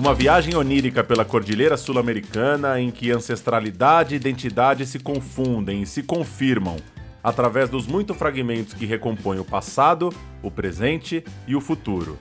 Uma 0.00 0.14
viagem 0.14 0.56
onírica 0.56 1.04
pela 1.04 1.26
cordilheira 1.26 1.76
sul-americana 1.76 2.80
em 2.80 2.90
que 2.90 3.10
ancestralidade 3.10 4.14
e 4.14 4.16
identidade 4.16 4.86
se 4.86 4.98
confundem 4.98 5.82
e 5.82 5.86
se 5.86 6.02
confirmam 6.02 6.76
através 7.22 7.68
dos 7.68 7.86
muitos 7.86 8.16
fragmentos 8.16 8.72
que 8.72 8.86
recompõem 8.86 9.40
o 9.40 9.44
passado, 9.44 10.08
o 10.42 10.50
presente 10.50 11.22
e 11.46 11.54
o 11.54 11.60
futuro. 11.60 12.18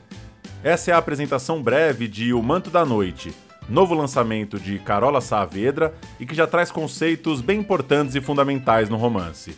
Essa 0.62 0.92
é 0.92 0.94
a 0.94 0.98
apresentação 0.98 1.64
breve 1.64 2.10
de 2.10 2.34
O 2.34 2.44
Manto 2.44 2.70
da 2.70 2.84
Noite, 2.84 3.34
novo 3.70 3.94
lançamento 3.94 4.60
de 4.60 4.78
Carola 4.80 5.22
Saavedra 5.22 5.94
e 6.20 6.26
que 6.26 6.36
já 6.36 6.46
traz 6.46 6.70
conceitos 6.70 7.40
bem 7.40 7.62
importantes 7.62 8.14
e 8.14 8.20
fundamentais 8.20 8.90
no 8.90 8.98
romance. 8.98 9.58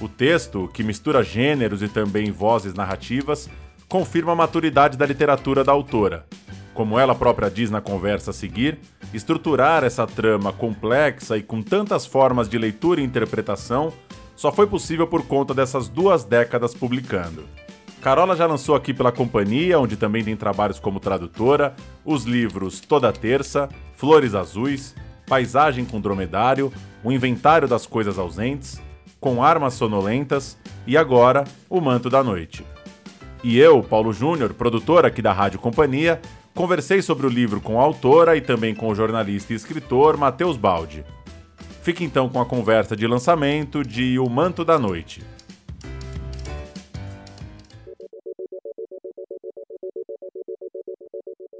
O 0.00 0.08
texto, 0.08 0.70
que 0.72 0.82
mistura 0.82 1.22
gêneros 1.22 1.82
e 1.82 1.88
também 1.88 2.30
vozes 2.30 2.72
narrativas, 2.72 3.46
confirma 3.86 4.32
a 4.32 4.36
maturidade 4.36 4.96
da 4.96 5.04
literatura 5.04 5.62
da 5.62 5.70
autora. 5.70 6.24
Como 6.74 6.98
ela 6.98 7.14
própria 7.14 7.50
diz 7.50 7.70
na 7.70 7.80
conversa 7.80 8.30
a 8.30 8.34
seguir, 8.34 8.78
estruturar 9.12 9.84
essa 9.84 10.06
trama 10.06 10.52
complexa 10.52 11.36
e 11.36 11.42
com 11.42 11.62
tantas 11.62 12.06
formas 12.06 12.48
de 12.48 12.56
leitura 12.56 13.00
e 13.00 13.04
interpretação 13.04 13.92
só 14.34 14.50
foi 14.50 14.66
possível 14.66 15.06
por 15.06 15.26
conta 15.26 15.52
dessas 15.52 15.88
duas 15.88 16.24
décadas 16.24 16.74
publicando. 16.74 17.44
Carola 18.00 18.34
já 18.34 18.46
lançou 18.46 18.74
aqui 18.74 18.92
pela 18.92 19.12
companhia, 19.12 19.78
onde 19.78 19.96
também 19.96 20.24
tem 20.24 20.34
trabalhos 20.34 20.80
como 20.80 20.98
tradutora, 20.98 21.76
os 22.04 22.24
livros 22.24 22.80
Toda 22.80 23.12
Terça, 23.12 23.68
Flores 23.94 24.34
Azuis, 24.34 24.94
Paisagem 25.28 25.84
com 25.84 26.00
Dromedário, 26.00 26.72
O 27.04 27.12
Inventário 27.12 27.68
das 27.68 27.86
Coisas 27.86 28.18
Ausentes, 28.18 28.82
Com 29.20 29.44
Armas 29.44 29.74
Sonolentas 29.74 30.58
e 30.84 30.96
agora 30.96 31.44
O 31.70 31.80
Manto 31.80 32.10
da 32.10 32.24
Noite. 32.24 32.64
E 33.44 33.58
eu, 33.58 33.82
Paulo 33.82 34.12
Júnior, 34.12 34.54
produtor 34.54 35.06
aqui 35.06 35.22
da 35.22 35.32
Rádio 35.32 35.60
Companhia, 35.60 36.20
conversei 36.54 37.02
sobre 37.02 37.26
o 37.26 37.30
livro 37.30 37.60
com 37.60 37.80
a 37.80 37.82
autora 37.82 38.36
e 38.36 38.40
também 38.40 38.74
com 38.74 38.88
o 38.88 38.94
jornalista 38.94 39.52
e 39.52 39.56
escritor 39.56 40.16
Matheus 40.16 40.56
Baldi. 40.56 41.04
Fique 41.82 42.04
então 42.04 42.28
com 42.28 42.40
a 42.40 42.46
conversa 42.46 42.94
de 42.94 43.06
lançamento 43.06 43.82
de 43.82 44.18
O 44.18 44.28
Manto 44.28 44.64
da 44.64 44.78
Noite. 44.78 45.24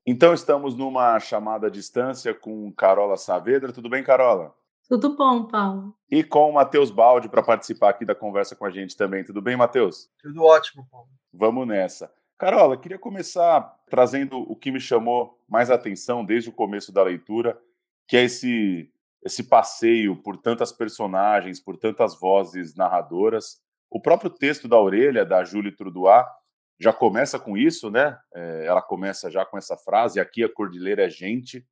Então 0.06 0.34
estamos 0.34 0.76
numa 0.76 1.18
chamada 1.18 1.68
à 1.68 1.70
distância 1.70 2.34
com 2.34 2.70
Carola 2.72 3.16
Saavedra. 3.16 3.72
Tudo 3.72 3.88
bem, 3.88 4.02
Carola? 4.02 4.54
Tudo 4.88 5.16
bom, 5.16 5.44
Paulo. 5.44 5.94
E 6.10 6.22
com 6.22 6.50
o 6.50 6.54
Matheus 6.54 6.90
Baldi 6.90 7.28
para 7.28 7.42
participar 7.42 7.90
aqui 7.90 8.04
da 8.04 8.14
conversa 8.14 8.54
com 8.54 8.66
a 8.66 8.70
gente 8.70 8.96
também. 8.96 9.24
Tudo 9.24 9.40
bem, 9.40 9.56
Matheus? 9.56 10.10
Tudo 10.20 10.44
ótimo, 10.44 10.86
Paulo. 10.90 11.08
Vamos 11.32 11.66
nessa. 11.66 12.12
Carola, 12.42 12.76
queria 12.76 12.98
começar 12.98 13.60
trazendo 13.88 14.36
o 14.50 14.56
que 14.56 14.72
me 14.72 14.80
chamou 14.80 15.40
mais 15.48 15.70
atenção 15.70 16.24
desde 16.24 16.50
o 16.50 16.52
começo 16.52 16.90
da 16.90 17.00
leitura, 17.00 17.56
que 18.08 18.16
é 18.16 18.24
esse 18.24 18.90
esse 19.24 19.44
passeio 19.44 20.16
por 20.16 20.36
tantas 20.36 20.72
personagens, 20.72 21.60
por 21.60 21.76
tantas 21.76 22.18
vozes 22.18 22.74
narradoras. 22.74 23.60
O 23.88 24.00
próprio 24.00 24.28
texto 24.28 24.66
da 24.66 24.76
Orelha, 24.76 25.24
da 25.24 25.44
Julie 25.44 25.70
Trudois, 25.70 26.26
já 26.80 26.92
começa 26.92 27.38
com 27.38 27.56
isso, 27.56 27.92
né? 27.92 28.18
É, 28.34 28.66
ela 28.66 28.82
começa 28.82 29.30
já 29.30 29.46
com 29.46 29.56
essa 29.56 29.76
frase: 29.76 30.18
aqui 30.18 30.42
a 30.42 30.52
cordilheira 30.52 31.06
é 31.06 31.08
gente. 31.08 31.64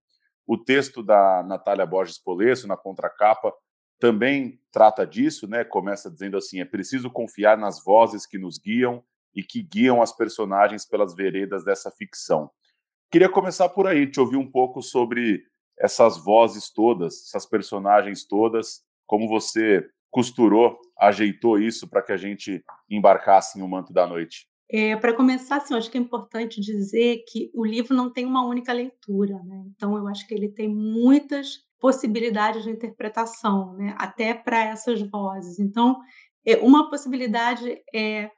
O 0.47 0.57
texto 0.57 1.03
da 1.03 1.43
Natália 1.43 1.85
Borges 1.85 2.17
Polesso, 2.17 2.69
na 2.69 2.77
contracapa, 2.77 3.53
também 3.99 4.61
trata 4.71 5.05
disso, 5.05 5.49
né? 5.49 5.65
Começa 5.65 6.09
dizendo 6.09 6.37
assim: 6.37 6.61
é 6.61 6.65
preciso 6.65 7.11
confiar 7.11 7.59
nas 7.59 7.83
vozes 7.83 8.25
que 8.25 8.39
nos 8.39 8.57
guiam 8.57 9.03
e 9.35 9.43
que 9.43 9.63
guiam 9.63 10.03
as 10.03 10.15
personagens 10.15 10.87
pelas 10.87 11.15
veredas 11.15 11.65
dessa 11.65 11.91
ficção. 11.91 12.51
Queria 13.11 13.29
começar 13.29 13.69
por 13.69 13.87
aí, 13.87 14.11
te 14.11 14.21
ouvir 14.21 14.37
um 14.37 14.51
pouco 14.51 14.83
sobre 14.83 15.43
essas 15.79 16.23
vozes 16.23 16.71
todas, 16.71 17.27
essas 17.27 17.47
personagens 17.47 18.25
todas, 18.25 18.83
como 19.07 19.29
você 19.29 19.85
costurou, 20.11 20.79
ajeitou 20.99 21.59
isso 21.59 21.89
para 21.89 22.03
que 22.03 22.13
a 22.13 22.17
gente 22.17 22.63
embarcasse 22.89 23.59
em 23.59 23.63
O 23.63 23.69
Manto 23.69 23.93
da 23.93 24.07
Noite. 24.07 24.47
É, 24.73 24.95
para 24.95 25.13
começar, 25.13 25.57
assim, 25.57 25.75
eu 25.75 25.79
acho 25.79 25.91
que 25.91 25.99
é 25.99 26.01
importante 26.01 26.61
dizer 26.61 27.25
que 27.27 27.51
o 27.53 27.65
livro 27.65 27.95
não 27.95 28.13
tem 28.13 28.25
uma 28.25 28.47
única 28.47 28.73
leitura, 28.73 29.43
né? 29.43 29.65
Então, 29.75 29.97
eu 29.97 30.07
acho 30.07 30.27
que 30.29 30.35
ele 30.35 30.49
tem 30.49 30.69
muitas 30.69 31.65
possibilidades 31.81 32.63
de 32.63 32.71
interpretação, 32.71 33.73
né? 33.73 33.97
Até 33.99 34.33
para 34.33 34.65
essas 34.67 35.03
vozes. 35.03 35.59
Então, 35.59 35.99
é, 36.47 36.57
uma 36.59 36.89
possibilidade 36.89 37.83
é 37.93 38.31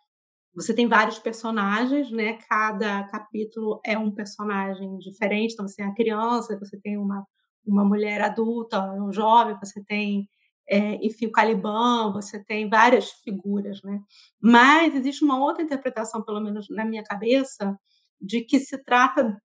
você 0.55 0.75
tem 0.75 0.87
vários 0.89 1.19
personagens, 1.19 2.11
né? 2.11 2.35
Cada 2.49 3.05
capítulo 3.05 3.81
é 3.85 3.97
um 3.97 4.11
personagem 4.11 4.99
diferente. 4.99 5.53
Então, 5.55 5.67
você 5.67 5.77
tem 5.77 5.87
a 5.87 5.95
criança, 5.95 6.59
você 6.59 6.79
tem 6.81 6.99
uma, 6.99 7.27
uma 7.67 7.85
mulher 7.85 8.21
adulta, 8.23 8.81
um 8.95 9.13
jovem, 9.13 9.57
você 9.63 9.83
tem 9.85 10.29
é, 10.69 10.95
enfim, 11.05 11.27
o 11.27 11.33
Caliban, 11.33 12.13
você 12.13 12.43
tem 12.43 12.69
várias 12.69 13.11
figuras, 13.11 13.83
né? 13.83 14.01
Mas 14.41 14.95
existe 14.95 15.25
uma 15.25 15.39
outra 15.39 15.63
interpretação, 15.63 16.23
pelo 16.23 16.41
menos 16.41 16.67
na 16.71 16.85
minha 16.85 17.03
cabeça, 17.03 17.77
de 18.21 18.43
que 18.43 18.61
se 18.61 18.79
trata 18.83 19.37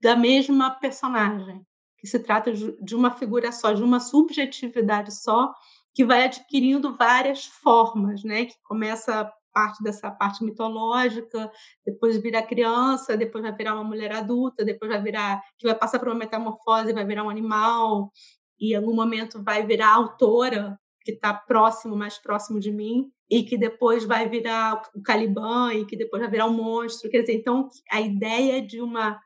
da 0.00 0.14
mesma 0.16 0.70
personagem, 0.70 1.62
que 1.98 2.06
se 2.06 2.18
trata 2.18 2.52
de 2.52 2.94
uma 2.94 3.10
figura 3.10 3.50
só, 3.52 3.72
de 3.72 3.82
uma 3.82 4.00
subjetividade 4.00 5.12
só, 5.14 5.52
que 5.94 6.04
vai 6.04 6.24
adquirindo 6.24 6.96
várias 6.96 7.46
formas, 7.46 8.22
né? 8.22 8.44
Que 8.46 8.54
começa 8.62 9.30
parte 9.52 9.82
dessa 9.82 10.10
parte 10.10 10.44
mitológica, 10.44 11.50
depois 11.84 12.16
vira 12.18 12.42
criança, 12.42 13.16
depois 13.16 13.42
vai 13.42 13.54
virar 13.54 13.74
uma 13.74 13.84
mulher 13.84 14.12
adulta, 14.12 14.64
depois 14.64 14.90
vai 14.90 15.02
virar 15.02 15.40
que 15.58 15.66
vai 15.66 15.76
passar 15.76 15.98
por 15.98 16.08
uma 16.08 16.14
metamorfose, 16.14 16.92
vai 16.92 17.04
virar 17.04 17.24
um 17.24 17.30
animal, 17.30 18.10
e 18.58 18.72
em 18.72 18.76
algum 18.76 18.94
momento 18.94 19.42
vai 19.42 19.66
virar 19.66 19.94
autora, 19.94 20.78
que 21.02 21.12
está 21.12 21.32
próximo, 21.32 21.96
mais 21.96 22.18
próximo 22.18 22.60
de 22.60 22.70
mim, 22.70 23.10
e 23.30 23.42
que 23.42 23.56
depois 23.56 24.04
vai 24.04 24.28
virar 24.28 24.82
o 24.94 25.02
Caliban, 25.02 25.72
e 25.72 25.86
que 25.86 25.96
depois 25.96 26.20
vai 26.20 26.30
virar 26.30 26.46
um 26.46 26.52
monstro. 26.52 27.10
Quer 27.10 27.22
dizer, 27.22 27.34
então, 27.34 27.68
a 27.90 28.00
ideia 28.00 28.60
de 28.60 28.80
uma. 28.80 29.18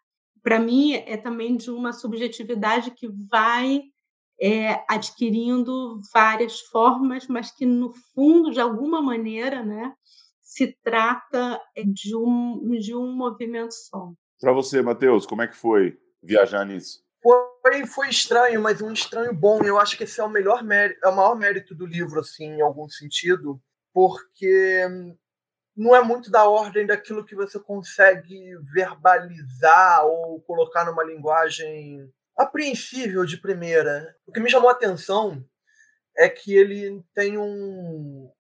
Para 0.43 0.61
mim, 0.61 0.93
é 0.93 1.17
também 1.17 1.57
de 1.57 1.71
uma 1.71 1.93
subjetividade 1.93 2.91
que 2.93 3.09
vai 3.31 3.83
é, 4.41 4.85
adquirindo 4.89 6.01
várias 6.13 6.61
formas, 6.61 7.27
mas 7.27 7.51
que, 7.51 7.65
no 7.65 7.93
fundo, 8.15 8.51
de 8.51 8.61
alguma 8.61 9.01
maneira, 9.01 9.63
né, 9.63 9.95
se 10.41 10.77
trata 10.83 11.61
de 11.87 12.17
um, 12.17 12.71
de 12.79 12.95
um 12.95 13.13
movimento 13.13 13.73
só. 13.73 14.13
Para 14.41 14.53
você, 14.53 14.83
Matheus, 14.83 15.27
como 15.27 15.43
é 15.43 15.49
que 15.49 15.57
foi 15.57 15.99
viajar 16.23 16.65
nisso? 16.65 17.03
Foi, 17.23 17.87
foi 17.87 18.09
estranho, 18.11 18.61
mas 18.61 18.83
um 18.83 18.93
estranho 18.93 19.35
bom. 19.35 19.63
Eu 19.65 19.79
acho 19.79 19.97
que 19.97 20.05
esse 20.05 20.21
é 20.21 20.25
o 20.25 20.29
melhor 20.29 20.63
mérito, 20.63 21.01
é 21.03 21.09
o 21.09 21.17
maior 21.17 21.35
mérito 21.35 21.75
do 21.75 21.87
livro, 21.87 22.21
assim, 22.21 22.45
em 22.45 22.61
algum 22.61 22.89
sentido, 22.89 23.59
porque 23.93 24.87
não 25.77 25.97
é 25.97 26.03
muito 26.03 26.31
da 26.31 26.49
ordem 26.49 26.87
daquilo 26.87 27.25
que 27.25 27.35
você 27.35 27.59
consegue 27.59 28.55
verbalizar 28.73 30.05
ou 30.05 30.41
colocar 30.43 30.85
numa 30.85 31.03
linguagem 31.03 32.13
apreensível 32.37 33.25
de 33.25 33.37
primeira. 33.37 34.15
O 34.27 34.33
que 34.33 34.41
me 34.41 34.51
chamou 34.51 34.69
a 34.69 34.73
atenção 34.73 35.45
é 36.17 36.29
que 36.29 36.55
ele 36.55 37.03
tem 37.15 37.39
um, 37.39 38.31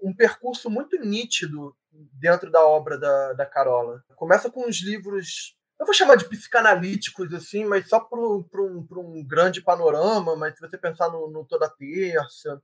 um 0.00 0.14
percurso 0.14 0.68
muito 0.70 0.98
nítido 0.98 1.76
dentro 1.90 2.50
da 2.50 2.64
obra 2.66 2.98
da, 2.98 3.32
da 3.34 3.46
Carola. 3.46 4.02
Começa 4.16 4.50
com 4.50 4.68
os 4.68 4.82
livros 4.82 5.56
eu 5.82 5.86
vou 5.86 5.94
chamar 5.94 6.14
de 6.14 6.28
psicanalíticos, 6.28 7.34
assim, 7.34 7.64
mas 7.64 7.88
só 7.88 7.98
para 7.98 8.20
um, 8.20 8.46
um, 8.92 9.26
grande 9.26 9.60
panorama, 9.60 10.36
mas 10.36 10.54
se 10.54 10.60
você 10.60 10.78
pensar 10.78 11.10
no, 11.10 11.28
no 11.28 11.44
Toda 11.44 11.68
Terça, 11.68 12.62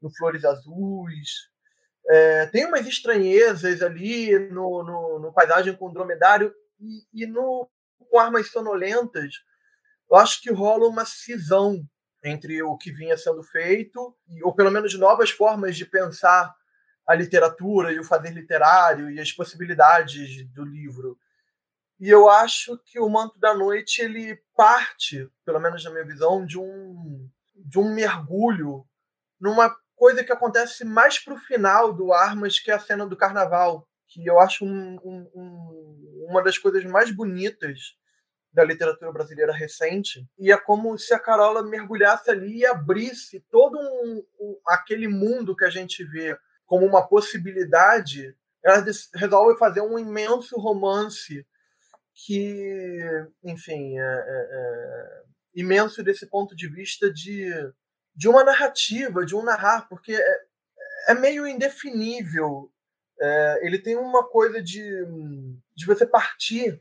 no 0.00 0.08
Flores 0.14 0.44
Azuis, 0.44 1.50
é, 2.08 2.46
tem 2.46 2.64
umas 2.64 2.86
estranhezas 2.86 3.82
ali 3.82 4.38
no, 4.50 4.84
no, 4.84 5.18
no 5.18 5.32
Paisagem 5.32 5.76
com 5.76 5.92
Dromedário 5.92 6.54
e, 6.78 7.24
e, 7.24 7.26
no 7.26 7.68
com 7.98 8.20
Armas 8.20 8.52
Sonolentas, 8.52 9.34
eu 10.14 10.18
acho 10.18 10.40
que 10.40 10.52
rola 10.52 10.86
uma 10.86 11.04
cisão 11.04 11.84
entre 12.22 12.62
o 12.62 12.78
que 12.78 12.92
vinha 12.92 13.16
sendo 13.16 13.42
feito, 13.42 14.16
ou 14.44 14.54
pelo 14.54 14.70
menos 14.70 14.96
novas 14.96 15.30
formas 15.30 15.76
de 15.76 15.84
pensar 15.84 16.54
a 17.04 17.14
literatura 17.16 17.92
e 17.92 17.98
o 17.98 18.04
fazer 18.04 18.30
literário 18.30 19.10
e 19.10 19.18
as 19.18 19.32
possibilidades 19.32 20.46
do 20.52 20.64
livro. 20.64 21.18
E 21.98 22.08
eu 22.08 22.30
acho 22.30 22.78
que 22.84 23.00
o 23.00 23.08
Manto 23.08 23.40
da 23.40 23.54
Noite 23.54 24.02
ele 24.02 24.40
parte, 24.56 25.28
pelo 25.44 25.58
menos 25.58 25.82
na 25.82 25.90
minha 25.90 26.06
visão, 26.06 26.46
de 26.46 26.60
um 26.60 27.28
de 27.56 27.78
um 27.80 27.92
mergulho 27.92 28.86
numa 29.40 29.74
coisa 29.96 30.22
que 30.22 30.32
acontece 30.32 30.84
mais 30.84 31.18
para 31.18 31.34
o 31.34 31.38
final 31.38 31.92
do 31.92 32.12
Armas, 32.12 32.60
que 32.60 32.70
é 32.70 32.74
a 32.74 32.80
cena 32.80 33.04
do 33.04 33.16
Carnaval, 33.16 33.88
que 34.06 34.24
eu 34.24 34.38
acho 34.38 34.64
um, 34.64 34.96
um, 35.04 35.30
um, 35.34 36.26
uma 36.30 36.42
das 36.42 36.56
coisas 36.56 36.84
mais 36.84 37.10
bonitas 37.10 37.96
da 38.54 38.64
literatura 38.64 39.12
brasileira 39.12 39.52
recente. 39.52 40.24
E 40.38 40.52
é 40.52 40.56
como 40.56 40.96
se 40.96 41.12
a 41.12 41.18
Carola 41.18 41.62
mergulhasse 41.62 42.30
ali 42.30 42.58
e 42.58 42.66
abrisse 42.66 43.44
todo 43.50 43.76
aquele 44.66 45.08
mundo 45.08 45.56
que 45.56 45.64
a 45.64 45.70
gente 45.70 46.04
vê 46.04 46.38
como 46.64 46.86
uma 46.86 47.06
possibilidade. 47.06 48.34
Ela 48.64 48.82
resolve 49.14 49.58
fazer 49.58 49.80
um 49.80 49.98
imenso 49.98 50.56
romance 50.56 51.44
que, 52.14 53.00
enfim, 53.42 53.98
é, 53.98 54.02
é, 54.02 54.48
é 54.52 55.22
imenso 55.56 56.02
desse 56.04 56.26
ponto 56.26 56.54
de 56.54 56.68
vista 56.68 57.12
de, 57.12 57.50
de 58.14 58.28
uma 58.28 58.44
narrativa, 58.44 59.26
de 59.26 59.34
um 59.34 59.42
narrar, 59.42 59.88
porque 59.88 60.14
é, 60.14 60.38
é 61.08 61.14
meio 61.14 61.44
indefinível. 61.44 62.70
É, 63.20 63.66
ele 63.66 63.80
tem 63.80 63.96
uma 63.96 64.24
coisa 64.28 64.62
de, 64.62 65.04
de 65.74 65.86
você 65.86 66.06
partir 66.06 66.80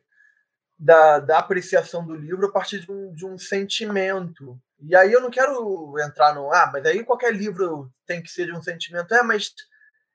da, 0.84 1.20
da 1.20 1.40
apreciação 1.40 2.06
do 2.06 2.14
livro 2.14 2.46
a 2.48 2.52
partir 2.52 2.82
de 2.82 2.92
um, 2.92 3.14
de 3.14 3.26
um 3.26 3.38
sentimento. 3.38 4.60
E 4.82 4.94
aí 4.94 5.14
eu 5.14 5.22
não 5.22 5.32
quero 5.32 5.96
entrar 6.00 6.36
no. 6.36 6.52
Ah, 6.52 6.70
mas 6.74 6.86
aí 6.86 7.06
qualquer 7.06 7.34
livro 7.34 7.90
tem 8.06 8.22
que 8.22 8.30
ser 8.30 8.48
de 8.48 8.52
um 8.52 8.62
sentimento. 8.62 9.14
É, 9.14 9.24
mas 9.24 9.54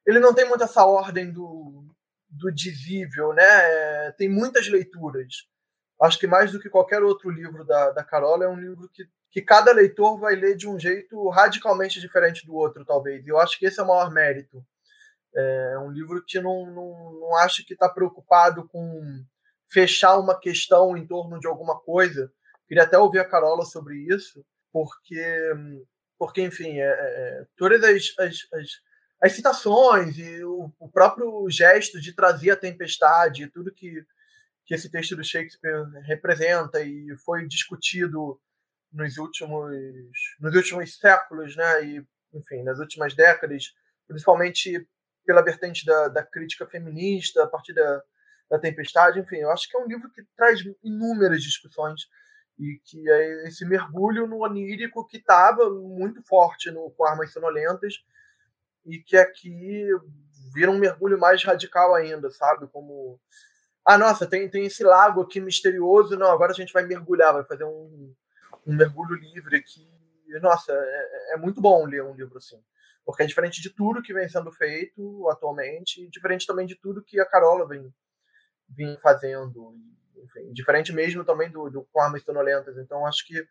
ele 0.06 0.20
não 0.20 0.35
tem 0.35 0.47
muito 0.47 0.62
essa 0.62 0.85
ordem 0.85 1.32
do, 1.32 1.87
do 2.29 2.53
dizível, 2.53 3.32
né? 3.32 4.12
Tem 4.19 4.29
muitas 4.29 4.69
leituras. 4.69 5.49
Acho 6.03 6.19
que 6.19 6.26
mais 6.26 6.53
do 6.53 6.61
que 6.61 6.69
qualquer 6.69 7.03
outro 7.03 7.31
livro 7.31 7.65
da, 7.65 7.91
da 7.91 8.05
Carola, 8.05 8.44
é 8.44 8.49
um 8.49 8.61
livro 8.61 8.91
que, 8.93 9.05
que 9.31 9.41
cada 9.41 9.73
leitor 9.73 10.20
vai 10.20 10.37
ler 10.37 10.55
de 10.55 10.69
um 10.69 10.79
jeito 10.79 11.29
radicalmente 11.31 11.99
diferente 11.99 12.47
do 12.47 12.55
outro, 12.55 12.85
talvez. 12.85 13.25
E 13.25 13.31
eu 13.31 13.38
acho 13.38 13.59
que 13.59 13.65
esse 13.65 13.81
é 13.81 13.82
o 13.82 13.88
maior 13.88 14.11
mérito. 14.11 14.62
É 15.35 15.79
um 15.79 15.91
livro 15.91 16.23
que 16.26 16.38
não, 16.41 16.67
não, 16.67 17.12
não 17.20 17.37
acho 17.38 17.65
que 17.65 17.73
está 17.73 17.88
preocupado 17.88 18.69
com 18.69 19.25
fechar 19.70 20.19
uma 20.19 20.38
questão 20.38 20.97
em 20.97 21.06
torno 21.06 21.38
de 21.38 21.47
alguma 21.47 21.79
coisa. 21.79 22.32
Queria 22.67 22.85
até 22.85 22.99
ouvir 22.99 23.19
a 23.19 23.29
Carola 23.29 23.65
sobre 23.65 23.97
isso, 24.12 24.44
porque, 24.73 25.53
porque 26.19 26.43
enfim, 26.43 26.79
é, 26.79 26.87
é, 26.87 27.47
todas 27.56 27.82
as, 27.82 28.15
as, 28.19 28.37
as, 28.53 28.69
as, 29.23 29.32
citações 29.32 30.19
e 30.19 30.43
o, 30.44 30.73
o, 30.79 30.88
próprio 30.88 31.49
gesto 31.50 32.00
de 32.00 32.15
trazer 32.15 32.50
a 32.50 32.56
tempestade, 32.56 33.49
tudo 33.49 33.73
que, 33.73 34.05
que 34.67 34.75
esse 34.75 34.91
texto 34.91 35.17
do 35.17 35.25
Shakespeare 35.25 35.85
representa 36.05 36.82
e 36.82 37.15
foi 37.25 37.47
discutido 37.47 38.41
nos 38.93 39.19
últimos, 39.19 39.75
nos 40.41 40.55
últimos 40.55 40.99
séculos, 40.99 41.56
né? 41.56 41.85
E, 41.85 42.06
enfim, 42.35 42.62
nas 42.62 42.79
últimas 42.79 43.15
décadas, 43.15 43.75
principalmente 44.06 44.87
pela 45.25 45.43
vertente 45.43 45.85
da, 45.85 46.09
da 46.09 46.23
crítica 46.23 46.67
feminista, 46.67 47.44
a 47.44 47.47
partir 47.47 47.75
da, 47.75 48.03
da 48.50 48.58
Tempestade, 48.58 49.20
enfim, 49.20 49.36
eu 49.36 49.50
acho 49.50 49.68
que 49.68 49.76
é 49.76 49.80
um 49.80 49.86
livro 49.86 50.10
que 50.10 50.22
traz 50.36 50.60
inúmeras 50.82 51.42
discussões 51.42 52.02
e 52.58 52.80
que 52.84 53.08
é 53.08 53.48
esse 53.48 53.64
mergulho 53.64 54.26
no 54.26 54.42
onírico 54.42 55.06
que 55.06 55.18
estava 55.18 55.70
muito 55.70 56.22
forte 56.22 56.70
no, 56.70 56.90
com 56.90 57.04
Armas 57.04 57.32
Sonolentas 57.32 57.94
e 58.84 58.98
que 58.98 59.16
aqui 59.16 59.88
vira 60.52 60.70
um 60.70 60.78
mergulho 60.78 61.18
mais 61.18 61.44
radical 61.44 61.94
ainda, 61.94 62.30
sabe? 62.30 62.66
Como, 62.68 63.20
ah, 63.84 63.98
nossa, 63.98 64.26
tem, 64.26 64.48
tem 64.48 64.64
esse 64.64 64.82
lago 64.82 65.20
aqui 65.20 65.40
misterioso, 65.40 66.16
não, 66.16 66.30
agora 66.30 66.52
a 66.52 66.54
gente 66.54 66.72
vai 66.72 66.84
mergulhar, 66.84 67.34
vai 67.34 67.44
fazer 67.44 67.64
um, 67.64 68.14
um 68.66 68.74
mergulho 68.74 69.14
livre 69.14 69.56
aqui. 69.56 69.86
Nossa, 70.40 70.72
é, 70.72 71.34
é 71.34 71.36
muito 71.36 71.60
bom 71.60 71.86
ler 71.86 72.02
um 72.02 72.14
livro 72.14 72.38
assim 72.38 72.60
porque 73.08 73.22
é 73.22 73.26
diferente 73.26 73.62
de 73.62 73.70
tudo 73.70 74.02
que 74.02 74.12
vem 74.12 74.28
sendo 74.28 74.52
feito 74.52 75.26
atualmente, 75.30 76.04
e 76.04 76.10
diferente 76.10 76.46
também 76.46 76.66
de 76.66 76.74
tudo 76.74 77.02
que 77.02 77.18
a 77.18 77.24
Carola 77.24 77.66
vem, 77.66 77.90
vim 78.69 78.97
fazendo. 78.99 79.75
Enfim, 80.17 80.53
diferente 80.53 80.93
mesmo 80.93 81.25
também 81.25 81.50
do, 81.50 81.70
do 81.70 81.88
com 81.93 82.00
armas 82.00 82.23
sonolentas. 82.23 82.76
Então, 82.76 83.06
acho 83.06 83.26
que 83.26 83.47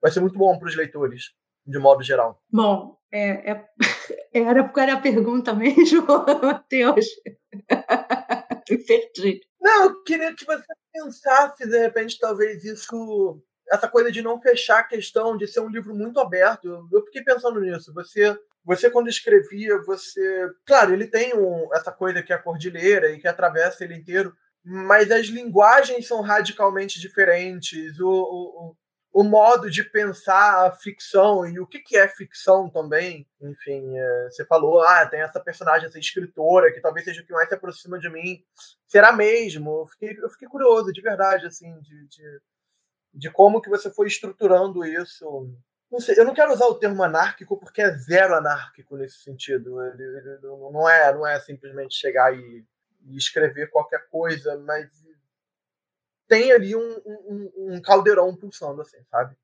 vai 0.00 0.10
ser 0.10 0.20
muito 0.20 0.38
bom 0.38 0.58
para 0.58 0.68
os 0.68 0.76
leitores, 0.76 1.34
de 1.66 1.78
modo 1.78 2.02
geral. 2.02 2.42
Bom, 2.50 2.98
é, 3.10 3.52
é, 3.52 3.68
era, 4.32 4.72
era 4.76 4.92
a 4.94 5.00
pergunta 5.00 5.54
mesmo, 5.54 6.06
Matheus? 6.42 7.06
Perdi. 8.86 9.40
Não, 9.60 9.84
eu 9.84 10.02
queria 10.02 10.34
que 10.34 10.44
você 10.44 10.64
pensasse, 10.92 11.66
de 11.66 11.78
repente, 11.78 12.18
talvez 12.18 12.64
isso 12.64 13.42
essa 13.70 13.88
coisa 13.88 14.12
de 14.12 14.22
não 14.22 14.40
fechar 14.40 14.80
a 14.80 14.84
questão, 14.84 15.36
de 15.36 15.46
ser 15.46 15.60
um 15.60 15.68
livro 15.68 15.94
muito 15.94 16.20
aberto. 16.20 16.88
Eu 16.92 17.04
fiquei 17.04 17.22
pensando 17.22 17.60
nisso. 17.60 17.92
Você, 17.94 18.38
você 18.66 18.90
quando 18.90 19.08
escrevia, 19.08 19.80
você, 19.82 20.50
claro, 20.66 20.92
ele 20.92 21.06
tem 21.06 21.34
um, 21.36 21.72
essa 21.72 21.92
coisa 21.92 22.20
que 22.20 22.32
é 22.32 22.36
a 22.36 22.42
cordilheira 22.42 23.12
e 23.12 23.20
que 23.20 23.28
atravessa 23.28 23.84
ele 23.84 23.94
inteiro, 23.94 24.36
mas 24.64 25.08
as 25.12 25.26
linguagens 25.26 26.08
são 26.08 26.20
radicalmente 26.20 27.00
diferentes. 27.00 28.00
O, 28.00 28.10
o, 28.10 28.76
o 29.12 29.22
modo 29.22 29.70
de 29.70 29.84
pensar 29.84 30.66
a 30.66 30.72
ficção 30.72 31.46
e 31.46 31.60
o 31.60 31.66
que, 31.66 31.78
que 31.78 31.96
é 31.96 32.08
ficção 32.08 32.68
também. 32.68 33.24
Enfim, 33.40 33.96
é, 33.96 34.28
você 34.28 34.44
falou, 34.44 34.82
ah, 34.82 35.06
tem 35.06 35.20
essa 35.20 35.38
personagem, 35.38 35.86
essa 35.86 36.00
escritora, 36.00 36.72
que 36.72 36.80
talvez 36.80 37.04
seja 37.04 37.22
o 37.22 37.24
que 37.24 37.32
mais 37.32 37.48
se 37.48 37.54
aproxima 37.54 38.00
de 38.00 38.10
mim. 38.10 38.42
Será 38.88 39.12
mesmo? 39.12 39.82
Eu 39.82 39.86
fiquei, 39.86 40.18
eu 40.20 40.28
fiquei 40.28 40.48
curioso, 40.48 40.92
de 40.92 41.00
verdade, 41.00 41.46
assim, 41.46 41.72
de, 41.82 42.08
de 42.08 42.40
de 43.16 43.30
como 43.30 43.60
que 43.60 43.70
você 43.70 43.90
foi 43.90 44.06
estruturando 44.06 44.84
isso. 44.84 45.50
Não 45.90 46.00
sei, 46.00 46.18
eu 46.18 46.24
não 46.24 46.34
quero 46.34 46.52
usar 46.52 46.66
o 46.66 46.78
termo 46.78 47.02
anárquico 47.02 47.56
porque 47.58 47.80
é 47.80 47.96
zero 47.96 48.34
anárquico 48.34 48.96
nesse 48.96 49.18
sentido. 49.18 49.82
Ele, 49.82 50.02
ele 50.02 50.38
não 50.42 50.88
é, 50.88 51.14
não 51.14 51.26
é 51.26 51.38
simplesmente 51.40 51.94
chegar 51.94 52.34
e, 52.34 52.64
e, 53.04 53.16
escrever 53.16 53.70
qualquer 53.70 54.08
coisa, 54.08 54.56
mas 54.58 54.90
tem 56.26 56.50
ali 56.50 56.74
um, 56.74 57.02
um, 57.06 57.52
um 57.56 57.80
caldeirão 57.80 58.34
pulsando, 58.34 58.82
assim, 58.82 58.98
sabe? 59.10 59.36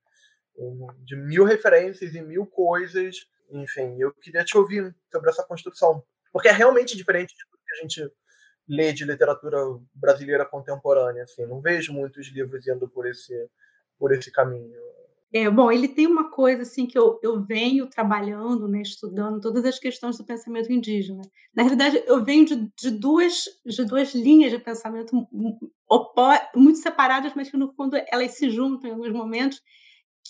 de 0.98 1.16
mil 1.16 1.44
referências 1.44 2.14
e 2.14 2.20
mil 2.20 2.46
coisas. 2.46 3.26
Enfim, 3.50 3.96
eu 3.98 4.12
queria 4.12 4.44
te 4.44 4.56
ouvir 4.56 4.94
sobre 5.10 5.30
essa 5.30 5.44
construção, 5.44 6.02
porque 6.32 6.48
é 6.48 6.52
realmente 6.52 6.96
diferente 6.96 7.34
do 7.34 7.58
que 7.58 7.74
a 7.74 7.82
gente 7.82 8.12
lê 8.68 8.92
de 8.92 9.04
literatura 9.04 9.58
brasileira 9.94 10.44
contemporânea. 10.44 11.24
Assim, 11.24 11.46
não 11.46 11.60
vejo 11.60 11.92
muitos 11.92 12.26
livros 12.28 12.66
indo 12.66 12.88
por 12.88 13.06
esse 13.06 13.50
por 13.98 14.12
esse 14.12 14.32
caminho. 14.32 14.80
É, 15.34 15.48
bom, 15.48 15.72
ele 15.72 15.88
tem 15.88 16.06
uma 16.06 16.30
coisa 16.30 16.60
assim 16.60 16.86
que 16.86 16.98
eu, 16.98 17.18
eu 17.22 17.42
venho 17.42 17.86
trabalhando, 17.86 18.68
né, 18.68 18.82
estudando 18.82 19.40
todas 19.40 19.64
as 19.64 19.78
questões 19.78 20.18
do 20.18 20.26
pensamento 20.26 20.70
indígena. 20.70 21.22
Na 21.54 21.62
realidade, 21.62 22.02
eu 22.06 22.22
venho 22.22 22.44
de, 22.44 22.70
de 22.78 22.90
duas, 22.90 23.44
de 23.64 23.84
duas 23.86 24.14
linhas 24.14 24.50
de 24.50 24.58
pensamento 24.58 25.26
muito 26.54 26.78
separadas, 26.78 27.32
mas 27.34 27.50
que 27.50 27.56
no 27.56 27.72
fundo 27.72 27.96
elas 28.10 28.32
se 28.32 28.50
juntam 28.50 28.90
em 28.90 28.92
alguns 28.92 29.12
momentos, 29.12 29.62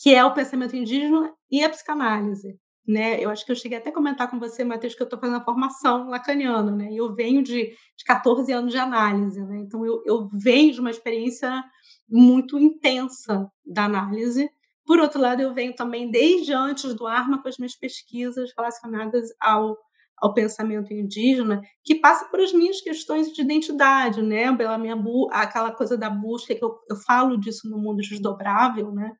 que 0.00 0.14
é 0.14 0.24
o 0.24 0.34
pensamento 0.34 0.76
indígena 0.76 1.32
e 1.50 1.64
a 1.64 1.68
psicanálise. 1.68 2.56
Né? 2.86 3.22
Eu 3.22 3.30
acho 3.30 3.44
que 3.44 3.52
eu 3.52 3.56
cheguei 3.56 3.78
até 3.78 3.90
a 3.90 3.94
comentar 3.94 4.30
com 4.30 4.38
você, 4.38 4.64
Matheus, 4.64 4.94
que 4.94 5.02
eu 5.02 5.04
estou 5.04 5.18
fazendo 5.18 5.36
a 5.36 5.44
formação 5.44 6.08
lacaniana, 6.08 6.72
né? 6.72 6.90
E 6.90 6.96
eu 6.96 7.14
venho 7.14 7.40
de, 7.40 7.66
de 7.66 8.04
14 8.04 8.52
anos 8.52 8.72
de 8.72 8.78
análise, 8.78 9.40
né? 9.44 9.58
Então 9.58 9.86
eu, 9.86 10.02
eu 10.04 10.28
venho 10.32 10.72
de 10.72 10.80
uma 10.80 10.90
experiência 10.90 11.62
muito 12.08 12.58
intensa 12.58 13.48
da 13.64 13.84
análise. 13.84 14.50
Por 14.84 14.98
outro 14.98 15.20
lado, 15.20 15.40
eu 15.40 15.54
venho 15.54 15.74
também 15.74 16.10
desde 16.10 16.52
antes 16.52 16.94
do 16.94 17.06
Arma 17.06 17.40
com 17.40 17.48
as 17.48 17.58
minhas 17.58 17.74
pesquisas 17.74 18.50
relacionadas 18.56 19.30
ao, 19.40 19.78
ao 20.16 20.34
pensamento 20.34 20.92
indígena, 20.92 21.62
que 21.84 21.96
passa 21.96 22.24
por 22.26 22.40
as 22.40 22.52
minhas 22.52 22.80
questões 22.80 23.32
de 23.32 23.42
identidade, 23.42 24.22
né? 24.22 24.54
Pela 24.56 24.78
minha 24.78 24.96
aquela 25.30 25.72
coisa 25.72 25.96
da 25.96 26.10
busca 26.10 26.54
que 26.54 26.64
eu, 26.64 26.78
eu 26.90 26.96
falo 26.96 27.38
disso 27.38 27.68
no 27.68 27.78
mundo 27.78 27.98
desdobrável, 27.98 28.92
né? 28.92 29.12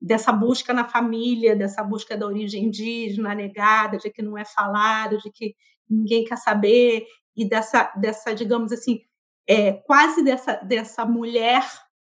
Dessa 0.00 0.32
busca 0.32 0.72
na 0.72 0.88
família, 0.88 1.54
dessa 1.54 1.82
busca 1.82 2.16
da 2.16 2.26
origem 2.26 2.64
indígena 2.64 3.34
negada, 3.34 3.98
de 3.98 4.10
que 4.10 4.22
não 4.22 4.38
é 4.38 4.44
falado, 4.44 5.18
de 5.18 5.30
que 5.30 5.54
ninguém 5.88 6.24
quer 6.24 6.36
saber 6.36 7.04
e 7.36 7.48
dessa 7.48 7.92
dessa, 7.96 8.34
digamos 8.34 8.72
assim, 8.72 9.00
é, 9.46 9.72
quase 9.72 10.22
dessa 10.22 10.56
dessa 10.56 11.04
mulher 11.04 11.64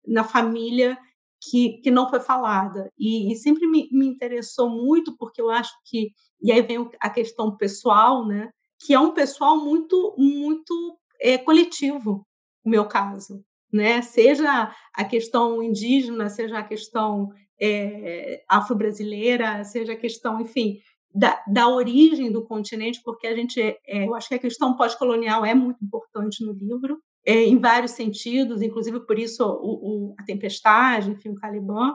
na 0.05 0.23
família 0.23 0.97
que, 1.41 1.79
que 1.81 1.91
não 1.91 2.09
foi 2.09 2.19
falada. 2.19 2.91
E, 2.97 3.31
e 3.31 3.35
sempre 3.35 3.67
me, 3.67 3.87
me, 3.91 4.07
interessou 4.07 4.69
muito, 4.69 5.15
porque 5.17 5.41
eu 5.41 5.49
acho 5.49 5.73
que. 5.85 6.11
E 6.41 6.51
aí 6.51 6.61
vem 6.61 6.89
a 6.99 7.09
questão 7.09 7.55
pessoal, 7.55 8.25
né? 8.25 8.49
Que 8.79 8.93
é 8.93 8.99
um 8.99 9.13
pessoal 9.13 9.57
muito, 9.57 10.15
muito 10.17 10.97
é, 11.19 11.37
coletivo, 11.37 12.25
no 12.63 12.71
meu 12.71 12.87
caso. 12.87 13.43
Né? 13.71 14.01
Seja 14.01 14.73
a 14.93 15.03
questão 15.03 15.61
indígena, 15.61 16.29
seja 16.29 16.59
a 16.59 16.63
questão 16.63 17.29
é, 17.59 18.43
afro-brasileira, 18.47 19.63
seja 19.63 19.93
a 19.93 19.97
questão, 19.97 20.39
enfim, 20.39 20.79
da, 21.13 21.43
da, 21.47 21.67
origem 21.67 22.31
do 22.31 22.45
continente, 22.45 23.01
porque 23.03 23.27
a 23.27 23.35
gente, 23.35 23.59
é, 23.59 24.07
eu 24.07 24.13
acho 24.15 24.29
que 24.29 24.35
a 24.35 24.39
questão 24.39 24.75
pós-colonial 24.75 25.43
é 25.43 25.53
muito 25.53 25.83
importante 25.83 26.45
no 26.45 26.53
livro, 26.53 27.01
é, 27.27 27.43
em 27.43 27.59
vários 27.59 27.91
sentidos, 27.91 28.61
inclusive 28.61 29.01
por 29.01 29.19
isso 29.19 29.43
o, 29.43 30.11
o, 30.11 30.15
a 30.17 30.23
tempestade, 30.23 31.11
enfim, 31.11 31.29
o 31.29 31.35
Caliban 31.35 31.93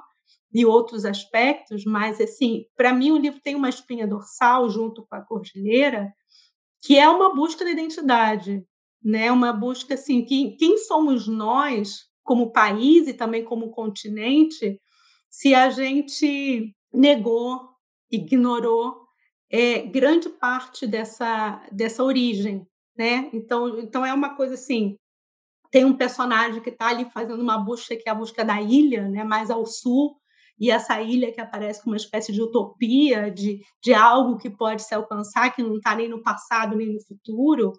e 0.52 0.66
outros 0.66 1.06
aspectos, 1.06 1.86
mas 1.86 2.20
assim, 2.20 2.66
para 2.76 2.92
mim 2.92 3.12
o 3.12 3.16
livro 3.16 3.40
tem 3.40 3.54
uma 3.54 3.70
espinha 3.70 4.06
dorsal 4.06 4.68
junto 4.68 5.06
com 5.06 5.16
a 5.16 5.22
cordilheira, 5.22 6.12
que 6.82 6.98
é 6.98 7.08
uma 7.08 7.34
busca 7.34 7.64
da 7.64 7.70
identidade, 7.70 8.62
né? 9.02 9.32
Uma 9.32 9.54
busca 9.54 9.94
assim, 9.94 10.22
que, 10.22 10.54
quem 10.58 10.76
somos 10.76 11.26
nós 11.26 12.02
como 12.22 12.52
país 12.52 13.08
e 13.08 13.14
também 13.14 13.42
como 13.42 13.70
continente, 13.70 14.78
se 15.30 15.54
a 15.54 15.70
gente 15.70 16.76
negou, 16.92 17.70
ignorou 18.10 19.06
é, 19.50 19.80
grande 19.80 20.28
parte 20.28 20.86
dessa 20.86 21.66
dessa 21.72 22.04
origem, 22.04 22.66
né? 22.94 23.30
Então, 23.32 23.78
então 23.78 24.04
é 24.04 24.12
uma 24.12 24.36
coisa 24.36 24.54
assim 24.54 24.98
tem 25.72 25.86
um 25.86 25.96
personagem 25.96 26.60
que 26.60 26.68
está 26.68 26.88
ali 26.88 27.06
fazendo 27.10 27.40
uma 27.42 27.58
busca 27.58 27.96
que 27.96 28.06
é 28.06 28.12
a 28.12 28.14
busca 28.14 28.44
da 28.44 28.60
ilha, 28.60 29.08
né, 29.08 29.24
mais 29.24 29.50
ao 29.50 29.64
sul, 29.64 30.14
e 30.60 30.70
essa 30.70 31.00
ilha 31.00 31.32
que 31.32 31.40
aparece 31.40 31.82
como 31.82 31.94
uma 31.94 31.96
espécie 31.96 32.30
de 32.30 32.42
utopia, 32.42 33.30
de, 33.30 33.58
de 33.82 33.94
algo 33.94 34.36
que 34.36 34.50
pode 34.50 34.82
se 34.82 34.94
alcançar, 34.94 35.50
que 35.50 35.62
não 35.62 35.76
está 35.76 35.94
nem 35.94 36.08
no 36.08 36.22
passado 36.22 36.76
nem 36.76 36.92
no 36.92 37.00
futuro, 37.00 37.72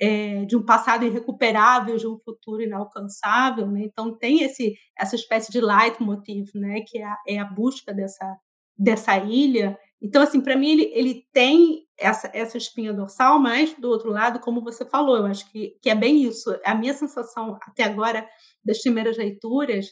é, 0.00 0.44
de 0.46 0.56
um 0.56 0.64
passado 0.64 1.04
irrecuperável, 1.04 1.96
de 1.98 2.06
um 2.06 2.18
futuro 2.18 2.62
inalcançável. 2.62 3.70
Né? 3.70 3.82
Então, 3.84 4.16
tem 4.16 4.42
esse, 4.42 4.74
essa 4.98 5.14
espécie 5.14 5.52
de 5.52 5.60
leitmotiv, 5.60 6.50
né? 6.54 6.80
que 6.86 6.98
é 6.98 7.04
a, 7.04 7.16
é 7.28 7.38
a 7.38 7.44
busca 7.44 7.92
dessa, 7.92 8.36
dessa 8.76 9.16
ilha. 9.18 9.78
Então, 10.00 10.22
assim, 10.22 10.40
para 10.40 10.56
mim, 10.56 10.70
ele, 10.70 10.90
ele 10.94 11.26
tem 11.32 11.85
essa, 11.98 12.30
essa 12.34 12.56
espinha 12.56 12.92
dorsal, 12.92 13.38
mas, 13.38 13.74
do 13.74 13.88
outro 13.88 14.10
lado, 14.10 14.40
como 14.40 14.62
você 14.62 14.84
falou, 14.84 15.16
eu 15.16 15.26
acho 15.26 15.50
que, 15.50 15.76
que 15.80 15.88
é 15.88 15.94
bem 15.94 16.22
isso. 16.24 16.54
A 16.64 16.74
minha 16.74 16.94
sensação, 16.94 17.58
até 17.62 17.84
agora, 17.84 18.28
das 18.64 18.80
primeiras 18.80 19.16
leituras, 19.16 19.86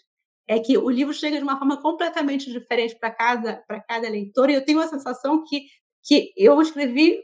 é 0.46 0.58
que 0.58 0.76
o 0.76 0.90
livro 0.90 1.14
chega 1.14 1.38
de 1.38 1.42
uma 1.42 1.58
forma 1.58 1.80
completamente 1.80 2.50
diferente 2.50 2.96
para 2.99 3.11
cada, 3.11 3.64
cada 3.88 4.08
leitor, 4.08 4.50
e 4.50 4.54
eu 4.54 4.64
tenho 4.64 4.80
a 4.80 4.87
sensação 4.87 5.42
que, 5.44 5.62
que 6.04 6.32
eu 6.37 6.61
escrevi, 6.61 7.18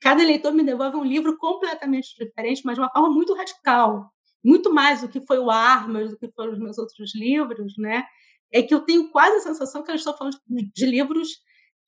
cada 0.00 0.22
leitor 0.22 0.52
me 0.52 0.62
devolve 0.62 0.96
um 0.96 1.04
livro 1.04 1.36
completamente 1.36 2.14
diferente, 2.16 2.62
mas 2.64 2.76
de 2.76 2.80
uma 2.80 2.90
forma 2.90 3.10
muito 3.10 3.34
radical, 3.34 4.10
muito 4.44 4.72
mais 4.72 5.00
do 5.00 5.08
que 5.08 5.20
foi 5.26 5.38
o 5.38 5.50
Armas, 5.50 6.10
do 6.10 6.16
que 6.16 6.30
foram 6.32 6.52
os 6.52 6.58
meus 6.58 6.78
outros 6.78 7.14
livros, 7.14 7.74
né? 7.76 8.04
É 8.52 8.62
que 8.62 8.74
eu 8.74 8.80
tenho 8.80 9.10
quase 9.10 9.36
a 9.36 9.40
sensação 9.40 9.82
que 9.82 9.90
eu 9.90 9.94
estou 9.94 10.16
falando 10.16 10.36
de 10.74 10.86
livros 10.86 11.28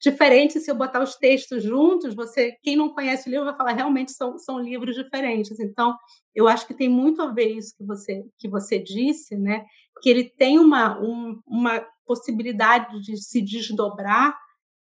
diferentes. 0.02 0.64
Se 0.64 0.70
eu 0.70 0.74
botar 0.74 1.02
os 1.02 1.14
textos 1.14 1.62
juntos, 1.62 2.14
você, 2.14 2.52
quem 2.62 2.76
não 2.76 2.92
conhece 2.92 3.28
o 3.28 3.30
livro, 3.30 3.46
vai 3.46 3.56
falar 3.56 3.72
realmente 3.72 4.12
são, 4.12 4.36
são 4.38 4.58
livros 4.58 4.96
diferentes. 4.96 5.58
Então, 5.60 5.96
eu 6.34 6.48
acho 6.48 6.66
que 6.66 6.74
tem 6.74 6.88
muito 6.88 7.22
a 7.22 7.32
ver 7.32 7.56
isso 7.56 7.74
que 7.76 7.84
você 7.84 8.24
que 8.38 8.48
você 8.48 8.78
disse, 8.78 9.36
né? 9.36 9.64
que 10.02 10.10
ele 10.10 10.24
tem 10.24 10.58
uma, 10.58 11.00
um, 11.00 11.40
uma 11.46 11.86
possibilidade 12.04 13.00
de 13.00 13.16
se 13.16 13.40
desdobrar 13.40 14.36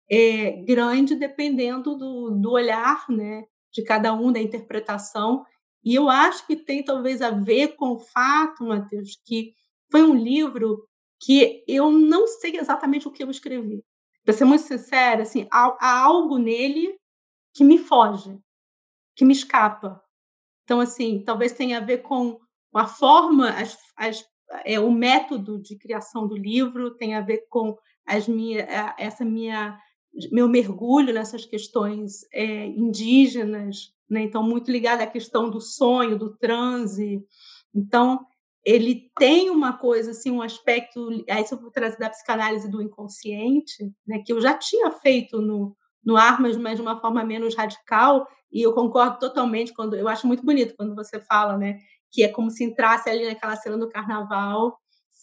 é, 0.09 0.63
grande 0.63 1.15
dependendo 1.15 1.95
do, 1.97 2.31
do 2.31 2.51
olhar 2.51 3.05
né, 3.09 3.43
de 3.71 3.83
cada 3.83 4.13
um, 4.13 4.31
da 4.31 4.39
interpretação. 4.39 5.43
E 5.83 5.93
eu 5.93 6.09
acho 6.09 6.47
que 6.47 6.55
tem 6.55 6.83
talvez 6.83 7.21
a 7.21 7.31
ver 7.31 7.75
com 7.75 7.91
o 7.91 7.99
fato, 7.99 8.63
Matheus, 8.63 9.19
que 9.25 9.53
foi 9.91 10.03
um 10.03 10.15
livro 10.15 10.85
que 11.21 11.63
eu 11.67 11.91
não 11.91 12.25
sei 12.27 12.57
exatamente 12.57 13.07
o 13.07 13.11
que 13.11 13.21
eu 13.21 13.29
escrevi. 13.29 13.83
Para 14.29 14.37
ser 14.37 14.45
muito 14.45 14.63
sincera, 14.63 15.23
assim, 15.23 15.47
há, 15.49 15.75
há 15.79 16.01
algo 16.03 16.37
nele 16.37 16.95
que 17.51 17.63
me 17.63 17.79
foge, 17.79 18.37
que 19.15 19.25
me 19.25 19.33
escapa. 19.33 19.99
Então, 20.63 20.79
assim, 20.79 21.23
talvez 21.25 21.51
tenha 21.53 21.79
a 21.79 21.83
ver 21.83 22.03
com 22.03 22.39
a 22.75 22.85
forma, 22.85 23.49
as, 23.49 23.75
as 23.97 24.23
é, 24.63 24.79
o 24.79 24.91
método 24.91 25.59
de 25.59 25.75
criação 25.75 26.27
do 26.27 26.37
livro 26.37 26.91
tem 26.91 27.15
a 27.15 27.21
ver 27.21 27.47
com 27.49 27.75
as 28.05 28.27
minha, 28.27 28.67
essa 28.99 29.25
minha 29.25 29.79
meu 30.31 30.47
mergulho 30.47 31.11
nessas 31.11 31.43
questões 31.43 32.23
é, 32.31 32.67
indígenas, 32.67 33.95
né? 34.07 34.21
então 34.21 34.43
muito 34.43 34.69
ligado 34.69 35.01
à 35.01 35.07
questão 35.07 35.49
do 35.49 35.59
sonho, 35.59 36.19
do 36.19 36.37
transe. 36.37 37.25
Então 37.73 38.27
ele 38.65 39.09
tem 39.17 39.49
uma 39.49 39.73
coisa 39.73 40.11
assim, 40.11 40.31
um 40.31 40.41
aspecto, 40.41 41.09
aí 41.29 41.45
se 41.45 41.53
eu 41.53 41.59
vou 41.59 41.71
trazer 41.71 41.97
da 41.97 42.09
psicanálise 42.09 42.69
do 42.69 42.81
inconsciente, 42.81 43.91
né, 44.05 44.21
que 44.25 44.33
eu 44.33 44.41
já 44.41 44.53
tinha 44.57 44.91
feito 44.91 45.41
no 45.41 45.75
no 46.03 46.15
Armas, 46.15 46.55
mas 46.57 46.77
de 46.77 46.81
uma 46.81 46.99
forma 46.99 47.23
menos 47.25 47.55
radical, 47.55 48.25
e 48.51 48.61
eu 48.61 48.73
concordo 48.73 49.19
totalmente 49.19 49.73
quando 49.73 49.95
eu 49.95 50.07
acho 50.07 50.25
muito 50.25 50.43
bonito 50.43 50.73
quando 50.77 50.95
você 50.95 51.19
fala, 51.19 51.57
né, 51.57 51.77
que 52.11 52.23
é 52.23 52.29
como 52.29 52.49
se 52.49 52.63
entrasse 52.63 53.09
ali 53.09 53.27
naquela 53.27 53.55
cena 53.55 53.77
do 53.77 53.89
carnaval 53.89 54.77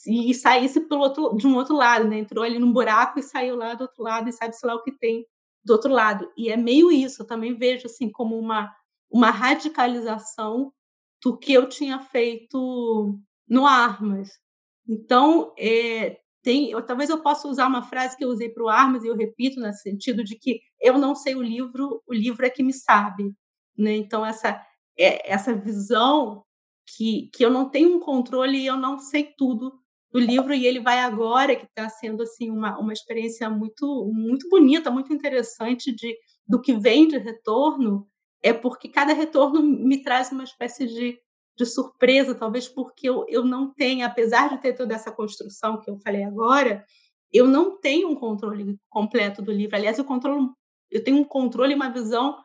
e 0.07 0.33
saísse 0.35 0.81
pelo 0.83 1.01
outro, 1.01 1.37
de 1.37 1.47
um 1.47 1.57
outro 1.57 1.75
lado, 1.75 2.07
né? 2.07 2.19
Entrou 2.19 2.45
ali 2.45 2.59
num 2.59 2.73
buraco 2.73 3.19
e 3.19 3.23
saiu 3.23 3.57
lá 3.57 3.75
do 3.75 3.83
outro 3.83 4.03
lado 4.03 4.29
e 4.29 4.33
sabe-se 4.33 4.65
lá 4.65 4.75
o 4.75 4.83
que 4.83 4.93
tem 4.93 5.27
do 5.65 5.73
outro 5.73 5.93
lado. 5.93 6.31
E 6.37 6.49
é 6.49 6.57
meio 6.57 6.93
isso, 6.93 7.23
eu 7.23 7.27
também 7.27 7.57
vejo 7.57 7.87
assim 7.87 8.09
como 8.11 8.39
uma, 8.39 8.73
uma 9.11 9.31
radicalização 9.31 10.73
do 11.23 11.37
que 11.37 11.53
eu 11.53 11.69
tinha 11.69 11.99
feito 12.01 13.19
no 13.49 13.67
Armas. 13.67 14.31
Então, 14.89 15.53
é, 15.59 16.19
tem, 16.43 16.71
eu, 16.71 16.81
talvez 16.81 17.11
eu 17.11 17.21
possa 17.23 17.49
usar 17.49 17.67
uma 17.67 17.83
frase 17.83 18.17
que 18.17 18.25
eu 18.25 18.29
usei 18.29 18.49
para 18.49 18.65
o 18.65 18.69
Armas 18.69 19.03
e 19.03 19.09
eu 19.09 19.17
repito 19.17 19.61
nesse 19.61 19.83
sentido 19.83 20.23
de 20.23 20.39
que 20.39 20.61
eu 20.81 20.97
não 20.99 21.15
sei 21.15 21.35
o 21.35 21.43
livro, 21.43 22.03
o 22.07 22.15
livro 22.15 22.47
é 22.47 22.51
que 22.51 22.63
me 22.63 22.73
sabe, 22.73 23.35
né? 23.77 23.97
Então 23.97 24.25
essa 24.25 24.63
é, 24.99 25.31
essa 25.31 25.55
visão 25.55 26.45
que, 26.87 27.29
que 27.35 27.45
eu 27.45 27.51
não 27.51 27.69
tenho 27.69 27.97
um 27.97 28.01
controle 28.01 28.59
e 28.59 28.67
eu 28.67 28.77
não 28.77 28.99
sei 28.99 29.35
tudo 29.37 29.73
do 30.13 30.21
livro 30.21 30.55
e 30.55 30.67
ele 30.67 30.81
vai 30.81 31.01
agora 31.01 31.57
que 31.57 31.67
está 31.67 31.89
sendo 31.89 32.23
assim 32.23 32.51
uma, 32.51 32.79
uma 32.79 32.93
experiência 32.93 33.51
muito 33.51 34.11
muito 34.15 34.49
bonita 34.49 34.91
muito 34.91 35.13
interessante 35.13 35.93
de 35.93 36.17
do 36.47 36.61
que 36.61 36.75
vem 36.75 37.09
de 37.09 37.19
retorno 37.19 38.09
é 38.43 38.53
porque 38.53 38.89
cada 38.89 39.13
retorno 39.13 39.63
me 39.63 40.03
traz 40.03 40.31
uma 40.31 40.45
espécie 40.45 40.87
de, 40.87 41.19
de 41.57 41.67
surpresa 41.67 42.35
talvez 42.35 42.69
porque 42.69 43.09
eu, 43.09 43.25
eu 43.29 43.45
não 43.45 43.73
tenho 43.73 44.07
apesar 44.07 44.51
de 44.51 44.59
ter 44.59 44.75
toda 44.75 44.95
essa 44.95 45.11
construção 45.11 45.81
que 45.81 45.91
eu 45.91 45.99
falei 45.99 46.25
agora 46.25 46.85
eu 47.33 47.47
não 47.47 47.79
tenho 47.81 48.09
um 48.09 48.15
controle 48.15 48.79
completo 48.89 49.43
do 49.43 49.53
livro 49.53 49.77
aliás 49.77 49.99
eu 49.99 50.05
controlo 50.05 50.57
eu 50.91 51.03
tenho 51.03 51.19
um 51.19 51.25
controle 51.25 51.75
uma 51.75 51.91
visão 51.91 52.39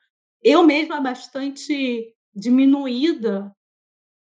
eu 0.43 0.63
mesma 0.63 0.99
bastante 0.99 2.15
diminuída 2.33 3.53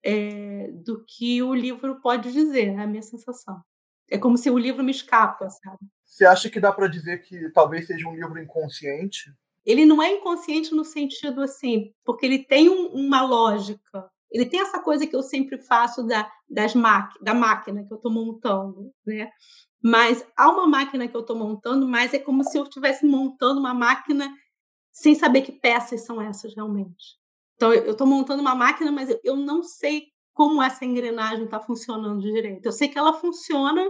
é, 0.04 0.70
do 0.72 1.02
que 1.04 1.42
o 1.42 1.54
livro 1.54 2.00
pode 2.00 2.30
dizer, 2.30 2.68
é 2.68 2.78
a 2.78 2.86
minha 2.86 3.02
sensação. 3.02 3.60
É 4.10 4.18
como 4.18 4.36
se 4.36 4.50
o 4.50 4.58
livro 4.58 4.84
me 4.84 4.90
escapa, 4.90 5.48
sabe? 5.48 5.78
Você 6.04 6.26
acha 6.26 6.50
que 6.50 6.60
dá 6.60 6.70
para 6.70 6.86
dizer 6.86 7.22
que 7.22 7.48
talvez 7.50 7.86
seja 7.86 8.06
um 8.06 8.14
livro 8.14 8.38
inconsciente? 8.38 9.34
Ele 9.64 9.86
não 9.86 10.02
é 10.02 10.12
inconsciente 10.12 10.74
no 10.74 10.84
sentido 10.84 11.40
assim, 11.40 11.92
porque 12.04 12.26
ele 12.26 12.44
tem 12.44 12.68
um, 12.68 12.88
uma 12.88 13.22
lógica. 13.22 14.10
Ele 14.30 14.46
tem 14.46 14.60
essa 14.60 14.80
coisa 14.80 15.06
que 15.06 15.14
eu 15.14 15.22
sempre 15.22 15.58
faço 15.62 16.02
da, 16.02 16.30
das 16.48 16.74
da 17.20 17.34
máquina 17.34 17.84
que 17.86 17.92
eu 17.92 17.96
estou 17.96 18.12
montando, 18.12 18.92
né? 19.06 19.30
Mas 19.82 20.26
há 20.36 20.50
uma 20.50 20.66
máquina 20.66 21.06
que 21.06 21.16
eu 21.16 21.20
estou 21.20 21.36
montando, 21.36 21.86
mas 21.86 22.14
é 22.14 22.18
como 22.18 22.42
se 22.42 22.58
eu 22.58 22.64
estivesse 22.64 23.06
montando 23.06 23.60
uma 23.60 23.74
máquina 23.74 24.34
sem 24.90 25.14
saber 25.14 25.42
que 25.42 25.52
peças 25.52 26.04
são 26.04 26.22
essas 26.22 26.54
realmente. 26.54 27.18
Então, 27.56 27.72
eu 27.72 27.92
estou 27.92 28.06
montando 28.06 28.40
uma 28.40 28.54
máquina, 28.54 28.90
mas 28.90 29.08
eu 29.22 29.36
não 29.36 29.62
sei 29.62 30.06
como 30.32 30.62
essa 30.62 30.84
engrenagem 30.84 31.44
está 31.44 31.60
funcionando 31.60 32.20
direito. 32.20 32.64
Eu 32.64 32.72
sei 32.72 32.88
que 32.88 32.98
ela 32.98 33.12
funciona, 33.14 33.84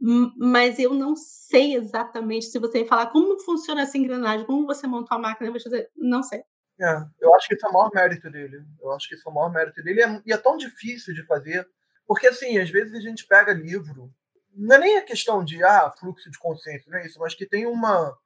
mas 0.00 0.78
eu 0.78 0.94
não 0.94 1.14
sei 1.14 1.76
exatamente 1.76 2.46
se 2.46 2.58
você 2.58 2.84
falar 2.84 3.06
como 3.08 3.38
funciona 3.40 3.82
essa 3.82 3.96
engrenagem, 3.96 4.46
como 4.46 4.66
você 4.66 4.86
montou 4.86 5.16
a 5.16 5.20
máquina, 5.20 5.52
dizer, 5.52 5.90
não 5.96 6.22
sei. 6.22 6.42
É, 6.80 7.04
eu 7.20 7.34
acho 7.34 7.46
que 7.48 7.54
esse 7.54 7.64
é 7.64 7.68
o 7.68 7.72
maior 7.72 7.90
mérito 7.94 8.30
dele. 8.30 8.64
Eu 8.80 8.92
acho 8.92 9.08
que 9.08 9.14
esse 9.14 9.26
é 9.26 9.30
o 9.30 9.34
maior 9.34 9.52
mérito 9.52 9.82
dele. 9.82 10.02
É, 10.02 10.22
e 10.26 10.32
é 10.32 10.36
tão 10.36 10.56
difícil 10.56 11.14
de 11.14 11.24
fazer, 11.26 11.66
porque, 12.06 12.26
assim, 12.26 12.58
às 12.58 12.70
vezes 12.70 12.94
a 12.94 13.00
gente 13.00 13.26
pega 13.26 13.52
livro, 13.52 14.12
não 14.54 14.76
é 14.76 14.78
nem 14.78 14.98
a 14.98 15.04
questão 15.04 15.44
de 15.44 15.62
ah, 15.62 15.92
fluxo 15.98 16.30
de 16.30 16.38
consciência, 16.38 16.90
não 16.90 16.98
é 16.98 17.06
isso, 17.06 17.18
mas 17.20 17.34
que 17.34 17.46
tem 17.46 17.66
uma, 17.66 18.16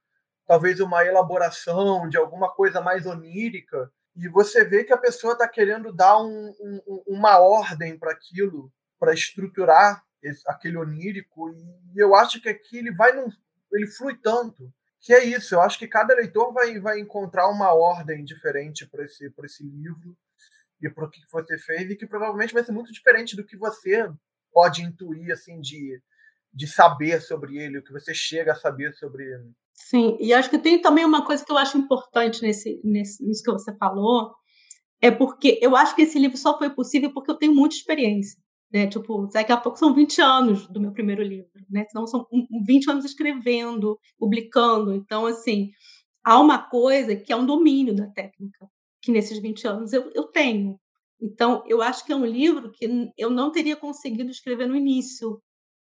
talvez 0.46 0.80
uma 0.80 1.04
elaboração 1.04 2.08
de 2.08 2.16
alguma 2.16 2.50
coisa 2.52 2.80
mais 2.80 3.04
onírica 3.04 3.92
e 4.16 4.28
você 4.28 4.64
vê 4.64 4.82
que 4.82 4.94
a 4.94 4.98
pessoa 4.98 5.34
está 5.34 5.46
querendo 5.46 5.92
dar 5.92 6.18
um, 6.18 6.54
um, 6.58 7.02
uma 7.06 7.38
ordem 7.38 7.98
para 7.98 8.12
aquilo, 8.12 8.72
para 8.98 9.12
estruturar 9.12 10.02
esse, 10.26 10.42
aquele 10.46 10.76
onírico, 10.76 11.50
e 11.94 11.98
eu 12.02 12.14
acho 12.14 12.40
que 12.40 12.48
aqui 12.48 12.78
ele 12.78 12.92
vai 12.92 13.12
num, 13.12 13.28
ele 13.72 13.86
flui 13.86 14.16
tanto 14.22 14.72
que 15.06 15.12
é 15.12 15.24
isso. 15.24 15.54
Eu 15.54 15.60
acho 15.60 15.78
que 15.78 15.86
cada 15.86 16.14
leitor 16.14 16.52
vai, 16.52 16.80
vai 16.80 16.98
encontrar 16.98 17.48
uma 17.48 17.72
ordem 17.72 18.24
diferente 18.24 18.84
para 18.86 19.04
esse, 19.04 19.32
esse 19.44 19.62
livro 19.62 20.16
e 20.82 20.90
para 20.90 21.04
o 21.04 21.10
que 21.10 21.20
você 21.30 21.56
fez, 21.58 21.88
e 21.90 21.96
que 21.96 22.06
provavelmente 22.06 22.52
vai 22.52 22.64
ser 22.64 22.72
muito 22.72 22.92
diferente 22.92 23.36
do 23.36 23.44
que 23.44 23.56
você 23.56 24.10
pode 24.52 24.82
intuir 24.82 25.32
assim 25.32 25.60
de, 25.60 26.02
de 26.52 26.66
saber 26.66 27.20
sobre 27.22 27.56
ele, 27.56 27.78
o 27.78 27.84
que 27.84 27.92
você 27.92 28.12
chega 28.12 28.52
a 28.52 28.56
saber 28.56 28.92
sobre 28.94 29.24
ele. 29.24 29.52
Sim, 29.74 30.16
e 30.20 30.34
acho 30.34 30.50
que 30.50 30.58
tem 30.58 30.82
também 30.82 31.04
uma 31.04 31.24
coisa 31.24 31.44
que 31.44 31.52
eu 31.52 31.58
acho 31.58 31.78
importante 31.78 32.42
nesse, 32.42 32.80
nesse, 32.82 33.24
nisso 33.24 33.42
que 33.42 33.52
você 33.52 33.74
falou, 33.76 34.34
é 35.00 35.10
porque 35.10 35.58
eu 35.62 35.76
acho 35.76 35.94
que 35.94 36.02
esse 36.02 36.18
livro 36.18 36.36
só 36.36 36.58
foi 36.58 36.70
possível 36.70 37.12
porque 37.12 37.30
eu 37.30 37.36
tenho 37.36 37.54
muita 37.54 37.76
experiência. 37.76 38.40
Né? 38.72 38.86
Tipo, 38.88 39.26
daqui 39.28 39.52
a 39.52 39.56
pouco 39.56 39.78
são 39.78 39.94
20 39.94 40.20
anos 40.20 40.66
do 40.68 40.80
meu 40.80 40.92
primeiro 40.92 41.22
livro, 41.22 41.50
né? 41.70 41.84
Senão 41.88 42.06
são 42.06 42.26
20 42.66 42.90
anos 42.90 43.04
escrevendo, 43.04 43.98
publicando. 44.18 44.92
Então, 44.92 45.24
assim, 45.26 45.70
há 46.24 46.40
uma 46.40 46.58
coisa 46.58 47.14
que 47.16 47.32
é 47.32 47.36
um 47.36 47.46
domínio 47.46 47.94
da 47.94 48.08
técnica, 48.08 48.68
que 49.00 49.12
nesses 49.12 49.38
20 49.38 49.66
anos 49.68 49.92
eu, 49.92 50.10
eu 50.14 50.24
tenho. 50.24 50.78
Então, 51.20 51.62
eu 51.66 51.80
acho 51.80 52.04
que 52.04 52.12
é 52.12 52.16
um 52.16 52.26
livro 52.26 52.70
que 52.72 53.12
eu 53.16 53.30
não 53.30 53.50
teria 53.52 53.76
conseguido 53.76 54.30
escrever 54.30 54.66
no 54.68 54.76
início 54.76 55.40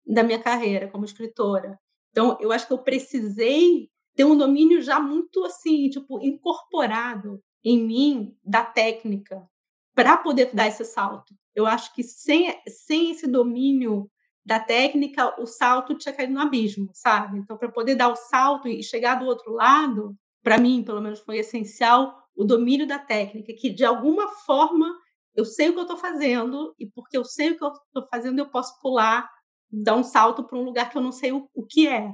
da 0.05 0.23
minha 0.23 0.39
carreira 0.39 0.87
como 0.87 1.03
escritora. 1.03 1.77
Então, 2.11 2.37
eu 2.39 2.51
acho 2.51 2.67
que 2.67 2.73
eu 2.73 2.77
precisei 2.83 3.89
ter 4.15 4.23
um 4.23 4.37
domínio 4.37 4.81
já 4.81 4.99
muito 4.99 5.43
assim, 5.45 5.89
tipo, 5.89 6.23
incorporado 6.23 7.41
em 7.63 7.83
mim 7.83 8.35
da 8.43 8.63
técnica 8.63 9.47
para 9.93 10.17
poder 10.17 10.53
dar 10.53 10.67
esse 10.67 10.85
salto. 10.85 11.35
Eu 11.57 11.65
acho 11.65 11.91
que 11.95 12.03
sem, 12.03 12.55
sem 12.67 13.09
esse 13.09 13.25
domínio 13.25 14.07
da 14.45 14.59
técnica, 14.59 15.33
o 15.41 15.47
salto 15.47 15.97
tinha 15.97 16.13
caído 16.13 16.31
no 16.31 16.39
abismo, 16.39 16.91
sabe? 16.93 17.39
Então, 17.39 17.57
para 17.57 17.71
poder 17.71 17.95
dar 17.95 18.09
o 18.09 18.15
salto 18.15 18.67
e 18.67 18.83
chegar 18.83 19.15
do 19.15 19.25
outro 19.25 19.53
lado, 19.53 20.15
para 20.43 20.59
mim, 20.59 20.83
pelo 20.83 21.01
menos, 21.01 21.19
foi 21.19 21.39
essencial 21.39 22.15
o 22.35 22.43
domínio 22.43 22.85
da 22.85 22.99
técnica, 22.99 23.51
que 23.53 23.71
de 23.71 23.83
alguma 23.83 24.27
forma 24.45 24.95
eu 25.33 25.43
sei 25.43 25.69
o 25.69 25.73
que 25.73 25.79
eu 25.79 25.83
estou 25.83 25.97
fazendo 25.97 26.75
e 26.77 26.85
porque 26.85 27.17
eu 27.17 27.25
sei 27.25 27.53
o 27.53 27.57
que 27.57 27.63
eu 27.63 27.69
estou 27.69 28.07
fazendo, 28.07 28.37
eu 28.37 28.49
posso 28.51 28.79
pular, 28.79 29.27
dar 29.67 29.95
um 29.95 30.03
salto 30.03 30.43
para 30.43 30.59
um 30.59 30.63
lugar 30.63 30.91
que 30.91 30.97
eu 30.97 31.01
não 31.01 31.11
sei 31.11 31.31
o, 31.31 31.49
o 31.55 31.65
que 31.65 31.87
é, 31.87 32.07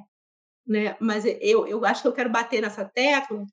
né? 0.65 0.95
Mas 1.01 1.25
eu, 1.25 1.67
eu 1.67 1.83
acho 1.85 2.01
que 2.01 2.07
eu 2.07 2.13
quero 2.13 2.31
bater 2.31 2.61
nessa 2.61 2.85
tecla 2.85 3.45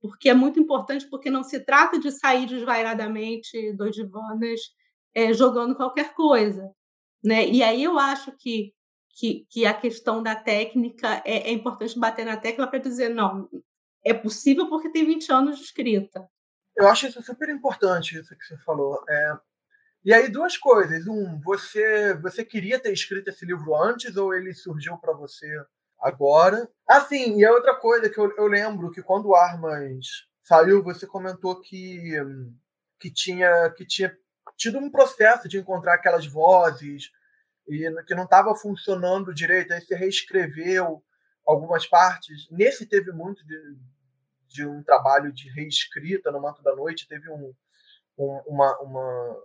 porque 0.00 0.28
é 0.28 0.34
muito 0.34 0.58
importante, 0.58 1.08
porque 1.08 1.30
não 1.30 1.44
se 1.44 1.60
trata 1.60 2.00
de 2.00 2.10
sair 2.10 2.46
desvairadamente 2.46 3.72
dois 3.74 3.94
divanas 3.94 4.60
é, 5.16 5.32
jogando 5.32 5.74
qualquer 5.74 6.12
coisa. 6.12 6.70
Né? 7.24 7.48
E 7.48 7.62
aí 7.62 7.82
eu 7.82 7.98
acho 7.98 8.30
que, 8.36 8.74
que, 9.18 9.46
que 9.48 9.64
a 9.64 9.72
questão 9.72 10.22
da 10.22 10.36
técnica 10.36 11.22
é, 11.24 11.48
é 11.48 11.52
importante 11.52 11.98
bater 11.98 12.26
na 12.26 12.36
tecla 12.36 12.66
para 12.66 12.78
dizer, 12.78 13.08
não, 13.08 13.48
é 14.04 14.12
possível 14.12 14.68
porque 14.68 14.90
tem 14.90 15.06
20 15.06 15.32
anos 15.32 15.56
de 15.56 15.64
escrita. 15.64 16.28
Eu 16.76 16.86
acho 16.86 17.06
isso 17.06 17.22
super 17.22 17.48
importante, 17.48 18.18
isso 18.18 18.36
que 18.36 18.44
você 18.44 18.58
falou. 18.58 19.02
É... 19.08 19.38
E 20.04 20.12
aí, 20.12 20.28
duas 20.28 20.58
coisas. 20.58 21.06
Um, 21.06 21.40
você, 21.40 22.14
você 22.18 22.44
queria 22.44 22.78
ter 22.78 22.92
escrito 22.92 23.28
esse 23.28 23.46
livro 23.46 23.74
antes 23.74 24.14
ou 24.16 24.34
ele 24.34 24.52
surgiu 24.52 24.98
para 24.98 25.14
você 25.14 25.48
agora. 25.98 26.68
Assim, 26.86 27.38
e 27.38 27.44
a 27.44 27.52
outra 27.52 27.74
coisa 27.74 28.10
que 28.10 28.20
eu, 28.20 28.30
eu 28.36 28.46
lembro 28.46 28.90
que 28.90 29.02
quando 29.02 29.34
Armas 29.34 30.06
saiu, 30.42 30.82
você 30.82 31.06
comentou 31.06 31.60
que, 31.60 32.12
que, 33.00 33.10
tinha, 33.10 33.70
que 33.70 33.84
tinha 33.86 34.14
tido 34.56 34.78
um 34.78 34.90
processo 34.90 35.48
de 35.48 35.58
encontrar 35.58 35.94
aquelas 35.94 36.26
vozes 36.26 37.10
e 37.68 37.90
que 38.06 38.14
não 38.14 38.24
estava 38.24 38.54
funcionando 38.54 39.34
direito. 39.34 39.72
Aí 39.72 39.80
você 39.80 39.94
reescreveu 39.94 41.02
algumas 41.44 41.86
partes. 41.86 42.48
Nesse 42.50 42.86
teve 42.86 43.12
muito 43.12 43.44
de, 43.46 43.76
de 44.48 44.66
um 44.66 44.82
trabalho 44.82 45.32
de 45.32 45.48
reescrita 45.50 46.30
no 46.30 46.40
Manto 46.40 46.62
da 46.62 46.74
Noite, 46.74 47.08
teve 47.08 47.28
um, 47.30 47.52
um, 48.18 48.42
uma, 48.46 48.78
uma, 48.80 49.36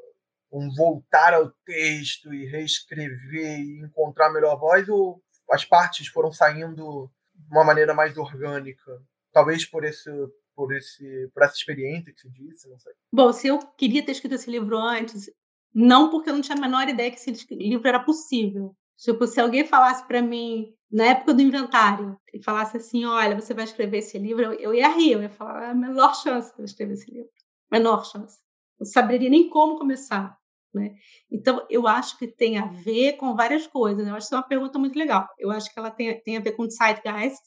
um 0.52 0.74
voltar 0.74 1.34
ao 1.34 1.52
texto 1.66 2.34
e 2.34 2.46
reescrever 2.46 3.60
e 3.60 3.80
encontrar 3.82 4.28
a 4.28 4.34
melhor 4.34 4.58
voz, 4.58 4.88
ou 4.90 5.22
as 5.50 5.66
partes 5.66 6.08
foram 6.08 6.32
saindo 6.32 7.12
de 7.34 7.52
uma 7.52 7.64
maneira 7.64 7.94
mais 7.94 8.18
orgânica, 8.18 9.02
talvez 9.34 9.66
por 9.66 9.84
esse 9.84 10.10
por 10.56 10.74
esse 10.74 11.30
por 11.34 11.44
essa 11.44 11.56
experiência 11.56 12.14
que 12.14 12.22
você 12.22 12.30
disse, 12.30 12.70
não 12.70 12.80
sei. 12.80 12.94
Bom, 13.12 13.32
se 13.34 13.48
eu 13.48 13.60
queria 13.78 14.04
ter 14.06 14.12
escrito 14.12 14.36
esse 14.36 14.50
livro 14.50 14.78
antes, 14.78 15.30
não 15.74 16.10
porque 16.10 16.30
eu 16.30 16.34
não 16.34 16.42
tinha 16.42 16.58
a 16.58 16.62
menor 16.62 16.88
ideia 16.88 17.12
que 17.12 17.18
esse 17.18 17.32
livro 17.54 17.88
era 17.88 18.00
possível. 18.00 18.76
Tipo, 18.98 19.26
se 19.26 19.40
alguém 19.40 19.66
falasse 19.66 20.06
para 20.08 20.22
mim 20.22 20.74
na 20.92 21.08
época 21.08 21.34
do 21.34 21.42
inventário 21.42 22.18
e 22.32 22.44
falasse 22.44 22.78
assim, 22.78 23.04
olha, 23.06 23.40
você 23.40 23.54
vai 23.54 23.64
escrever 23.64 23.98
esse 23.98 24.20
livro, 24.20 24.54
eu, 24.54 24.76
ia 24.76 24.90
rir, 24.90 25.14
eu 25.14 25.22
ia 25.24 25.30
falar, 25.30 25.64
é 25.64 25.72
a 25.72 25.74
menor 25.74 26.14
chance 26.16 26.54
de 26.54 26.62
eu 26.62 26.66
escrever 26.66 26.94
esse 26.94 27.10
livro, 27.10 27.30
menor 27.72 28.06
chance. 28.06 28.38
Eu 28.80 28.86
saberia 28.86 29.30
nem 29.30 29.50
como 29.50 29.78
começar. 29.78 30.38
Né? 30.74 30.96
Então, 31.32 31.66
eu 31.70 31.88
acho 31.88 32.18
que 32.18 32.28
tem 32.28 32.58
a 32.58 32.66
ver 32.66 33.14
com 33.14 33.36
várias 33.36 33.66
coisas. 33.68 34.06
Né? 34.06 34.12
Eu 34.12 34.16
acho 34.16 34.30
que 34.30 34.36
é 34.36 34.38
uma 34.38 34.48
pergunta 34.48 34.78
muito 34.78 34.98
legal. 34.98 35.28
Eu 35.40 35.50
acho 35.52 35.74
que 35.74 35.80
ela 35.80 35.92
tem, 35.92 36.22
tem 36.22 36.38
a 36.38 36.42
ver 36.42 36.52
com 36.52 36.70
zeitgeist, 36.70 37.42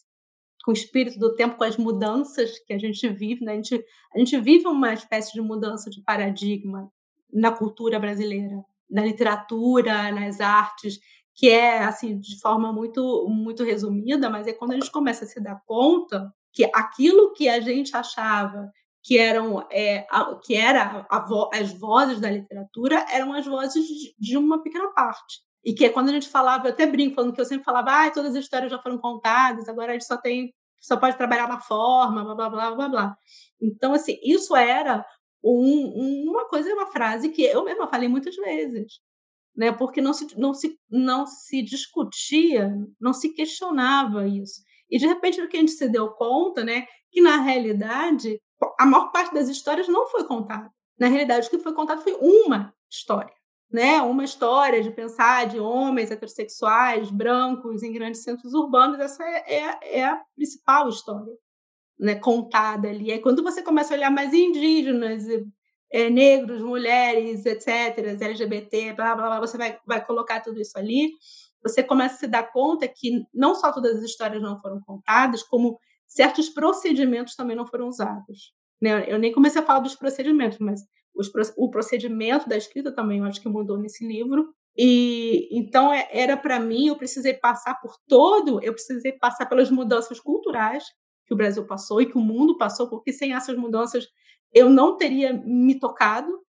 com 0.65 0.71
o 0.71 0.75
espírito 0.75 1.19
do 1.19 1.35
tempo, 1.35 1.57
com 1.57 1.65
as 1.65 1.77
mudanças 1.77 2.59
que 2.61 2.73
a 2.73 2.79
gente 2.79 3.07
vive. 3.09 3.45
Né? 3.45 3.53
A, 3.53 3.57
gente, 3.57 3.85
a 4.15 4.19
gente 4.19 4.41
vive 4.41 4.67
uma 4.67 4.95
espécie 4.95 5.33
de 5.33 5.41
mudança 5.41 5.91
de 5.91 6.03
paradigma 6.03 6.91
na 7.33 7.51
cultura 7.51 7.99
brasileira, 7.99 8.65
na 8.91 9.05
literatura, 9.05 10.11
nas 10.11 10.41
artes, 10.41 10.99
que 11.35 11.51
é 11.51 11.83
assim 11.83 12.19
de 12.19 12.41
forma 12.41 12.73
muito 12.73 13.27
muito 13.29 13.65
resumida, 13.65 14.31
mas 14.31 14.47
é 14.47 14.53
quando 14.53 14.73
a 14.73 14.75
gente 14.75 14.91
começa 14.91 15.25
a 15.25 15.29
se 15.29 15.41
dar 15.41 15.61
conta 15.67 16.33
que 16.53 16.65
aquilo 16.73 17.33
que 17.33 17.49
a 17.49 17.61
gente 17.61 17.95
achava 17.97 18.71
que 19.03 19.19
eram 19.19 19.67
é, 19.71 20.07
a, 20.11 20.37
que 20.37 20.55
era 20.55 21.07
a, 21.11 21.49
as 21.53 21.73
vozes 21.75 22.21
da 22.21 22.31
literatura 22.31 23.05
eram 23.11 23.33
as 23.33 23.45
vozes 23.45 23.85
de, 23.85 24.15
de, 24.17 24.37
uma 24.39 24.63
pequena 24.63 24.89
parte 24.93 25.41
e 25.65 25.75
que 25.75 25.85
é 25.85 25.89
quando 25.89 26.11
a 26.11 26.13
gente 26.13 26.29
falava 26.29 26.69
eu 26.69 26.73
até 26.73 26.87
brinco 26.87 27.17
falando 27.17 27.35
que 27.35 27.41
eu 27.41 27.45
sempre 27.45 27.65
falava 27.65 27.91
ah, 27.91 28.11
todas 28.13 28.37
as 28.37 28.45
histórias 28.45 28.71
já 28.71 28.79
foram 28.79 28.99
contadas 28.99 29.69
agora 29.69 29.91
a 29.91 29.95
gente 29.95 30.07
só 30.07 30.17
tem 30.17 30.55
só 30.87 30.97
pode 30.97 31.17
trabalhar 31.17 31.49
na 31.49 31.61
forma 31.61 32.25
blá 32.25 32.35
blá 32.35 32.51
blá 32.51 32.75
blá 32.75 32.89
blá. 32.89 33.17
Então 33.61 33.93
assim 33.95 34.19
isso 34.23 34.55
era 34.55 35.05
um, 35.43 36.31
uma 36.31 36.49
coisa 36.49 36.73
uma 36.73 36.87
frase 36.87 37.29
que 37.31 37.43
eu 37.43 37.65
mesma 37.65 37.89
falei 37.89 38.09
muitas 38.09 38.35
vezes 38.37 39.01
né 39.57 39.73
porque 39.73 40.01
não 40.01 40.13
se 40.13 40.39
não 40.39 40.55
se 40.55 40.79
não 40.91 41.27
se 41.27 41.63
discutia 41.63 42.75
não 43.01 43.13
se 43.13 43.31
questionava 43.31 44.27
isso. 44.27 44.63
E 44.91 44.99
de 44.99 45.07
repente 45.07 45.41
o 45.41 45.49
que 45.49 45.57
a 45.57 45.61
gente 45.61 45.73
se 45.73 45.89
deu 45.89 46.11
conta 46.11 46.65
né 46.65 46.87
que 47.11 47.21
na 47.21 47.37
realidade 47.41 48.41
a 48.79 48.87
maior 48.87 49.11
parte 49.11 49.35
das 49.35 49.49
histórias 49.49 49.89
não 49.89 50.07
foi 50.09 50.25
contada. 50.25 50.71
Na 50.99 51.09
realidade, 51.09 51.47
o 51.47 51.51
que 51.51 51.59
foi 51.59 51.75
contado 51.75 52.03
foi 52.03 52.15
uma 52.15 52.73
história, 52.91 53.35
né? 53.75 54.01
Uma 54.03 54.23
história 54.23 54.81
de 54.81 54.89
pensar 54.93 55.49
de 55.49 55.59
homens 55.59 56.09
heterossexuais, 56.09 57.11
brancos, 57.11 57.83
em 57.83 57.93
grandes 57.93 58.23
centros 58.23 58.55
urbanos. 58.55 59.01
Essa 59.01 59.25
é, 59.25 59.53
é, 59.53 59.99
é 59.99 60.05
a 60.05 60.23
principal 60.37 60.89
história, 60.89 61.35
né? 61.99 62.15
Contada 62.15 62.89
ali. 62.89 63.11
É 63.11 63.19
quando 63.19 63.43
você 63.43 63.63
começa 63.63 63.93
a 63.93 63.97
olhar 63.97 64.13
mais 64.13 64.33
indígenas, 64.33 65.25
é, 65.91 66.09
negros, 66.09 66.63
mulheres, 66.63 67.45
etc., 67.45 67.99
LGBT, 68.23 68.93
blá, 68.93 69.13
blá, 69.17 69.27
blá, 69.27 69.41
você 69.41 69.59
vai, 69.59 69.77
vai 69.85 70.07
colocar 70.07 70.39
tudo 70.39 70.61
isso 70.61 70.79
ali. 70.79 71.11
Você 71.61 71.83
começa 71.83 72.15
a 72.15 72.19
se 72.19 72.27
dar 72.29 72.53
conta 72.53 72.87
que 72.87 73.27
não 73.35 73.57
só 73.57 73.73
todas 73.73 73.97
as 73.97 74.05
histórias 74.05 74.41
não 74.41 74.61
foram 74.61 74.81
contadas, 74.83 75.43
como 75.43 75.81
certos 76.07 76.49
procedimentos 76.49 77.35
também 77.35 77.57
não 77.57 77.67
foram 77.67 77.89
usados. 77.89 78.55
Né? 78.81 79.05
Eu 79.13 79.19
nem 79.19 79.33
comecei 79.33 79.61
a 79.61 79.65
falar 79.65 79.81
dos 79.81 79.97
procedimentos, 79.97 80.61
mas 80.61 80.81
os, 81.15 81.31
o 81.57 81.71
procedimento 81.71 82.49
da 82.49 82.57
escrita 82.57 82.93
também 82.93 83.19
eu 83.19 83.25
acho 83.25 83.41
que 83.41 83.49
mudou 83.49 83.79
nesse 83.79 84.07
livro. 84.07 84.53
E 84.77 85.49
então 85.57 85.93
é, 85.93 86.09
era 86.11 86.37
para 86.37 86.59
mim, 86.59 86.89
eu 86.89 86.97
precisei 86.97 87.35
passar 87.35 87.81
por 87.81 87.97
todo, 88.09 88.63
eu 88.63 88.73
precisei 88.73 89.13
passar 89.13 89.47
pelas 89.47 89.71
mudanças 89.71 90.19
culturais 90.19 90.85
que 91.27 91.33
o 91.33 91.37
Brasil 91.37 91.67
passou 91.67 92.01
e 92.03 92.07
que 92.07 92.19
o 92.19 92.21
mundo 92.21 92.59
passou, 92.59 92.89
porque 92.89 93.13
sem 93.13 93.33
essas 93.33 93.57
mudanças 93.57 94.07
eu 94.53 94.69
não 94.69 94.97
teria 94.97 95.33
me 95.33 95.79
tocado 95.79 96.45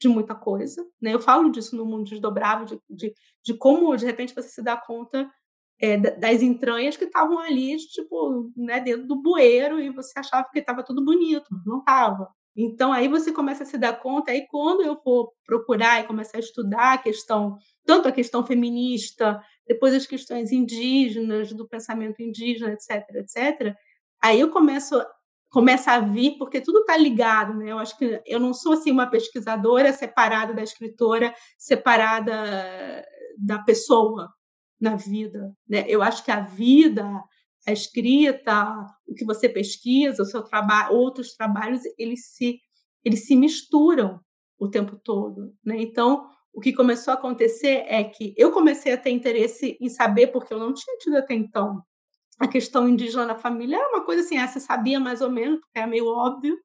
de 0.00 0.08
muita 0.08 0.34
coisa. 0.34 0.84
Né? 1.00 1.14
Eu 1.14 1.20
falo 1.20 1.50
disso 1.50 1.76
no 1.76 1.84
mundo 1.84 2.04
desdobrável, 2.04 2.66
de, 2.66 2.80
de, 2.88 3.14
de 3.44 3.54
como 3.54 3.96
de 3.96 4.04
repente 4.04 4.34
você 4.34 4.48
se 4.48 4.62
dá 4.62 4.76
conta 4.76 5.30
é, 5.78 5.96
das 5.96 6.42
entranhas 6.42 6.96
que 6.96 7.04
estavam 7.04 7.38
ali, 7.38 7.76
tipo, 7.76 8.50
né, 8.56 8.80
dentro 8.80 9.06
do 9.06 9.20
bueiro 9.20 9.78
e 9.78 9.90
você 9.90 10.18
achava 10.18 10.48
que 10.50 10.58
estava 10.58 10.82
tudo 10.82 11.04
bonito, 11.04 11.48
não 11.64 11.80
estava. 11.80 12.28
Então 12.56 12.92
aí 12.92 13.06
você 13.06 13.32
começa 13.32 13.64
a 13.64 13.66
se 13.66 13.76
dar 13.76 14.00
conta, 14.00 14.30
aí 14.30 14.46
quando 14.48 14.82
eu 14.82 14.96
for 14.96 15.32
procurar 15.44 16.00
e 16.00 16.06
começar 16.06 16.38
a 16.38 16.40
estudar 16.40 16.94
a 16.94 16.98
questão, 16.98 17.58
tanto 17.84 18.08
a 18.08 18.12
questão 18.12 18.46
feminista, 18.46 19.40
depois 19.66 19.94
as 19.94 20.06
questões 20.06 20.52
indígenas, 20.52 21.52
do 21.52 21.68
pensamento 21.68 22.22
indígena, 22.22 22.72
etc, 22.72 23.04
etc, 23.16 23.74
aí 24.22 24.40
eu 24.40 24.50
começo 24.50 25.00
começa 25.50 25.92
a 25.92 26.00
vir 26.00 26.36
porque 26.38 26.60
tudo 26.60 26.80
está 26.80 26.96
ligado, 26.96 27.54
né? 27.54 27.70
Eu 27.70 27.78
acho 27.78 27.96
que 27.96 28.20
eu 28.26 28.40
não 28.40 28.52
sou 28.52 28.72
assim 28.74 28.90
uma 28.90 29.06
pesquisadora 29.06 29.92
separada 29.92 30.52
da 30.52 30.62
escritora, 30.62 31.34
separada 31.56 33.04
da 33.38 33.58
pessoa, 33.60 34.30
na 34.80 34.96
vida. 34.96 35.52
Né? 35.68 35.84
Eu 35.88 36.02
acho 36.02 36.24
que 36.24 36.30
a 36.30 36.40
vida, 36.40 37.04
a 37.66 37.72
escrita, 37.72 38.86
o 39.06 39.14
que 39.14 39.24
você 39.24 39.48
pesquisa, 39.48 40.22
o 40.22 40.26
seu 40.26 40.42
trabalho, 40.42 40.94
outros 40.94 41.34
trabalhos, 41.34 41.82
eles 41.98 42.28
se, 42.28 42.60
eles 43.04 43.26
se 43.26 43.34
misturam 43.34 44.20
o 44.58 44.68
tempo 44.68 44.96
todo. 44.96 45.52
Né? 45.64 45.76
Então, 45.82 46.28
o 46.52 46.60
que 46.60 46.72
começou 46.72 47.12
a 47.12 47.14
acontecer 47.14 47.84
é 47.86 48.04
que 48.04 48.32
eu 48.36 48.52
comecei 48.52 48.92
a 48.92 48.96
ter 48.96 49.10
interesse 49.10 49.76
em 49.80 49.88
saber, 49.88 50.28
porque 50.28 50.54
eu 50.54 50.58
não 50.58 50.72
tinha 50.72 50.96
tido 50.98 51.16
até 51.16 51.34
então 51.34 51.82
a 52.38 52.46
questão 52.46 52.88
indígena 52.88 53.26
na 53.26 53.34
família, 53.34 53.76
era 53.76 53.88
uma 53.88 54.04
coisa 54.04 54.22
assim, 54.22 54.36
ah, 54.36 54.46
você 54.46 54.60
sabia 54.60 55.00
mais 55.00 55.20
ou 55.20 55.30
menos, 55.30 55.58
porque 55.60 55.78
é 55.78 55.86
meio 55.86 56.06
óbvio, 56.06 56.56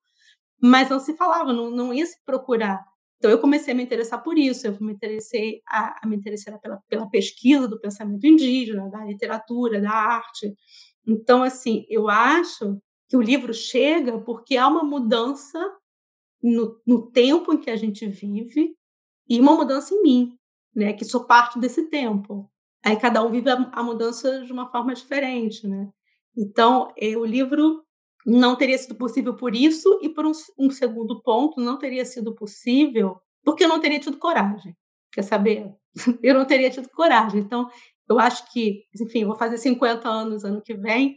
mas 0.61 0.89
não 0.89 0.99
se 0.99 1.15
falava, 1.15 1.53
não, 1.53 1.71
não 1.71 1.93
ia 1.93 2.05
se 2.05 2.17
procurar. 2.25 2.83
Então, 3.17 3.29
eu 3.29 3.39
comecei 3.39 3.73
a 3.73 3.77
me 3.77 3.83
interessar 3.83 4.21
por 4.23 4.37
isso, 4.37 4.67
eu 4.67 4.77
me 4.81 4.93
interessei 4.93 5.61
a, 5.67 5.99
a 6.03 6.07
me 6.07 6.15
interessar 6.15 6.59
pela, 6.59 6.81
pela 6.89 7.09
pesquisa 7.09 7.67
do 7.67 7.79
pensamento 7.79 8.25
indígena, 8.25 8.89
da 8.89 9.05
literatura, 9.05 9.79
da 9.79 9.91
arte. 9.91 10.53
Então, 11.07 11.43
assim, 11.43 11.85
eu 11.89 12.09
acho 12.09 12.79
que 13.09 13.17
o 13.17 13.21
livro 13.21 13.53
chega 13.53 14.19
porque 14.19 14.57
há 14.57 14.67
uma 14.67 14.83
mudança 14.83 15.59
no, 16.41 16.79
no 16.85 17.11
tempo 17.11 17.53
em 17.53 17.57
que 17.57 17.69
a 17.69 17.75
gente 17.75 18.07
vive 18.07 18.75
e 19.27 19.39
uma 19.39 19.55
mudança 19.55 19.93
em 19.93 20.01
mim, 20.01 20.37
né, 20.75 20.93
que 20.93 21.05
sou 21.05 21.25
parte 21.25 21.59
desse 21.59 21.89
tempo. 21.89 22.49
Aí 22.83 22.95
cada 22.95 23.23
um 23.23 23.31
vive 23.31 23.49
a, 23.49 23.69
a 23.73 23.83
mudança 23.83 24.43
de 24.43 24.51
uma 24.51 24.69
forma 24.71 24.93
diferente, 24.93 25.67
né? 25.67 25.89
Então, 26.35 26.91
eh, 26.97 27.15
o 27.15 27.25
livro 27.25 27.83
não 28.25 28.55
teria 28.55 28.77
sido 28.77 28.95
possível 28.95 29.35
por 29.35 29.55
isso, 29.55 29.99
e 30.01 30.09
por 30.09 30.25
um, 30.25 30.31
um 30.57 30.69
segundo 30.69 31.21
ponto, 31.21 31.59
não 31.59 31.77
teria 31.77 32.05
sido 32.05 32.33
possível 32.33 33.19
porque 33.43 33.63
eu 33.63 33.67
não 33.67 33.79
teria 33.79 33.99
tido 33.99 34.17
coragem. 34.17 34.75
quer 35.11 35.23
saber? 35.23 35.73
Eu 36.23 36.35
não 36.35 36.45
teria 36.45 36.69
tido 36.69 36.87
coragem. 36.89 37.41
Então, 37.41 37.69
eu 38.11 38.19
acho 38.19 38.51
que, 38.51 38.83
enfim, 38.99 39.25
vou 39.25 39.35
fazer 39.35 39.57
50 39.57 40.07
anos 40.07 40.43
ano 40.43 40.61
que 40.61 40.73
vem. 40.73 41.15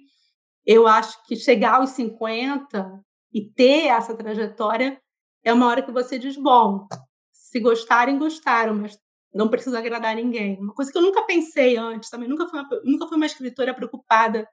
Eu 0.65 0.87
acho 0.87 1.23
que 1.27 1.35
chegar 1.37 1.75
aos 1.77 1.91
50 1.91 3.01
e 3.33 3.51
ter 3.51 3.87
essa 3.89 4.17
trajetória 4.17 5.01
é 5.45 5.53
uma 5.53 5.67
hora 5.67 5.83
que 5.83 5.91
você 5.91 6.19
diz: 6.19 6.37
bom, 6.37 6.87
se 7.33 7.59
gostarem, 7.59 8.17
gostaram, 8.17 8.75
mas 8.75 8.97
não 9.35 9.49
precisa 9.49 9.79
agradar 9.79 10.15
ninguém. 10.15 10.57
Uma 10.61 10.73
coisa 10.73 10.93
que 10.93 10.97
eu 10.97 11.03
nunca 11.03 11.27
pensei 11.27 11.77
antes, 11.77 12.09
também 12.09 12.29
nunca 12.29 12.49
fui 12.49 12.61
uma, 12.61 12.69
nunca 12.85 13.09
fui 13.09 13.17
uma 13.17 13.27
escritora 13.27 13.75
preocupada 13.75 14.49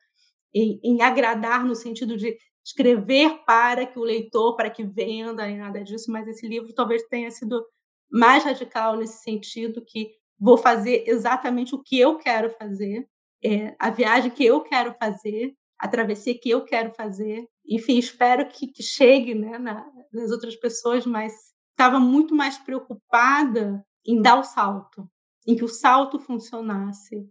em, 0.54 0.80
em 0.84 1.02
agradar 1.04 1.64
no 1.64 1.76
sentido 1.76 2.18
de 2.18 2.36
escrever 2.66 3.44
para 3.46 3.86
que 3.86 4.00
o 4.00 4.04
leitor, 4.04 4.56
para 4.56 4.70
que 4.70 4.84
venda, 4.84 5.46
nem 5.46 5.60
nada 5.60 5.84
disso, 5.84 6.12
mas 6.12 6.28
esse 6.28 6.48
livro 6.48 6.74
talvez 6.74 7.04
tenha 7.04 7.30
sido 7.30 7.64
mais 8.12 8.44
radical 8.44 8.98
nesse 8.98 9.22
sentido, 9.24 9.84
que 9.86 10.10
vou 10.42 10.58
fazer 10.58 11.04
exatamente 11.06 11.76
o 11.76 11.84
que 11.84 12.00
eu 12.00 12.18
quero 12.18 12.50
fazer, 12.50 13.08
é, 13.44 13.76
a 13.78 13.92
viagem 13.92 14.32
que 14.32 14.44
eu 14.44 14.62
quero 14.62 14.96
fazer, 15.00 15.54
a 15.78 15.88
travessia 15.88 16.38
que 16.38 16.50
eu 16.50 16.66
quero 16.66 16.92
fazer. 16.96 17.48
Enfim, 17.64 18.00
espero 18.00 18.48
que, 18.50 18.68
que 18.68 18.82
chegue 18.82 19.36
né, 19.36 19.60
na, 19.60 19.86
nas 20.12 20.32
outras 20.32 20.56
pessoas, 20.56 21.06
mas 21.06 21.32
estava 21.70 22.00
muito 22.00 22.34
mais 22.34 22.58
preocupada 22.58 23.86
em 24.04 24.20
dar 24.20 24.40
o 24.40 24.44
salto, 24.44 25.08
em 25.48 25.56
que 25.56 25.64
o 25.64 25.68
salto 25.68 26.20
funcionasse, 26.20 27.30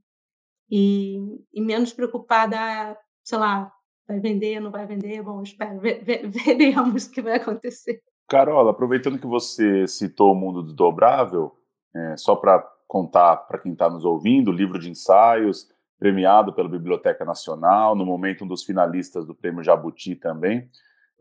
e, 0.71 1.19
e 1.53 1.61
menos 1.61 1.93
preocupada, 1.93 2.97
sei 3.25 3.39
lá, 3.39 3.73
vai 4.07 4.21
vender, 4.21 4.61
não 4.61 4.71
vai 4.71 4.87
vender, 4.87 5.21
bom, 5.21 5.43
espero, 5.43 5.81
ve, 5.81 5.95
ve, 5.95 6.27
veremos 6.31 7.07
o 7.07 7.11
que 7.11 7.21
vai 7.21 7.35
acontecer. 7.35 8.01
Carola, 8.29 8.71
aproveitando 8.71 9.19
que 9.19 9.27
você 9.27 9.85
citou 9.89 10.33
o 10.33 10.37
mundo 10.37 10.63
desdobrável, 10.63 11.57
é, 11.95 12.17
só 12.17 12.37
para 12.37 12.65
contar 12.91 13.37
para 13.37 13.61
quem 13.61 13.73
está 13.73 13.89
nos 13.89 14.05
ouvindo, 14.05 14.51
livro 14.51 14.77
de 14.77 14.91
ensaios, 14.91 15.69
premiado 15.97 16.53
pela 16.53 16.69
Biblioteca 16.69 17.25
Nacional, 17.25 17.95
no 17.95 18.05
momento 18.05 18.45
um 18.45 18.49
dos 18.49 18.65
finalistas 18.65 19.25
do 19.25 19.33
Prêmio 19.33 19.63
Jabuti 19.63 20.17
também. 20.17 20.69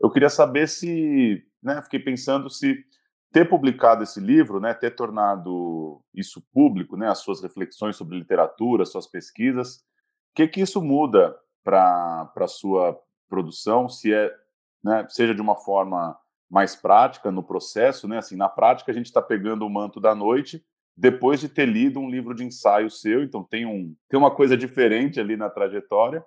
Eu 0.00 0.10
queria 0.10 0.28
saber 0.28 0.66
se, 0.66 1.46
né, 1.62 1.80
fiquei 1.80 2.00
pensando 2.00 2.50
se 2.50 2.84
ter 3.30 3.48
publicado 3.48 4.02
esse 4.02 4.18
livro, 4.18 4.58
né, 4.58 4.74
ter 4.74 4.96
tornado 4.96 6.02
isso 6.12 6.42
público, 6.52 6.96
né, 6.96 7.08
as 7.08 7.18
suas 7.18 7.40
reflexões 7.40 7.94
sobre 7.94 8.18
literatura, 8.18 8.84
suas 8.84 9.06
pesquisas, 9.06 9.76
o 9.76 10.34
que 10.34 10.48
que 10.48 10.62
isso 10.62 10.82
muda 10.82 11.36
para 11.62 12.32
a 12.34 12.48
sua 12.48 13.00
produção, 13.28 13.88
se 13.88 14.12
é, 14.12 14.28
né, 14.82 15.06
seja 15.08 15.32
de 15.32 15.40
uma 15.40 15.54
forma 15.54 16.18
mais 16.50 16.74
prática 16.74 17.30
no 17.30 17.44
processo, 17.44 18.08
né, 18.08 18.18
assim, 18.18 18.34
na 18.34 18.48
prática 18.48 18.90
a 18.90 18.94
gente 18.94 19.06
está 19.06 19.22
pegando 19.22 19.64
o 19.64 19.70
manto 19.70 20.00
da 20.00 20.16
noite 20.16 20.60
depois 20.96 21.40
de 21.40 21.48
ter 21.48 21.66
lido 21.66 21.98
um 21.98 22.10
livro 22.10 22.34
de 22.34 22.44
ensaio 22.44 22.90
seu, 22.90 23.22
então 23.22 23.42
tem, 23.42 23.64
um, 23.64 23.94
tem 24.08 24.18
uma 24.18 24.34
coisa 24.34 24.56
diferente 24.56 25.18
ali 25.18 25.36
na 25.36 25.48
trajetória, 25.48 26.24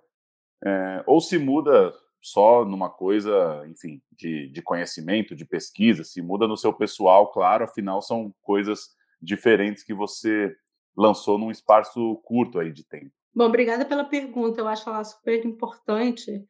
é, 0.66 1.04
ou 1.06 1.20
se 1.20 1.38
muda 1.38 1.94
só 2.22 2.64
numa 2.64 2.90
coisa, 2.90 3.66
enfim, 3.68 4.02
de, 4.18 4.48
de 4.50 4.62
conhecimento, 4.62 5.36
de 5.36 5.46
pesquisa, 5.46 6.04
se 6.04 6.22
muda 6.22 6.48
no 6.48 6.56
seu 6.56 6.74
pessoal, 6.74 7.32
claro, 7.32 7.66
afinal 7.66 8.02
são 8.02 8.34
coisas 8.42 8.90
diferentes 9.22 9.84
que 9.84 9.94
você 9.94 10.56
lançou 10.96 11.38
num 11.38 11.52
espaço 11.52 12.16
curto 12.24 12.60
aí 12.60 12.72
de 12.72 12.88
tempo. 12.88 13.12
Bom, 13.36 13.46
obrigada 13.46 13.84
pela 13.84 14.06
pergunta, 14.06 14.62
eu 14.62 14.68
acho 14.68 14.88
ela 14.90 15.04
super 15.04 15.46
importante. 15.46 16.46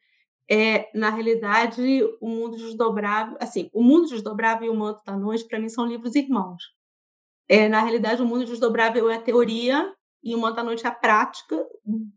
É, 0.49 0.89
na 0.93 1.09
realidade, 1.09 1.81
o 2.21 2.27
mundo 2.27 2.57
desdobrável, 2.57 3.37
assim, 3.39 3.69
o 3.73 3.81
mundo 3.81 4.09
desdobrável 4.09 4.67
e 4.67 4.69
o 4.69 4.75
manto 4.75 5.01
da 5.05 5.17
noite, 5.17 5.47
para 5.47 5.59
mim, 5.59 5.69
são 5.69 5.85
livros 5.85 6.13
irmãos. 6.15 6.61
É, 7.47 7.67
na 7.67 7.81
realidade, 7.81 8.21
o 8.21 8.25
mundo 8.25 8.45
desdobrável 8.45 9.09
é 9.09 9.15
a 9.15 9.21
teoria 9.21 9.93
e 10.23 10.33
o 10.35 10.39
Noite 10.39 10.85
é 10.85 10.87
a 10.87 10.95
prática 10.95 11.67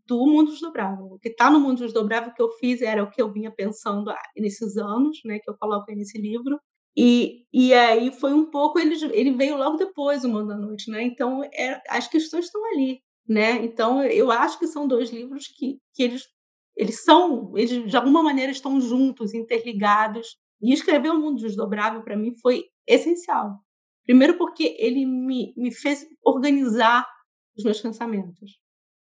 do 0.05 0.25
mundo 0.25 0.51
desdobrável. 0.51 1.05
O 1.05 1.19
que 1.19 1.27
está 1.27 1.49
no 1.49 1.59
mundo 1.59 1.79
desdobrável 1.79 2.33
que 2.33 2.41
eu 2.41 2.49
fiz 2.51 2.81
era 2.81 3.03
o 3.03 3.09
que 3.09 3.21
eu 3.21 3.31
vinha 3.31 3.51
pensando 3.51 4.13
nesses 4.37 4.77
anos, 4.77 5.19
né, 5.25 5.39
que 5.39 5.49
eu 5.49 5.57
coloco 5.57 5.91
nesse 5.91 6.17
livro. 6.17 6.57
E, 6.95 7.45
e 7.53 7.73
aí 7.73 8.11
foi 8.11 8.33
um 8.33 8.49
pouco, 8.49 8.79
ele, 8.79 8.95
ele 9.13 9.31
veio 9.33 9.57
logo 9.57 9.77
depois 9.77 10.21
do 10.21 10.29
Mundo 10.29 10.47
da 10.47 10.57
Noite, 10.57 10.89
né? 10.89 11.03
Então, 11.03 11.43
é, 11.43 11.79
as 11.89 12.07
questões 12.07 12.45
estão 12.45 12.65
ali, 12.73 13.01
né? 13.27 13.63
Então, 13.63 14.03
eu 14.03 14.31
acho 14.31 14.57
que 14.57 14.65
são 14.65 14.87
dois 14.87 15.11
livros 15.11 15.47
que, 15.47 15.77
que 15.93 16.01
eles, 16.01 16.23
eles 16.75 17.03
são, 17.03 17.55
eles 17.55 17.87
de 17.87 17.95
alguma 17.95 18.23
maneira 18.23 18.51
estão 18.51 18.81
juntos, 18.81 19.35
interligados. 19.35 20.37
E 20.59 20.73
escrever 20.73 21.11
o 21.11 21.19
Mundo 21.19 21.39
Desdobrável, 21.39 22.01
para 22.01 22.17
mim, 22.17 22.33
foi 22.41 22.63
essencial. 22.87 23.59
Primeiro 24.07 24.37
porque 24.37 24.77
ele 24.79 25.05
me, 25.05 25.53
me 25.57 25.69
fez 25.69 26.07
organizar 26.23 27.05
os 27.57 27.63
meus 27.65 27.81
pensamentos. 27.81 28.57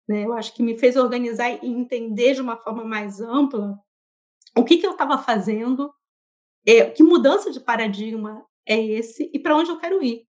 Né? 0.08 0.24
Eu 0.24 0.32
acho 0.32 0.52
que 0.52 0.62
me 0.62 0.76
fez 0.76 0.96
organizar 0.96 1.50
e 1.64 1.68
entender 1.68 2.34
de 2.34 2.40
uma 2.40 2.56
forma 2.56 2.84
mais 2.84 3.20
ampla 3.20 3.78
o 4.56 4.64
que, 4.64 4.78
que 4.78 4.86
eu 4.86 4.90
estava 4.90 5.16
fazendo, 5.18 5.94
é, 6.66 6.90
que 6.90 7.04
mudança 7.04 7.52
de 7.52 7.60
paradigma 7.60 8.44
é 8.66 8.76
esse 8.84 9.30
e 9.32 9.38
para 9.38 9.56
onde 9.56 9.70
eu 9.70 9.78
quero 9.78 10.02
ir. 10.02 10.26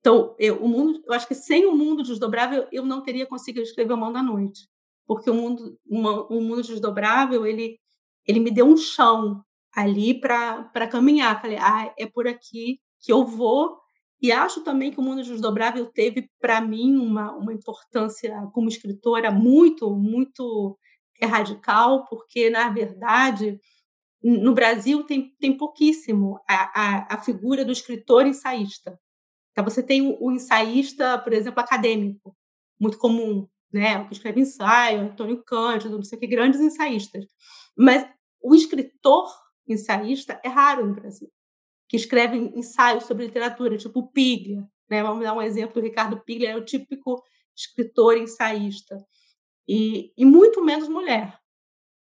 Então, 0.00 0.36
eu, 0.38 0.62
o 0.62 0.68
mundo, 0.68 1.02
eu 1.06 1.14
acho 1.14 1.26
que 1.26 1.34
sem 1.34 1.64
o 1.64 1.74
mundo 1.74 2.02
desdobrável 2.02 2.68
eu 2.70 2.84
não 2.84 3.02
teria 3.02 3.26
conseguido 3.26 3.64
escrever 3.64 3.94
o 3.94 3.96
Mão 3.96 4.12
da 4.12 4.22
Noite, 4.22 4.68
porque 5.06 5.30
o 5.30 5.34
mundo, 5.34 5.78
uma, 5.86 6.26
o 6.26 6.42
mundo 6.42 6.62
desdobrável 6.62 7.46
ele, 7.46 7.80
ele 8.26 8.40
me 8.40 8.50
deu 8.50 8.66
um 8.66 8.76
chão 8.76 9.42
ali 9.74 10.20
para 10.20 10.86
caminhar. 10.90 11.40
Falei, 11.40 11.56
ah, 11.58 11.94
é 11.98 12.06
por 12.06 12.28
aqui 12.28 12.78
que 13.00 13.10
eu 13.10 13.24
vou 13.24 13.83
e 14.24 14.32
acho 14.32 14.62
também 14.62 14.90
que 14.90 14.98
o 14.98 15.02
Mundo 15.02 15.22
Desdobrável 15.22 15.84
teve, 15.84 16.30
para 16.40 16.58
mim, 16.58 16.96
uma, 16.96 17.32
uma 17.32 17.52
importância 17.52 18.34
como 18.54 18.70
escritora 18.70 19.30
muito, 19.30 19.94
muito 19.94 20.78
radical, 21.22 22.06
porque, 22.06 22.48
na 22.48 22.70
verdade, 22.70 23.60
no 24.22 24.54
Brasil 24.54 25.04
tem, 25.04 25.36
tem 25.38 25.54
pouquíssimo 25.54 26.40
a, 26.48 26.54
a, 26.54 27.14
a 27.16 27.22
figura 27.22 27.66
do 27.66 27.72
escritor 27.72 28.26
ensaísta. 28.26 28.98
Então, 29.52 29.62
você 29.62 29.82
tem 29.82 30.00
o, 30.00 30.16
o, 30.18 30.32
ensaísta, 30.32 31.18
por 31.18 31.34
exemplo, 31.34 31.60
acadêmico, 31.60 32.34
muito 32.80 32.96
comum, 32.96 33.46
né? 33.70 33.98
o 33.98 34.06
que 34.06 34.14
escreve 34.14 34.40
ensaio, 34.40 35.02
Antônio 35.02 35.44
Cândido, 35.44 35.96
não 35.96 36.02
sei 36.02 36.16
o 36.16 36.20
que, 36.22 36.26
grandes 36.26 36.60
ensaístas. 36.60 37.26
Mas 37.76 38.08
o 38.42 38.54
escritor 38.54 39.28
ensaísta 39.68 40.40
é 40.42 40.48
raro 40.48 40.86
no 40.86 40.94
Brasil 40.94 41.30
que 41.94 41.96
escrevem 41.96 42.50
ensaios 42.58 43.04
sobre 43.04 43.26
literatura, 43.26 43.78
tipo 43.78 44.08
Piglia. 44.08 44.68
Né? 44.90 45.00
Vamos 45.00 45.22
dar 45.22 45.32
um 45.32 45.40
exemplo: 45.40 45.80
o 45.80 45.84
Ricardo 45.84 46.20
Piglia 46.24 46.50
é 46.50 46.56
o 46.56 46.64
típico 46.64 47.22
escritor 47.56 48.16
ensaísta. 48.16 48.98
E, 49.68 50.12
e 50.16 50.24
muito 50.24 50.62
menos 50.62 50.88
mulher. 50.88 51.38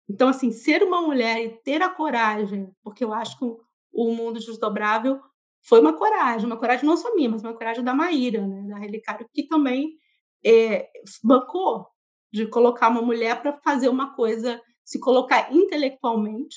Então, 0.09 0.29
assim, 0.29 0.51
ser 0.51 0.83
uma 0.83 1.01
mulher 1.01 1.41
e 1.41 1.51
ter 1.63 1.83
a 1.83 1.89
coragem, 1.89 2.69
porque 2.83 3.05
eu 3.05 3.15
acho 3.15 3.39
que 3.39 3.45
o 3.45 4.13
mundo 4.13 4.41
desdobrável 4.41 5.21
foi 5.63 5.81
uma 5.81 5.93
coragem, 5.93 6.47
uma 6.47 6.59
coragem 6.59 6.85
não 6.85 6.97
só 6.97 7.15
minha, 7.15 7.31
mas 7.31 7.45
uma 7.45 7.55
coragem 7.55 7.85
da 7.85 7.95
Maíra, 7.95 8.45
né, 8.45 8.63
da 8.69 8.79
Relicário, 8.79 9.29
que 9.33 9.47
também 9.47 9.97
é, 10.45 10.91
bancou 11.23 11.87
de 12.33 12.47
colocar 12.49 12.89
uma 12.89 13.03
mulher 13.03 13.41
para 13.41 13.57
fazer 13.61 13.89
uma 13.89 14.15
coisa, 14.17 14.61
se 14.85 14.99
colocar 14.99 15.53
intelectualmente 15.55 16.57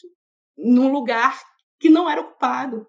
num 0.58 0.92
lugar 0.92 1.40
que 1.80 1.90
não 1.90 2.10
era 2.10 2.22
ocupado 2.22 2.88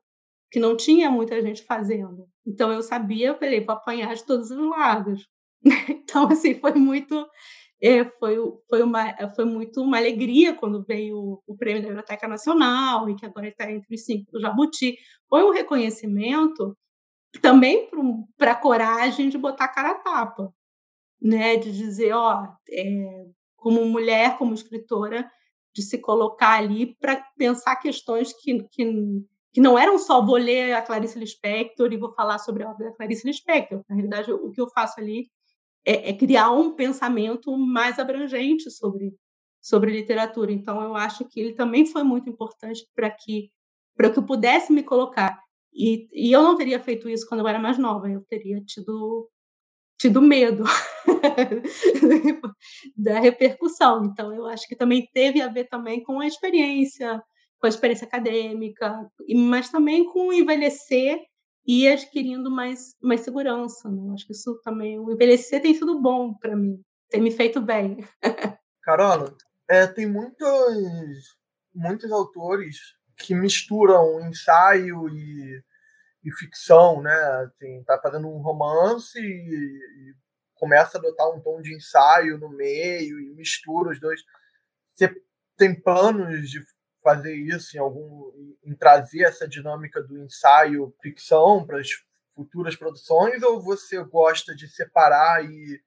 que 0.50 0.58
não 0.58 0.76
tinha 0.76 1.10
muita 1.10 1.40
gente 1.40 1.62
fazendo. 1.62 2.26
Então 2.46 2.72
eu 2.72 2.82
sabia, 2.82 3.28
eu 3.28 3.38
falei, 3.38 3.64
vou 3.64 3.74
apanhar 3.74 4.14
de 4.14 4.24
todos 4.24 4.50
os 4.50 4.70
lados. 4.70 5.28
então 5.88 6.28
assim 6.28 6.54
foi 6.54 6.72
muito 6.74 7.26
é, 7.82 8.04
foi, 8.18 8.36
foi, 8.68 8.82
uma, 8.82 9.30
foi 9.34 9.44
muito 9.46 9.80
uma 9.82 9.96
alegria 9.96 10.54
quando 10.54 10.84
veio 10.84 11.42
o 11.46 11.56
prêmio 11.56 11.80
da 11.80 11.88
Biblioteca 11.88 12.28
Nacional 12.28 13.08
e 13.08 13.16
que 13.16 13.24
agora 13.24 13.48
está 13.48 13.70
entre 13.70 13.94
os 13.94 14.04
cinco 14.04 14.30
do 14.30 14.40
Jabuti. 14.40 14.98
Foi 15.28 15.42
um 15.42 15.50
reconhecimento 15.50 16.76
também 17.40 17.88
para 18.36 18.52
a 18.52 18.56
coragem 18.56 19.30
de 19.30 19.38
botar 19.38 19.64
a 19.64 19.68
cara 19.68 19.92
a 19.92 19.94
tapa, 19.94 20.52
né? 21.20 21.56
de 21.56 21.72
dizer, 21.72 22.12
ó, 22.12 22.48
é, 22.68 23.24
como 23.56 23.84
mulher, 23.86 24.36
como 24.36 24.52
escritora, 24.52 25.30
de 25.74 25.82
se 25.82 25.98
colocar 25.98 26.58
ali 26.58 26.94
para 26.96 27.24
pensar 27.38 27.76
questões 27.76 28.32
que, 28.32 28.62
que 28.70 28.84
que 29.52 29.60
não 29.60 29.78
eram 29.78 29.98
só 29.98 30.24
vou 30.24 30.36
ler 30.36 30.72
a 30.74 30.82
Clarice 30.82 31.18
Lispector 31.18 31.92
e 31.92 31.96
vou 31.96 32.12
falar 32.12 32.38
sobre 32.38 32.62
a 32.62 32.70
obra 32.70 32.90
da 32.90 32.96
Clarice 32.96 33.26
Lispector. 33.26 33.82
Na 33.88 33.96
realidade, 33.96 34.32
o 34.32 34.50
que 34.50 34.60
eu 34.60 34.68
faço 34.68 35.00
ali 35.00 35.28
é, 35.84 36.10
é 36.10 36.12
criar 36.12 36.50
um 36.50 36.74
pensamento 36.74 37.56
mais 37.56 37.98
abrangente 37.98 38.70
sobre 38.70 39.14
sobre 39.60 39.92
literatura. 39.92 40.52
Então, 40.52 40.82
eu 40.82 40.96
acho 40.96 41.24
que 41.26 41.38
ele 41.38 41.52
também 41.54 41.84
foi 41.84 42.02
muito 42.02 42.30
importante 42.30 42.86
para 42.94 43.10
que 43.10 43.50
para 43.94 44.10
que 44.10 44.18
eu 44.18 44.22
pudesse 44.22 44.72
me 44.72 44.82
colocar. 44.82 45.38
E, 45.72 46.08
e 46.12 46.32
eu 46.32 46.42
não 46.42 46.56
teria 46.56 46.80
feito 46.80 47.08
isso 47.08 47.26
quando 47.28 47.40
eu 47.40 47.48
era 47.48 47.58
mais 47.58 47.76
nova. 47.76 48.08
Eu 48.08 48.22
teria 48.22 48.62
tido 48.64 49.28
tido 49.98 50.22
medo 50.22 50.64
da 52.96 53.20
repercussão. 53.20 54.04
Então, 54.06 54.32
eu 54.32 54.46
acho 54.46 54.66
que 54.66 54.74
também 54.74 55.06
teve 55.12 55.42
a 55.42 55.48
ver 55.48 55.68
também 55.68 56.02
com 56.02 56.20
a 56.20 56.26
experiência 56.26 57.22
com 57.60 57.66
a 57.66 57.68
experiência 57.68 58.06
acadêmica, 58.06 59.06
mas 59.36 59.68
também 59.68 60.04
com 60.10 60.32
envelhecer 60.32 61.20
e 61.66 61.86
adquirindo 61.86 62.50
mais, 62.50 62.96
mais 63.02 63.20
segurança. 63.20 63.88
Né? 63.90 64.14
Acho 64.14 64.26
que 64.26 64.32
isso 64.32 64.58
também, 64.64 64.98
o 64.98 65.12
envelhecer 65.12 65.60
tem 65.60 65.74
sido 65.74 66.00
bom 66.00 66.34
para 66.34 66.56
mim, 66.56 66.82
tem 67.10 67.20
me 67.20 67.30
feito 67.30 67.60
bem. 67.60 67.98
Carola, 68.82 69.36
é, 69.68 69.86
tem 69.86 70.06
muitos, 70.06 71.36
muitos 71.74 72.10
autores 72.10 72.78
que 73.18 73.34
misturam 73.34 74.26
ensaio 74.26 75.08
e, 75.10 75.62
e 76.24 76.32
ficção, 76.32 77.02
né? 77.02 77.14
Assim, 77.44 77.84
tá 77.84 78.00
fazendo 78.02 78.26
um 78.26 78.38
romance 78.38 79.18
e, 79.18 79.22
e, 79.22 80.14
começa 80.54 80.96
a 80.96 80.98
adotar 80.98 81.28
um 81.30 81.40
tom 81.40 81.60
de 81.60 81.74
ensaio 81.74 82.38
no 82.38 82.48
meio 82.48 83.20
e 83.20 83.34
mistura 83.34 83.90
os 83.90 84.00
dois. 84.00 84.22
Você 84.94 85.14
tem 85.56 85.78
planos 85.78 86.50
de 86.50 86.60
fazer 87.02 87.34
isso 87.34 87.76
em 87.76 87.80
algum 87.80 88.30
em 88.64 88.74
trazer 88.74 89.22
essa 89.22 89.48
dinâmica 89.48 90.02
do 90.02 90.18
ensaio 90.18 90.94
ficção 91.02 91.66
para 91.66 91.80
as 91.80 91.88
futuras 92.34 92.76
produções 92.76 93.42
ou 93.42 93.60
você 93.60 94.02
gosta 94.04 94.54
de 94.54 94.68
separar 94.68 95.44
e, 95.44 95.80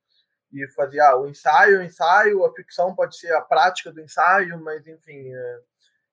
e 0.52 0.68
fazer 0.76 1.00
ah, 1.00 1.18
o 1.18 1.28
ensaio 1.28 1.80
o 1.80 1.84
ensaio 1.84 2.46
a 2.46 2.54
ficção 2.54 2.96
pode 2.96 3.18
ser 3.18 3.34
a 3.34 3.42
prática 3.42 3.92
do 3.92 4.02
ensaio 4.02 4.60
mas 4.64 4.86
enfim 4.88 5.34
é, 5.34 5.60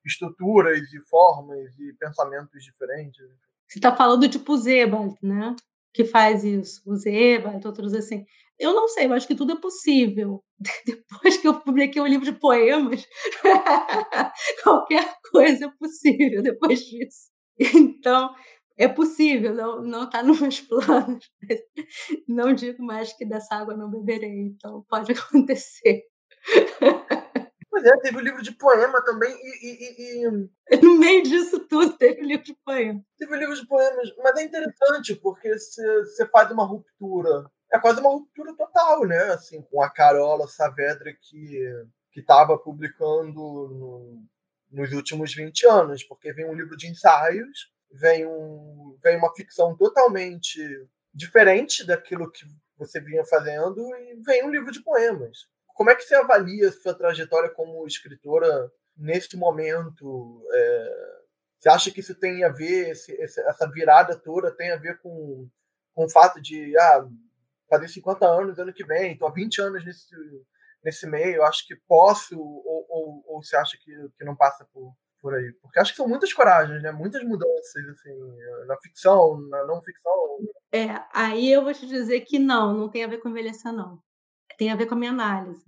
estruturas 0.04 0.92
e 0.92 1.00
formas 1.00 1.78
e 1.78 1.92
pensamentos 1.94 2.62
diferentes? 2.64 3.24
Você 3.68 3.78
está 3.78 3.94
falando 3.94 4.28
tipo 4.28 4.56
Zeba 4.56 4.98
né? 5.22 5.54
Que 5.92 6.04
faz 6.04 6.44
isso 6.44 6.82
o 6.86 6.96
Zeba 6.96 7.60
outros 7.64 7.94
assim 7.94 8.26
eu 8.60 8.74
não 8.74 8.86
sei, 8.88 9.06
eu 9.06 9.12
acho 9.14 9.26
que 9.26 9.34
tudo 9.34 9.52
é 9.54 9.60
possível. 9.60 10.44
Depois 10.86 11.38
que 11.38 11.48
eu 11.48 11.58
publiquei 11.58 12.00
um 12.00 12.06
livro 12.06 12.26
de 12.26 12.38
poemas, 12.38 13.06
qualquer 14.62 15.14
coisa 15.32 15.64
é 15.64 15.70
possível 15.78 16.42
depois 16.42 16.80
disso. 16.80 17.30
Então, 17.58 18.34
é 18.78 18.86
possível, 18.86 19.54
não 19.82 20.04
está 20.04 20.22
nos 20.22 20.40
meus 20.40 20.60
planos. 20.60 21.30
Não 22.28 22.52
digo 22.52 22.82
mais 22.82 23.12
que 23.14 23.24
dessa 23.24 23.56
água 23.56 23.76
não 23.76 23.90
beberei, 23.90 24.40
então 24.46 24.84
pode 24.88 25.12
acontecer. 25.12 26.02
Pois 27.70 27.84
é, 27.84 27.96
teve 27.98 28.16
o 28.16 28.20
um 28.20 28.22
livro 28.22 28.42
de 28.42 28.52
poema 28.52 29.02
também 29.04 29.32
e, 29.32 30.22
e, 30.22 30.26
e, 30.26 30.76
No 30.82 30.98
meio 30.98 31.22
disso 31.22 31.60
tudo 31.60 31.96
teve 31.96 32.20
o 32.20 32.24
um 32.24 32.26
livro 32.26 32.44
de 32.44 32.56
poema. 32.64 33.00
Teve 33.18 33.32
o 33.32 33.36
um 33.36 33.38
livro 33.38 33.54
de 33.54 33.66
poemas, 33.66 34.08
mas 34.18 34.36
é 34.36 34.44
interessante 34.44 35.14
porque 35.16 35.50
você 35.56 36.26
faz 36.26 36.50
uma 36.50 36.64
ruptura 36.66 37.50
é 37.72 37.78
quase 37.78 38.00
uma 38.00 38.10
ruptura 38.10 38.54
total, 38.56 39.06
né? 39.06 39.22
Assim, 39.32 39.62
com 39.62 39.82
a 39.82 39.90
Carola 39.90 40.46
Saavedra 40.48 41.12
que 41.12 41.86
que 42.10 42.20
estava 42.20 42.58
publicando 42.58 43.40
no, 43.40 44.22
nos 44.70 44.92
últimos 44.92 45.34
20 45.34 45.66
anos, 45.66 46.04
porque 46.04 46.32
vem 46.32 46.46
um 46.46 46.54
livro 46.54 46.76
de 46.76 46.88
ensaios, 46.88 47.72
vem, 47.90 48.26
um, 48.26 48.96
vem 49.02 49.16
uma 49.16 49.34
ficção 49.34 49.76
totalmente 49.76 50.60
diferente 51.12 51.84
daquilo 51.86 52.30
que 52.30 52.44
você 52.76 53.00
vinha 53.00 53.24
fazendo 53.24 53.80
e 53.96 54.14
vem 54.24 54.44
um 54.44 54.50
livro 54.50 54.72
de 54.72 54.82
poemas. 54.82 55.48
Como 55.66 55.90
é 55.90 55.94
que 55.94 56.02
você 56.02 56.14
avalia 56.14 56.68
a 56.68 56.72
sua 56.72 56.94
trajetória 56.94 57.50
como 57.50 57.86
escritora 57.86 58.70
neste 58.96 59.36
momento? 59.36 60.44
É, 60.52 61.20
você 61.58 61.68
acha 61.68 61.90
que 61.90 62.00
isso 62.00 62.14
tem 62.14 62.44
a 62.44 62.48
ver, 62.48 62.90
esse, 62.90 63.20
essa 63.20 63.70
virada 63.70 64.16
toda 64.16 64.50
tem 64.50 64.70
a 64.70 64.76
ver 64.76 64.98
com, 64.98 65.48
com 65.94 66.04
o 66.04 66.10
fato 66.10 66.40
de 66.40 66.76
ah, 66.78 67.06
fazer 67.70 67.88
50 67.88 68.26
anos 68.26 68.58
ano 68.58 68.74
que 68.74 68.84
vem, 68.84 69.12
estou 69.12 69.28
há 69.28 69.32
20 69.32 69.60
anos 69.62 69.84
nesse, 69.84 70.14
nesse 70.84 71.06
meio, 71.06 71.44
acho 71.44 71.66
que 71.66 71.76
posso, 71.86 72.38
ou, 72.38 72.86
ou, 72.88 73.24
ou 73.26 73.42
você 73.42 73.56
acha 73.56 73.78
que, 73.78 73.92
que 74.18 74.24
não 74.24 74.36
passa 74.36 74.66
por, 74.72 74.92
por 75.22 75.34
aí? 75.34 75.52
Porque 75.62 75.78
acho 75.78 75.92
que 75.92 75.96
são 75.96 76.08
muitas 76.08 76.32
coragens, 76.32 76.82
né? 76.82 76.90
muitas 76.90 77.22
mudanças, 77.22 77.88
assim, 77.88 78.10
na 78.66 78.76
ficção, 78.78 79.40
na 79.48 79.64
não 79.66 79.80
ficção. 79.80 80.38
É, 80.72 80.88
aí 81.14 81.50
eu 81.50 81.62
vou 81.62 81.72
te 81.72 81.86
dizer 81.86 82.22
que 82.22 82.38
não, 82.38 82.76
não 82.76 82.90
tem 82.90 83.04
a 83.04 83.08
ver 83.08 83.18
com 83.18 83.28
envelhecer, 83.28 83.72
não. 83.72 84.02
Tem 84.58 84.70
a 84.70 84.76
ver 84.76 84.86
com 84.86 84.94
a 84.94 84.98
minha 84.98 85.12
análise. 85.12 85.64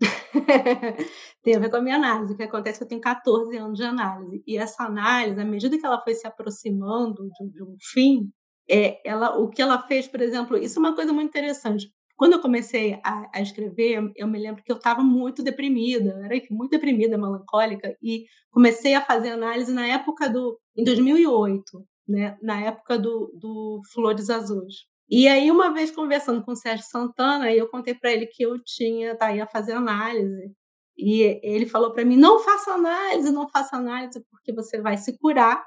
tem 1.42 1.56
a 1.56 1.58
ver 1.58 1.70
com 1.70 1.76
a 1.76 1.82
minha 1.82 1.96
análise. 1.96 2.34
O 2.34 2.36
que 2.36 2.42
acontece 2.42 2.76
é 2.76 2.78
que 2.78 2.84
eu 2.84 2.88
tenho 2.88 3.00
14 3.00 3.56
anos 3.56 3.78
de 3.78 3.84
análise. 3.84 4.42
E 4.46 4.58
essa 4.58 4.84
análise, 4.84 5.40
à 5.40 5.44
medida 5.44 5.78
que 5.78 5.86
ela 5.86 6.02
foi 6.02 6.14
se 6.14 6.26
aproximando 6.26 7.30
de, 7.30 7.50
de 7.50 7.62
um 7.62 7.76
fim, 7.80 8.30
é, 8.68 9.00
ela, 9.08 9.38
o 9.38 9.48
que 9.48 9.62
ela 9.62 9.78
fez, 9.86 10.06
por 10.06 10.20
exemplo, 10.20 10.56
isso 10.56 10.78
é 10.78 10.80
uma 10.80 10.94
coisa 10.94 11.12
muito 11.12 11.28
interessante. 11.28 11.92
Quando 12.16 12.34
eu 12.34 12.40
comecei 12.40 12.98
a, 13.04 13.28
a 13.34 13.42
escrever, 13.42 14.12
eu 14.16 14.28
me 14.28 14.38
lembro 14.38 14.62
que 14.62 14.70
eu 14.70 14.76
estava 14.76 15.02
muito 15.02 15.42
deprimida, 15.42 16.20
era 16.24 16.40
muito 16.50 16.70
deprimida, 16.70 17.18
melancólica, 17.18 17.96
e 18.02 18.26
comecei 18.50 18.94
a 18.94 19.00
fazer 19.00 19.30
análise 19.30 19.72
na 19.72 19.86
época 19.86 20.28
do, 20.28 20.58
em 20.76 20.84
2008, 20.84 21.84
né, 22.08 22.38
na 22.40 22.60
época 22.60 22.98
do, 22.98 23.32
do 23.36 23.80
Flores 23.92 24.30
Azuis. 24.30 24.86
E 25.08 25.28
aí, 25.28 25.50
uma 25.50 25.72
vez 25.72 25.90
conversando 25.90 26.42
com 26.44 26.52
o 26.52 26.56
Sérgio 26.56 26.86
Santana, 26.86 27.52
eu 27.52 27.68
contei 27.68 27.94
para 27.94 28.12
ele 28.12 28.26
que 28.26 28.42
eu 28.44 28.62
tinha, 28.64 29.14
tá, 29.16 29.34
ia 29.34 29.46
fazer 29.46 29.72
análise. 29.72 30.52
E 30.96 31.40
ele 31.42 31.66
falou 31.66 31.92
para 31.92 32.04
mim: 32.04 32.16
não 32.16 32.38
faça 32.38 32.72
análise, 32.72 33.30
não 33.30 33.48
faça 33.48 33.76
análise, 33.76 34.24
porque 34.30 34.52
você 34.52 34.80
vai 34.80 34.96
se 34.96 35.18
curar 35.18 35.66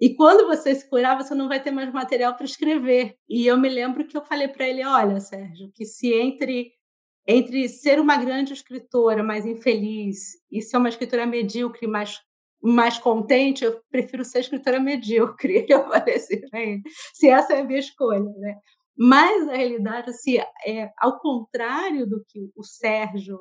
e 0.00 0.14
quando 0.14 0.46
você 0.46 0.74
se 0.74 0.88
curar, 0.88 1.16
você 1.16 1.34
não 1.34 1.48
vai 1.48 1.62
ter 1.62 1.70
mais 1.70 1.92
material 1.92 2.34
para 2.34 2.44
escrever. 2.44 3.16
E 3.28 3.46
eu 3.46 3.56
me 3.58 3.68
lembro 3.68 4.06
que 4.06 4.16
eu 4.16 4.24
falei 4.24 4.48
para 4.48 4.68
ele: 4.68 4.84
olha, 4.84 5.20
Sérgio, 5.20 5.70
que 5.74 5.84
se 5.84 6.12
entre 6.12 6.72
entre 7.28 7.68
ser 7.68 8.00
uma 8.00 8.16
grande 8.16 8.52
escritora, 8.52 9.22
mais 9.22 9.46
infeliz, 9.46 10.32
e 10.50 10.62
ser 10.62 10.78
uma 10.78 10.88
escritora 10.88 11.26
medíocre, 11.26 11.86
mais 11.86 12.18
mais 12.62 12.98
contente, 12.98 13.64
eu 13.64 13.80
prefiro 13.90 14.24
ser 14.24 14.40
escritora 14.40 14.78
medíocre. 14.80 15.64
Eu 15.68 15.88
falei 15.88 16.16
assim, 16.16 16.40
né? 16.52 16.80
se 17.14 17.28
essa 17.28 17.54
é 17.54 17.60
a 17.60 17.64
minha 17.64 17.78
escolha, 17.78 18.20
né? 18.36 18.56
Mas 18.98 19.48
a 19.48 19.54
realidade, 19.54 20.10
assim, 20.10 20.36
é 20.66 20.90
ao 20.98 21.18
contrário 21.20 22.06
do 22.06 22.22
que 22.28 22.50
o 22.54 22.62
Sérgio 22.62 23.38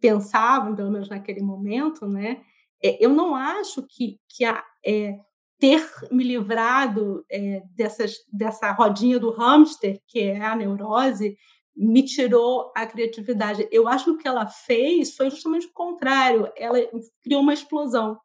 pensava, 0.00 0.74
pelo 0.74 0.90
menos 0.90 1.08
naquele 1.08 1.42
momento, 1.42 2.06
né? 2.08 2.40
É, 2.82 3.04
eu 3.04 3.10
não 3.10 3.34
acho 3.34 3.82
que, 3.82 4.18
que 4.28 4.44
a, 4.44 4.64
é, 4.84 5.18
ter 5.58 5.86
me 6.10 6.24
livrado 6.24 7.24
é, 7.30 7.62
dessas, 7.76 8.16
dessa 8.32 8.72
rodinha 8.72 9.18
do 9.18 9.30
hamster, 9.30 10.00
que 10.08 10.20
é 10.20 10.40
a 10.40 10.56
neurose, 10.56 11.36
me 11.76 12.02
tirou 12.02 12.72
a 12.74 12.86
criatividade. 12.86 13.68
Eu 13.70 13.86
acho 13.86 14.06
que 14.06 14.10
o 14.10 14.18
que 14.18 14.26
ela 14.26 14.46
fez 14.46 15.14
foi 15.14 15.30
justamente 15.30 15.66
o 15.66 15.72
contrário, 15.72 16.50
ela 16.56 16.78
criou 17.22 17.42
uma 17.42 17.54
explosão. 17.54 18.18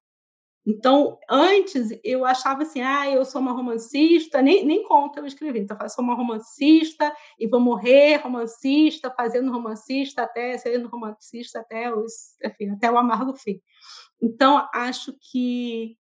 Então, 0.66 1.20
antes 1.30 1.92
eu 2.04 2.26
achava 2.26 2.64
assim, 2.64 2.82
ah, 2.82 3.08
eu 3.10 3.24
sou 3.24 3.40
uma 3.40 3.52
romancista, 3.52 4.42
nem, 4.42 4.66
nem 4.66 4.84
conta 4.84 5.20
eu 5.20 5.26
escrevi, 5.26 5.60
então 5.60 5.78
eu 5.80 5.90
sou 5.90 6.04
uma 6.04 6.16
romancista 6.16 7.16
e 7.40 7.48
vou 7.48 7.60
morrer 7.60 8.16
romancista, 8.16 9.12
fazendo 9.12 9.52
romancista 9.52 10.24
até, 10.24 10.58
sendo 10.58 10.88
romancista 10.88 11.60
até, 11.60 11.94
os, 11.94 12.36
enfim, 12.44 12.72
até 12.72 12.92
o 12.92 12.98
amargo 12.98 13.36
fim. 13.36 13.62
Então, 14.20 14.68
acho 14.74 15.14
que 15.32 15.98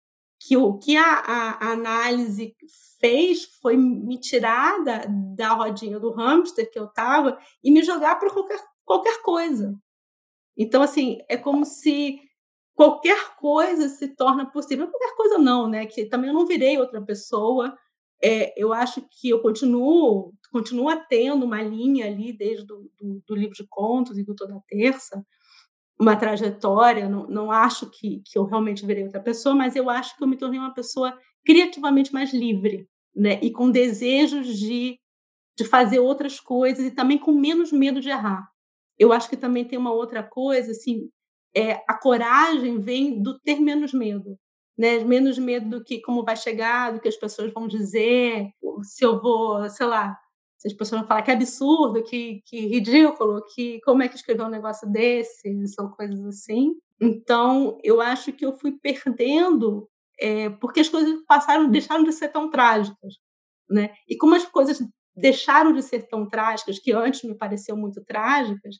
que 0.41 0.55
o 0.55 0.77
que 0.77 0.95
a, 0.95 1.03
a, 1.03 1.71
análise 1.73 2.55
fez 2.99 3.43
foi 3.61 3.75
me 3.75 4.17
tirar 4.17 4.81
da, 4.83 5.05
da 5.35 5.49
rodinha 5.49 5.99
do 5.99 6.11
hamster 6.11 6.71
que 6.71 6.79
eu 6.79 6.85
estava 6.85 7.37
e 7.61 7.69
me 7.69 7.83
jogar 7.83 8.15
para 8.17 8.31
qualquer, 8.31 8.63
qualquer 8.85 9.21
coisa. 9.21 9.77
Então, 10.57 10.81
assim, 10.81 11.19
é 11.27 11.35
como 11.35 11.65
se 11.65 12.21
qualquer 12.79 13.35
coisa 13.35 13.89
se 13.89 14.07
torna 14.15 14.49
possível. 14.49 14.87
Qualquer 14.87 15.13
coisa 15.13 15.37
não, 15.37 15.67
né? 15.67 15.85
Que 15.85 16.05
também 16.05 16.29
eu 16.29 16.33
não 16.33 16.45
virei 16.45 16.77
outra 16.77 17.01
pessoa. 17.01 17.77
É, 18.23 18.53
eu 18.55 18.71
acho 18.71 19.01
que 19.01 19.29
eu 19.29 19.41
continuo, 19.41 20.33
continuo 20.49 20.89
tendo 21.09 21.43
uma 21.43 21.61
linha 21.61 22.05
ali 22.05 22.31
desde 22.31 22.65
do, 22.65 22.89
do, 22.97 23.21
do 23.27 23.35
livro 23.35 23.53
de 23.53 23.67
contos 23.67 24.17
e 24.17 24.23
do 24.23 24.33
Toda 24.33 24.57
Terça, 24.65 25.21
uma 25.99 26.15
trajetória, 26.15 27.09
não, 27.09 27.27
não 27.27 27.51
acho 27.51 27.89
que, 27.89 28.21
que 28.25 28.39
eu 28.39 28.45
realmente 28.45 28.85
virei 28.85 29.03
outra 29.03 29.21
pessoa, 29.21 29.53
mas 29.53 29.75
eu 29.75 29.89
acho 29.89 30.15
que 30.15 30.23
eu 30.23 30.27
me 30.27 30.37
tornei 30.37 30.57
uma 30.57 30.73
pessoa 30.73 31.13
criativamente 31.45 32.13
mais 32.13 32.33
livre, 32.33 32.87
né? 33.13 33.41
E 33.41 33.51
com 33.51 33.69
desejos 33.69 34.57
de, 34.57 34.97
de 35.57 35.65
fazer 35.65 35.99
outras 35.99 36.39
coisas 36.39 36.85
e 36.85 36.91
também 36.91 37.17
com 37.17 37.33
menos 37.33 37.73
medo 37.73 37.99
de 37.99 38.07
errar. 38.07 38.47
Eu 38.97 39.11
acho 39.11 39.29
que 39.29 39.35
também 39.35 39.65
tem 39.65 39.77
uma 39.77 39.91
outra 39.91 40.23
coisa, 40.23 40.71
assim, 40.71 41.09
é, 41.55 41.83
a 41.87 41.93
coragem 41.93 42.79
vem 42.79 43.21
do 43.21 43.39
ter 43.39 43.59
menos 43.59 43.93
medo, 43.93 44.37
né? 44.77 44.99
Menos 44.99 45.37
medo 45.37 45.79
do 45.79 45.83
que 45.83 46.01
como 46.01 46.23
vai 46.23 46.35
chegar, 46.35 46.93
do 46.93 46.99
que 46.99 47.07
as 47.07 47.17
pessoas 47.17 47.51
vão 47.53 47.67
dizer, 47.67 48.49
se 48.83 49.03
eu 49.05 49.21
vou, 49.21 49.69
sei 49.69 49.85
lá, 49.85 50.17
se 50.57 50.67
as 50.67 50.73
pessoas 50.73 51.01
vão 51.01 51.07
falar 51.07 51.21
que 51.21 51.31
absurdo, 51.31 52.03
que, 52.03 52.41
que 52.45 52.67
ridículo, 52.67 53.43
que 53.53 53.79
como 53.81 54.03
é 54.03 54.09
que 54.09 54.15
escreveu 54.15 54.45
um 54.45 54.49
negócio 54.49 54.89
desse, 54.91 55.67
são 55.69 55.89
coisas 55.89 56.19
assim. 56.25 56.75
Então, 56.99 57.77
eu 57.81 58.01
acho 58.01 58.33
que 58.33 58.45
eu 58.45 58.51
fui 58.51 58.73
perdendo, 58.73 59.89
é, 60.19 60.49
porque 60.49 60.81
as 60.81 60.89
coisas 60.89 61.23
passaram, 61.25 61.69
deixaram 61.69 62.03
de 62.03 62.11
ser 62.11 62.27
tão 62.27 62.49
trágicas, 62.49 63.15
né? 63.69 63.93
E 64.07 64.17
como 64.17 64.35
as 64.35 64.45
coisas 64.45 64.85
deixaram 65.15 65.71
de 65.73 65.81
ser 65.81 66.07
tão 66.09 66.27
trágicas, 66.27 66.77
que 66.77 66.91
antes 66.91 67.23
me 67.23 67.35
pareciam 67.35 67.77
muito 67.77 68.03
trágicas, 68.03 68.75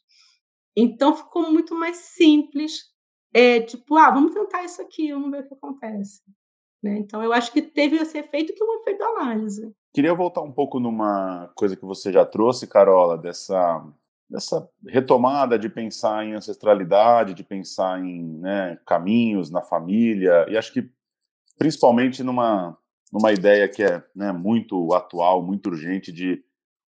então 0.75 1.15
ficou 1.15 1.51
muito 1.51 1.75
mais 1.75 1.97
simples, 1.97 2.83
é, 3.33 3.61
tipo, 3.61 3.95
ah, 3.97 4.11
vamos 4.11 4.33
tentar 4.33 4.63
isso 4.63 4.81
aqui, 4.81 5.11
vamos 5.11 5.31
ver 5.31 5.43
o 5.43 5.47
que 5.47 5.53
acontece. 5.53 6.21
Né? 6.81 6.97
Então, 6.97 7.21
eu 7.21 7.33
acho 7.33 7.51
que 7.51 7.61
teve 7.61 7.97
esse 7.97 8.17
efeito 8.17 8.53
que 8.53 8.63
é 8.63 8.65
um 8.65 8.81
efeito 8.81 8.99
da 8.99 9.07
análise. 9.07 9.73
Queria 9.93 10.13
voltar 10.13 10.41
um 10.41 10.51
pouco 10.51 10.79
numa 10.79 11.51
coisa 11.55 11.75
que 11.75 11.85
você 11.85 12.11
já 12.11 12.25
trouxe, 12.25 12.67
Carola, 12.67 13.17
dessa, 13.17 13.85
dessa 14.29 14.69
retomada 14.87 15.59
de 15.59 15.67
pensar 15.67 16.25
em 16.25 16.33
ancestralidade, 16.33 17.33
de 17.33 17.43
pensar 17.43 17.99
em 18.03 18.39
né, 18.39 18.79
caminhos 18.85 19.49
na 19.49 19.61
família, 19.61 20.45
e 20.49 20.57
acho 20.57 20.71
que 20.71 20.89
principalmente 21.57 22.23
numa, 22.23 22.77
numa 23.11 23.33
ideia 23.33 23.67
que 23.67 23.83
é 23.83 24.01
né, 24.15 24.31
muito 24.31 24.93
atual, 24.93 25.43
muito 25.43 25.69
urgente, 25.69 26.11
de 26.11 26.41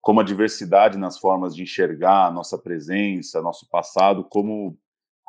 como 0.02 0.20
a 0.20 0.24
diversidade 0.24 0.98
nas 0.98 1.20
formas 1.20 1.56
de 1.56 1.64
enxergar 1.64 2.28
a 2.28 2.32
nossa 2.32 2.58
presença, 2.58 3.42
nosso 3.42 3.68
passado, 3.70 4.24
como 4.24 4.78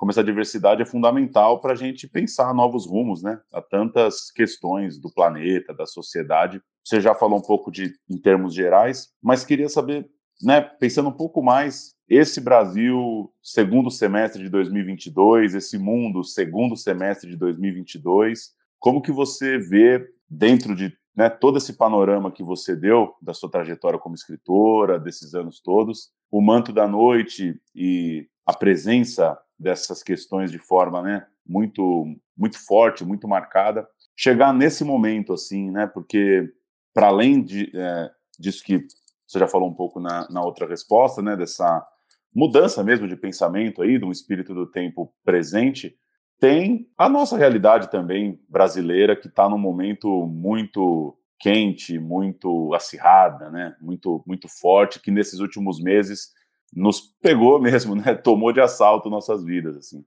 como 0.00 0.10
essa 0.10 0.24
diversidade 0.24 0.80
é 0.80 0.86
fundamental 0.86 1.60
para 1.60 1.74
a 1.74 1.76
gente 1.76 2.08
pensar 2.08 2.54
novos 2.54 2.86
rumos, 2.86 3.22
né? 3.22 3.38
A 3.52 3.60
tantas 3.60 4.30
questões 4.30 4.98
do 4.98 5.12
planeta, 5.12 5.74
da 5.74 5.84
sociedade. 5.84 6.58
Você 6.82 7.02
já 7.02 7.14
falou 7.14 7.38
um 7.38 7.42
pouco 7.42 7.70
de 7.70 7.92
em 8.08 8.16
termos 8.16 8.54
gerais, 8.54 9.10
mas 9.22 9.44
queria 9.44 9.68
saber, 9.68 10.08
né? 10.42 10.62
Pensando 10.62 11.10
um 11.10 11.12
pouco 11.12 11.42
mais, 11.42 11.94
esse 12.08 12.40
Brasil 12.40 13.30
segundo 13.42 13.90
semestre 13.90 14.42
de 14.42 14.48
2022, 14.48 15.54
esse 15.54 15.76
mundo 15.76 16.24
segundo 16.24 16.74
semestre 16.76 17.28
de 17.28 17.36
2022, 17.36 18.52
como 18.78 19.02
que 19.02 19.12
você 19.12 19.58
vê 19.58 20.02
dentro 20.30 20.74
de 20.74 20.96
né, 21.14 21.28
todo 21.28 21.58
esse 21.58 21.74
panorama 21.74 22.30
que 22.30 22.42
você 22.42 22.74
deu 22.76 23.14
da 23.20 23.34
sua 23.34 23.50
trajetória 23.50 23.98
como 23.98 24.14
escritora, 24.14 24.98
desses 24.98 25.34
anos 25.34 25.60
todos, 25.60 26.10
o 26.30 26.40
manto 26.40 26.72
da 26.72 26.86
noite 26.86 27.60
e 27.74 28.28
a 28.46 28.52
presença 28.52 29.38
dessas 29.58 30.02
questões 30.02 30.50
de 30.50 30.58
forma 30.58 31.02
né, 31.02 31.26
muito, 31.46 32.06
muito 32.36 32.58
forte, 32.64 33.04
muito 33.04 33.28
marcada. 33.28 33.86
Chegar 34.16 34.54
nesse 34.54 34.84
momento, 34.84 35.32
assim, 35.32 35.70
né, 35.70 35.86
porque 35.86 36.52
para 36.94 37.08
além 37.08 37.42
de, 37.42 37.70
é, 37.74 38.10
disso 38.38 38.62
que 38.64 38.86
você 39.26 39.38
já 39.38 39.46
falou 39.46 39.68
um 39.68 39.74
pouco 39.74 40.00
na, 40.00 40.28
na 40.30 40.42
outra 40.42 40.66
resposta, 40.66 41.22
né, 41.22 41.36
dessa 41.36 41.86
mudança 42.34 42.82
mesmo 42.82 43.06
de 43.06 43.16
pensamento 43.16 43.82
aí, 43.82 43.98
de 43.98 44.04
um 44.04 44.12
espírito 44.12 44.54
do 44.54 44.66
tempo 44.66 45.12
presente, 45.24 45.96
tem 46.40 46.88
a 46.96 47.08
nossa 47.08 47.36
realidade 47.36 47.90
também 47.90 48.40
brasileira, 48.48 49.14
que 49.14 49.28
está 49.28 49.48
num 49.48 49.58
momento 49.58 50.26
muito 50.26 51.14
quente, 51.38 51.98
muito 51.98 52.72
acirrada, 52.74 53.50
né? 53.50 53.76
muito, 53.80 54.24
muito 54.26 54.48
forte, 54.48 55.00
que 55.00 55.10
nesses 55.10 55.38
últimos 55.38 55.80
meses 55.80 56.30
nos 56.74 57.00
pegou 57.20 57.60
mesmo, 57.62 57.94
né? 57.94 58.14
Tomou 58.14 58.52
de 58.52 58.60
assalto 58.60 59.10
nossas 59.10 59.44
vidas, 59.44 59.76
assim. 59.76 60.04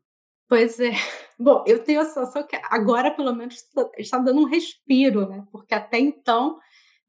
Pois 0.49 0.79
é. 0.79 0.91
Bom, 1.39 1.63
eu 1.65 1.83
tenho 1.83 2.01
a 2.01 2.05
sensação 2.05 2.45
que 2.45 2.59
agora, 2.65 3.11
pelo 3.11 3.33
menos, 3.33 3.63
está 3.97 4.17
dando 4.17 4.41
um 4.41 4.49
respiro, 4.49 5.27
né? 5.27 5.43
Porque 5.51 5.73
até 5.73 5.99
então 5.99 6.59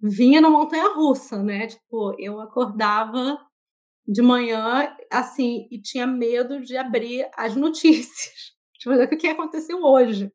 vinha 0.01 0.41
na 0.41 0.51
montanha-russa, 0.51 1.43
né? 1.43 1.67
Tipo, 1.67 2.15
eu 2.19 2.41
acordava 2.41 3.39
de 4.07 4.21
manhã, 4.21 4.95
assim, 5.11 5.67
e 5.71 5.81
tinha 5.81 6.07
medo 6.07 6.61
de 6.61 6.77
abrir 6.77 7.29
as 7.37 7.57
notícias. 7.57 8.54
Tipo, 8.85 9.15
o 9.15 9.19
que 9.19 9.29
aconteceu 9.29 9.83
hoje? 9.83 10.31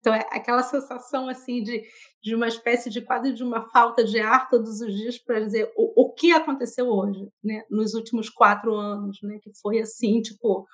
Então, 0.00 0.14
é 0.14 0.20
aquela 0.30 0.62
sensação, 0.62 1.28
assim, 1.28 1.62
de, 1.62 1.82
de 2.22 2.34
uma 2.34 2.46
espécie 2.46 2.90
de 2.90 3.00
quase 3.00 3.32
de 3.32 3.42
uma 3.42 3.68
falta 3.70 4.04
de 4.04 4.20
ar 4.20 4.48
todos 4.50 4.80
os 4.80 4.94
dias 4.94 5.18
para 5.18 5.40
dizer 5.40 5.72
o, 5.76 6.04
o 6.04 6.12
que 6.12 6.32
aconteceu 6.32 6.88
hoje, 6.88 7.26
né? 7.42 7.62
Nos 7.70 7.94
últimos 7.94 8.28
quatro 8.28 8.74
anos, 8.74 9.18
né? 9.22 9.38
Que 9.42 9.50
foi 9.60 9.80
assim, 9.80 10.20
tipo, 10.20 10.66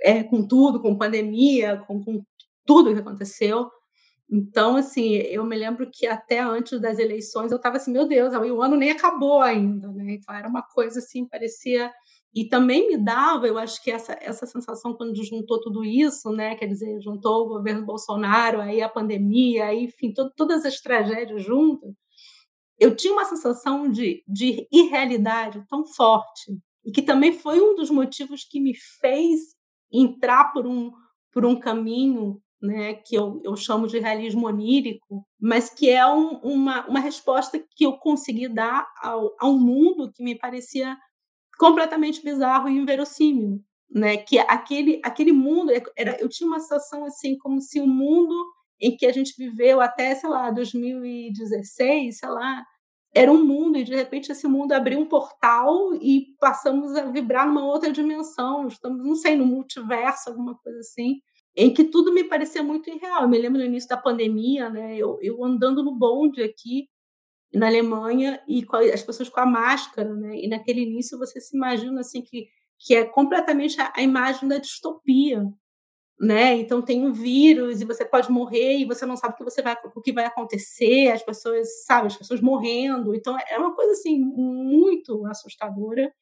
é, 0.00 0.24
com 0.24 0.46
tudo, 0.46 0.80
com 0.80 0.98
pandemia, 0.98 1.82
com, 1.86 2.04
com 2.04 2.24
tudo 2.66 2.92
que 2.92 3.00
aconteceu. 3.00 3.70
Então, 4.28 4.76
assim, 4.76 5.14
eu 5.14 5.44
me 5.44 5.56
lembro 5.56 5.88
que 5.92 6.06
até 6.06 6.40
antes 6.40 6.80
das 6.80 6.98
eleições 6.98 7.52
eu 7.52 7.56
estava 7.56 7.76
assim, 7.76 7.92
meu 7.92 8.08
Deus, 8.08 8.34
o 8.34 8.62
ano 8.62 8.76
nem 8.76 8.90
acabou 8.90 9.40
ainda, 9.40 9.88
né? 9.92 10.14
Então 10.14 10.34
era 10.34 10.48
uma 10.48 10.62
coisa 10.62 10.98
assim, 10.98 11.26
parecia 11.28 11.92
e 12.34 12.48
também 12.48 12.88
me 12.88 12.96
dava, 12.96 13.46
eu 13.46 13.56
acho 13.56 13.80
que 13.82 13.90
essa, 13.90 14.18
essa 14.20 14.44
sensação 14.44 14.92
quando 14.92 15.22
juntou 15.22 15.60
tudo 15.60 15.84
isso, 15.84 16.30
né? 16.32 16.56
Quer 16.56 16.66
dizer, 16.66 17.00
juntou 17.00 17.44
o 17.44 17.48
governo 17.48 17.86
Bolsonaro, 17.86 18.60
aí 18.60 18.82
a 18.82 18.88
pandemia, 18.88 19.66
aí, 19.66 19.84
enfim, 19.84 20.12
to, 20.12 20.30
todas 20.36 20.64
as 20.64 20.80
tragédias 20.80 21.44
juntas, 21.44 21.94
eu 22.76 22.96
tinha 22.96 23.12
uma 23.12 23.24
sensação 23.24 23.88
de, 23.88 24.24
de 24.26 24.66
irrealidade 24.72 25.64
tão 25.68 25.86
forte, 25.86 26.58
e 26.84 26.90
que 26.90 27.02
também 27.02 27.32
foi 27.32 27.60
um 27.60 27.76
dos 27.76 27.88
motivos 27.88 28.44
que 28.44 28.60
me 28.60 28.74
fez 29.00 29.54
entrar 29.92 30.52
por 30.52 30.66
um, 30.66 30.90
por 31.32 31.46
um 31.46 31.54
caminho 31.54 32.42
né, 32.60 32.94
que 32.94 33.14
eu, 33.14 33.40
eu 33.44 33.54
chamo 33.54 33.86
de 33.86 34.00
realismo 34.00 34.48
onírico, 34.48 35.24
mas 35.40 35.70
que 35.70 35.88
é 35.88 36.04
um, 36.04 36.38
uma, 36.38 36.84
uma 36.86 36.98
resposta 36.98 37.62
que 37.76 37.86
eu 37.86 37.92
consegui 37.98 38.48
dar 38.48 38.88
ao, 39.00 39.36
ao 39.38 39.52
mundo 39.56 40.10
que 40.10 40.22
me 40.22 40.34
parecia 40.34 40.96
completamente 41.58 42.22
bizarro 42.22 42.68
e 42.68 42.76
inverossímil, 42.76 43.60
né? 43.90 44.16
Que 44.16 44.38
aquele 44.38 45.00
aquele 45.04 45.32
mundo 45.32 45.72
é, 45.72 45.82
era, 45.96 46.20
eu 46.20 46.28
tinha 46.28 46.46
uma 46.46 46.60
sensação 46.60 47.04
assim 47.04 47.36
como 47.38 47.60
se 47.60 47.80
o 47.80 47.86
mundo 47.86 48.34
em 48.80 48.96
que 48.96 49.06
a 49.06 49.12
gente 49.12 49.34
viveu 49.38 49.80
até 49.80 50.14
sei 50.14 50.28
lá 50.28 50.50
2016, 50.50 52.18
sei 52.18 52.28
lá, 52.28 52.64
era 53.14 53.30
um 53.32 53.44
mundo 53.44 53.78
e 53.78 53.84
de 53.84 53.94
repente 53.94 54.32
esse 54.32 54.46
mundo 54.48 54.72
abriu 54.72 54.98
um 54.98 55.06
portal 55.08 55.94
e 55.94 56.34
passamos 56.40 56.96
a 56.96 57.06
vibrar 57.10 57.46
numa 57.46 57.64
outra 57.64 57.92
dimensão, 57.92 58.66
estamos 58.66 59.04
não 59.04 59.14
sei 59.14 59.36
no 59.36 59.46
multiverso 59.46 60.30
alguma 60.30 60.56
coisa 60.58 60.80
assim 60.80 61.20
em 61.56 61.72
que 61.72 61.84
tudo 61.84 62.12
me 62.12 62.24
parecia 62.24 62.62
muito 62.62 62.90
irreal. 62.90 63.22
Eu 63.22 63.28
me 63.28 63.38
lembro 63.38 63.60
no 63.60 63.64
início 63.64 63.88
da 63.88 63.96
pandemia, 63.96 64.68
né? 64.68 64.96
Eu, 64.96 65.18
eu 65.22 65.44
andando 65.44 65.84
no 65.84 65.94
bonde 65.94 66.42
aqui 66.42 66.88
na 67.54 67.68
Alemanha 67.68 68.42
e 68.48 68.66
as 68.92 69.02
pessoas 69.02 69.28
com 69.28 69.40
a 69.40 69.46
máscara, 69.46 70.12
né? 70.14 70.36
E 70.36 70.48
naquele 70.48 70.80
início 70.82 71.18
você 71.18 71.40
se 71.40 71.56
imagina 71.56 72.00
assim 72.00 72.22
que 72.22 72.48
que 72.76 72.94
é 72.94 73.04
completamente 73.04 73.80
a, 73.80 73.92
a 73.96 74.02
imagem 74.02 74.48
da 74.48 74.58
distopia, 74.58 75.48
né? 76.20 76.54
Então 76.56 76.82
tem 76.82 77.06
um 77.06 77.12
vírus 77.12 77.80
e 77.80 77.84
você 77.84 78.04
pode 78.04 78.30
morrer 78.30 78.78
e 78.78 78.84
você 78.84 79.06
não 79.06 79.16
sabe 79.16 79.34
o 79.34 79.36
que 79.36 79.44
você 79.44 79.62
vai 79.62 79.76
o 79.94 80.00
que 80.00 80.12
vai 80.12 80.24
acontecer, 80.26 81.10
as 81.12 81.22
pessoas, 81.22 81.84
sabe, 81.84 82.08
as 82.08 82.16
pessoas 82.16 82.40
morrendo. 82.40 83.14
Então 83.14 83.36
é 83.48 83.58
uma 83.58 83.74
coisa 83.74 83.92
assim 83.92 84.18
muito 84.18 85.24
assustadora 85.26 86.12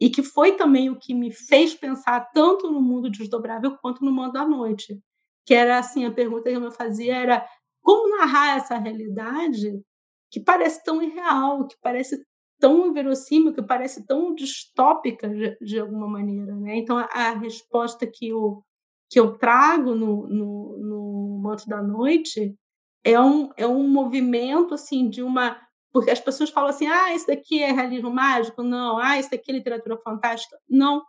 e 0.00 0.08
que 0.08 0.22
foi 0.22 0.52
também 0.52 0.88
o 0.88 0.98
que 0.98 1.12
me 1.14 1.30
fez 1.30 1.74
pensar 1.74 2.30
tanto 2.32 2.70
no 2.70 2.80
mundo 2.80 3.10
desdobrável 3.10 3.76
quanto 3.78 4.04
no 4.04 4.12
mundo 4.12 4.32
da 4.32 4.46
noite, 4.46 4.98
que 5.44 5.54
era 5.54 5.78
assim 5.78 6.04
a 6.06 6.12
pergunta 6.12 6.48
que 6.48 6.56
eu 6.56 6.60
me 6.60 6.70
fazia 6.70 7.16
era 7.16 7.46
como 7.82 8.16
narrar 8.16 8.56
essa 8.56 8.78
realidade 8.78 9.82
que 10.30 10.40
parece 10.40 10.82
tão 10.84 11.02
irreal, 11.02 11.66
que 11.66 11.76
parece 11.82 12.24
tão 12.60 12.86
inverossímil, 12.86 13.54
que 13.54 13.62
parece 13.62 14.06
tão 14.06 14.34
distópica 14.34 15.28
de, 15.28 15.56
de 15.60 15.80
alguma 15.80 16.06
maneira. 16.06 16.54
Né? 16.54 16.76
Então, 16.76 16.98
a, 16.98 17.04
a, 17.04 17.30
resposta 17.32 18.06
que 18.06 18.28
eu, 18.28 18.62
que 19.10 19.18
eu 19.18 19.36
trago 19.38 19.94
no, 19.94 20.28
no, 20.28 20.78
no 20.78 21.40
Manto 21.42 21.66
da 21.66 21.82
Noite 21.82 22.54
é 23.02 23.18
um, 23.18 23.50
é 23.56 23.66
um 23.66 23.88
movimento 23.88 24.74
assim 24.74 25.08
de 25.08 25.22
uma 25.22 25.58
porque 25.92 26.10
as 26.10 26.20
pessoas 26.20 26.50
falam 26.50 26.70
assim 26.70 26.86
ah 26.86 27.14
isso 27.14 27.26
daqui 27.26 27.62
é 27.62 27.72
realismo 27.72 28.10
mágico 28.10 28.62
não 28.62 28.98
ah 28.98 29.18
isso 29.18 29.30
daqui 29.30 29.50
é 29.50 29.54
literatura 29.54 29.96
fantástica 29.96 30.58
não 30.68 31.02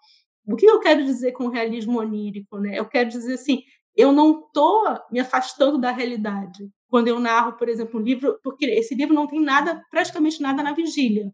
o 0.48 0.56
que 0.56 0.66
eu 0.66 0.80
quero 0.80 1.04
dizer 1.04 1.34
com 1.34 1.50
realismo 1.50 2.00
onírico 2.00 2.58
né 2.60 2.80
eu 2.80 2.88
quero 2.88 3.10
dizer 3.10 3.34
assim 3.34 3.62
eu 3.96 4.12
não 4.12 4.42
estou 4.42 4.84
me 5.12 5.20
afastando 5.20 5.78
da 5.78 5.92
realidade 5.92 6.70
quando 6.92 7.08
eu 7.08 7.20
narro, 7.20 7.54
por 7.54 7.70
exemplo, 7.70 8.00
um 8.00 8.04
livro, 8.04 8.38
porque 8.44 8.66
esse 8.66 8.94
livro 8.94 9.16
não 9.16 9.26
tem 9.26 9.40
nada, 9.40 9.82
praticamente 9.90 10.42
nada 10.42 10.62
na 10.62 10.74
vigília, 10.74 11.32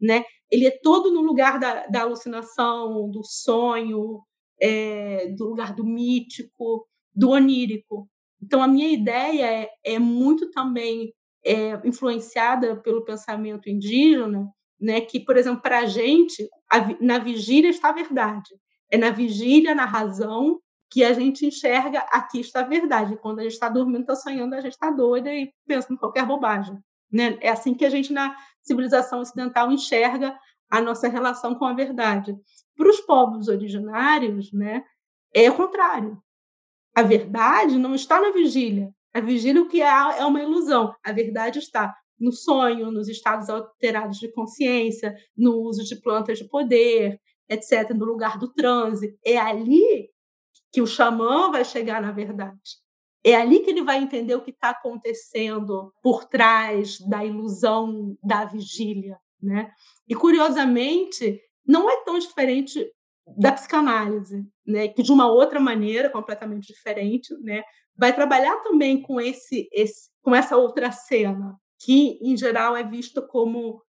né? 0.00 0.24
Ele 0.48 0.64
é 0.64 0.78
todo 0.80 1.12
no 1.12 1.20
lugar 1.22 1.58
da, 1.58 1.86
da 1.88 2.02
alucinação, 2.02 3.10
do 3.10 3.24
sonho, 3.24 4.20
é, 4.60 5.26
do 5.36 5.48
lugar 5.48 5.74
do 5.74 5.84
mítico, 5.84 6.86
do 7.12 7.30
onírico. 7.30 8.08
Então, 8.40 8.62
a 8.62 8.68
minha 8.68 8.88
ideia 8.88 9.44
é, 9.44 9.70
é 9.84 9.98
muito 9.98 10.50
também 10.52 11.12
é, 11.44 11.80
influenciada 11.84 12.76
pelo 12.76 13.04
pensamento 13.04 13.68
indígena, 13.68 14.48
né? 14.80 15.00
Que, 15.00 15.18
por 15.18 15.36
exemplo, 15.36 15.62
para 15.62 15.80
a 15.80 15.86
gente, 15.86 16.48
na 17.00 17.18
vigília 17.18 17.70
está 17.70 17.88
a 17.88 17.94
verdade. 17.94 18.50
É 18.88 18.96
na 18.96 19.10
vigília, 19.10 19.74
na 19.74 19.84
razão, 19.84 20.60
que 20.92 21.02
a 21.02 21.14
gente 21.14 21.46
enxerga 21.46 22.00
aqui 22.10 22.40
está 22.40 22.60
a 22.60 22.68
verdade. 22.68 23.16
Quando 23.16 23.38
a 23.38 23.42
gente 23.42 23.54
está 23.54 23.70
dormindo, 23.70 24.02
está 24.02 24.14
sonhando, 24.14 24.54
a 24.54 24.60
gente 24.60 24.74
está 24.74 24.90
doida 24.90 25.32
e 25.32 25.50
pensa 25.66 25.90
em 25.90 25.96
qualquer 25.96 26.26
bobagem. 26.26 26.78
Né? 27.10 27.38
É 27.40 27.48
assim 27.48 27.72
que 27.72 27.86
a 27.86 27.90
gente, 27.90 28.12
na 28.12 28.36
civilização 28.62 29.20
ocidental, 29.20 29.72
enxerga 29.72 30.38
a 30.70 30.82
nossa 30.82 31.08
relação 31.08 31.54
com 31.54 31.64
a 31.64 31.72
verdade. 31.72 32.36
Para 32.76 32.90
os 32.90 33.00
povos 33.00 33.48
originários, 33.48 34.52
né, 34.52 34.84
é 35.34 35.50
o 35.50 35.56
contrário. 35.56 36.22
A 36.94 37.02
verdade 37.02 37.78
não 37.78 37.94
está 37.94 38.20
na 38.20 38.30
vigília. 38.30 38.90
A 39.14 39.20
vigília 39.20 39.62
o 39.62 39.68
que 39.68 39.80
é, 39.80 39.86
é 39.86 40.24
uma 40.26 40.42
ilusão. 40.42 40.94
A 41.02 41.10
verdade 41.10 41.58
está 41.58 41.94
no 42.20 42.32
sonho, 42.32 42.90
nos 42.90 43.08
estados 43.08 43.48
alterados 43.48 44.18
de 44.18 44.30
consciência, 44.30 45.16
no 45.34 45.54
uso 45.62 45.84
de 45.84 45.98
plantas 46.00 46.38
de 46.38 46.48
poder, 46.48 47.18
etc., 47.48 47.90
no 47.94 48.04
lugar 48.04 48.38
do 48.38 48.52
transe. 48.52 49.18
É 49.24 49.38
ali 49.38 50.11
que 50.72 50.80
o 50.80 50.86
xamã 50.86 51.50
vai 51.50 51.64
chegar 51.64 52.00
na 52.00 52.12
verdade. 52.12 52.80
é 53.24 53.36
ali 53.36 53.60
que 53.60 53.70
ele 53.70 53.82
vai 53.84 53.98
entender 53.98 54.34
o 54.34 54.42
que 54.42 54.50
está 54.50 54.70
acontecendo 54.70 55.92
por 56.02 56.24
trás 56.24 56.98
da 57.08 57.24
ilusão 57.24 58.16
da 58.22 58.44
vigília, 58.44 59.16
né? 59.40 59.70
E 60.08 60.14
curiosamente 60.14 61.40
não 61.66 61.88
é 61.90 62.04
tão 62.04 62.18
diferente 62.18 62.84
da 63.38 63.52
psicanálise, 63.52 64.44
né? 64.66 64.88
Que 64.88 65.02
de 65.02 65.12
uma 65.12 65.30
outra 65.30 65.60
maneira 65.60 66.10
completamente 66.10 66.72
diferente, 66.72 67.32
né? 67.40 67.62
Vai 67.96 68.12
trabalhar 68.14 68.56
também 68.62 69.00
com 69.02 69.20
esse, 69.20 69.68
esse 69.72 70.10
com 70.22 70.34
essa 70.34 70.56
outra 70.56 70.90
cena 70.92 71.56
que 71.84 72.18
em 72.22 72.36
geral 72.36 72.76
é 72.76 72.82
vista 72.84 73.20
como 73.22 73.82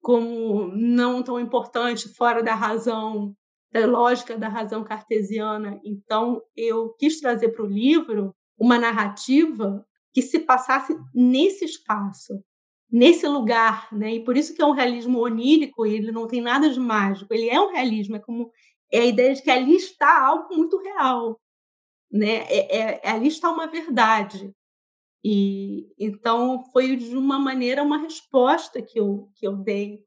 como 0.00 0.68
não 0.68 1.22
tão 1.22 1.40
importante, 1.40 2.08
fora 2.14 2.40
da 2.40 2.54
razão, 2.54 3.34
da 3.72 3.86
lógica 3.86 4.36
da 4.36 4.48
razão 4.48 4.84
cartesiana. 4.84 5.80
Então, 5.84 6.42
eu 6.56 6.90
quis 6.98 7.20
trazer 7.20 7.50
para 7.50 7.64
o 7.64 7.68
livro 7.68 8.34
uma 8.58 8.78
narrativa 8.78 9.84
que 10.12 10.22
se 10.22 10.40
passasse 10.40 10.96
nesse 11.14 11.64
espaço, 11.64 12.42
nesse 12.90 13.26
lugar, 13.26 13.88
né? 13.92 14.14
E 14.14 14.24
por 14.24 14.36
isso 14.36 14.54
que 14.54 14.62
é 14.62 14.66
um 14.66 14.72
realismo 14.72 15.18
onírico, 15.18 15.84
ele 15.84 16.10
não 16.10 16.26
tem 16.26 16.40
nada 16.40 16.70
de 16.70 16.80
mágico, 16.80 17.34
ele 17.34 17.50
é 17.50 17.60
um 17.60 17.72
realismo, 17.72 18.16
é 18.16 18.20
como 18.20 18.50
é 18.90 19.00
a 19.00 19.04
ideia 19.04 19.34
de 19.34 19.42
que 19.42 19.50
ali 19.50 19.74
está 19.76 20.24
algo 20.24 20.54
muito 20.54 20.78
real, 20.78 21.38
né? 22.10 22.46
É, 22.48 22.78
é, 22.78 23.10
ali 23.10 23.28
está 23.28 23.50
uma 23.50 23.66
verdade. 23.66 24.52
E 25.24 25.92
então 25.98 26.64
foi 26.72 26.96
de 26.96 27.16
uma 27.16 27.38
maneira 27.38 27.82
uma 27.82 27.98
resposta 27.98 28.80
que 28.80 28.98
eu 28.98 29.28
que 29.34 29.46
eu 29.46 29.56
dei 29.56 30.00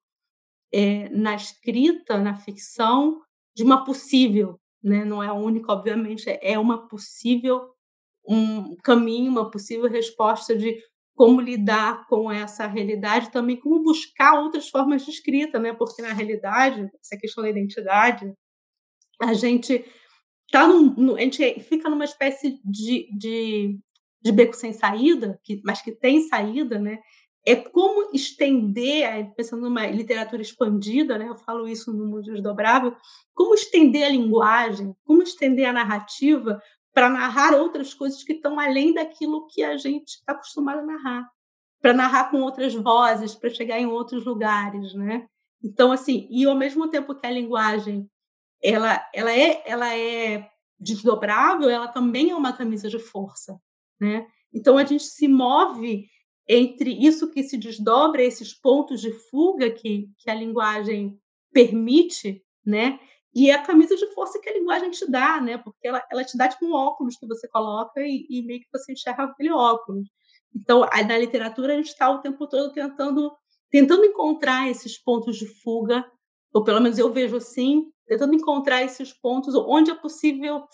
é, 0.71 1.09
na 1.09 1.35
escrita, 1.35 2.17
na 2.17 2.35
ficção, 2.35 3.21
de 3.59 3.63
uma 3.65 3.83
possível, 3.83 4.57
né? 4.81 5.03
Não 5.03 5.21
é 5.21 5.27
a 5.27 5.33
única, 5.33 5.73
obviamente, 5.73 6.29
é 6.29 6.57
uma 6.57 6.87
possível 6.87 7.73
um 8.25 8.73
caminho, 8.77 9.29
uma 9.29 9.51
possível 9.51 9.89
resposta 9.89 10.55
de 10.55 10.81
como 11.13 11.41
lidar 11.41 12.07
com 12.07 12.31
essa 12.31 12.65
realidade, 12.67 13.33
também 13.33 13.57
como 13.59 13.83
buscar 13.83 14.39
outras 14.39 14.69
formas 14.69 15.03
de 15.03 15.11
escrita, 15.11 15.59
né? 15.59 15.73
Porque 15.73 16.01
na 16.01 16.13
realidade, 16.13 16.89
essa 17.01 17.17
questão 17.19 17.43
da 17.43 17.49
identidade, 17.49 18.33
a 19.21 19.33
gente 19.33 19.83
tá 20.49 20.65
num, 20.65 21.17
a 21.17 21.19
gente 21.19 21.59
fica 21.59 21.89
numa 21.89 22.05
espécie 22.05 22.61
de, 22.63 23.09
de, 23.11 23.77
de 24.21 24.31
beco 24.31 24.55
sem 24.55 24.71
saída, 24.71 25.37
que, 25.43 25.59
mas 25.65 25.81
que 25.81 25.91
tem 25.91 26.29
saída, 26.29 26.79
né? 26.79 27.01
É 27.45 27.55
como 27.55 28.11
estender, 28.13 29.33
pensando 29.35 29.63
numa 29.63 29.87
literatura 29.87 30.41
expandida, 30.41 31.17
né? 31.17 31.27
Eu 31.27 31.35
falo 31.35 31.67
isso 31.67 31.91
no 31.91 32.05
Mundo 32.05 32.23
Desdobrável, 32.23 32.95
como 33.33 33.53
estender 33.53 34.03
a 34.03 34.09
linguagem, 34.09 34.93
como 35.05 35.23
estender 35.23 35.65
a 35.65 35.73
narrativa 35.73 36.61
para 36.93 37.09
narrar 37.09 37.53
outras 37.53 37.93
coisas 37.93 38.23
que 38.23 38.33
estão 38.33 38.59
além 38.59 38.93
daquilo 38.93 39.47
que 39.47 39.63
a 39.63 39.77
gente 39.77 40.09
está 40.09 40.33
acostumado 40.33 40.79
a 40.79 40.85
narrar, 40.85 41.29
para 41.81 41.93
narrar 41.93 42.29
com 42.29 42.41
outras 42.41 42.73
vozes, 42.73 43.35
para 43.35 43.49
chegar 43.49 43.79
em 43.79 43.85
outros 43.85 44.25
lugares, 44.25 44.93
né? 44.93 45.25
Então, 45.63 45.91
assim, 45.91 46.27
e 46.29 46.45
ao 46.45 46.55
mesmo 46.55 46.89
tempo 46.89 47.15
que 47.15 47.25
a 47.25 47.31
linguagem 47.31 48.09
ela, 48.61 49.01
ela 49.13 49.31
é, 49.31 49.63
ela 49.65 49.95
é 49.95 50.49
desdobrável, 50.79 51.69
ela 51.69 51.87
também 51.87 52.31
é 52.31 52.35
uma 52.35 52.53
camisa 52.53 52.89
de 52.89 52.99
força, 52.99 53.59
né? 53.99 54.27
Então 54.53 54.77
a 54.77 54.83
gente 54.83 55.03
se 55.03 55.27
move 55.27 56.07
entre 56.49 56.91
isso 56.91 57.29
que 57.29 57.43
se 57.43 57.55
desdobra, 57.55 58.23
esses 58.23 58.55
pontos 58.55 58.99
de 58.99 59.11
fuga 59.11 59.69
que, 59.69 60.09
que 60.17 60.31
a 60.31 60.33
linguagem 60.33 61.21
permite, 61.53 62.43
né? 62.65 62.99
E 63.35 63.51
a 63.51 63.61
camisa 63.61 63.95
de 63.95 64.07
força 64.07 64.39
que 64.39 64.49
a 64.49 64.53
linguagem 64.53 64.89
te 64.89 65.09
dá, 65.09 65.39
né? 65.39 65.59
Porque 65.59 65.87
ela, 65.87 66.03
ela 66.11 66.23
te 66.23 66.35
dá 66.35 66.47
tipo 66.47 66.65
um 66.65 66.73
óculos 66.73 67.15
que 67.17 67.27
você 67.27 67.47
coloca 67.47 68.01
e, 68.01 68.25
e 68.27 68.41
meio 68.41 68.61
que 68.61 68.67
você 68.73 68.93
enxerga 68.93 69.25
aquele 69.25 69.51
óculos. 69.51 70.09
Então, 70.55 70.79
na 70.81 71.17
literatura, 71.19 71.73
a 71.73 71.75
gente 71.75 71.89
está 71.89 72.09
o 72.09 72.19
tempo 72.19 72.47
todo 72.47 72.73
tentando, 72.73 73.31
tentando 73.69 74.03
encontrar 74.03 74.67
esses 74.67 74.97
pontos 74.97 75.37
de 75.37 75.45
fuga, 75.45 76.03
ou 76.51 76.63
pelo 76.63 76.81
menos 76.81 76.97
eu 76.97 77.13
vejo 77.13 77.35
assim, 77.35 77.91
tentando 78.07 78.33
encontrar 78.33 78.81
esses 78.81 79.13
pontos 79.13 79.53
onde 79.53 79.91
é 79.91 79.95
possível 79.95 80.65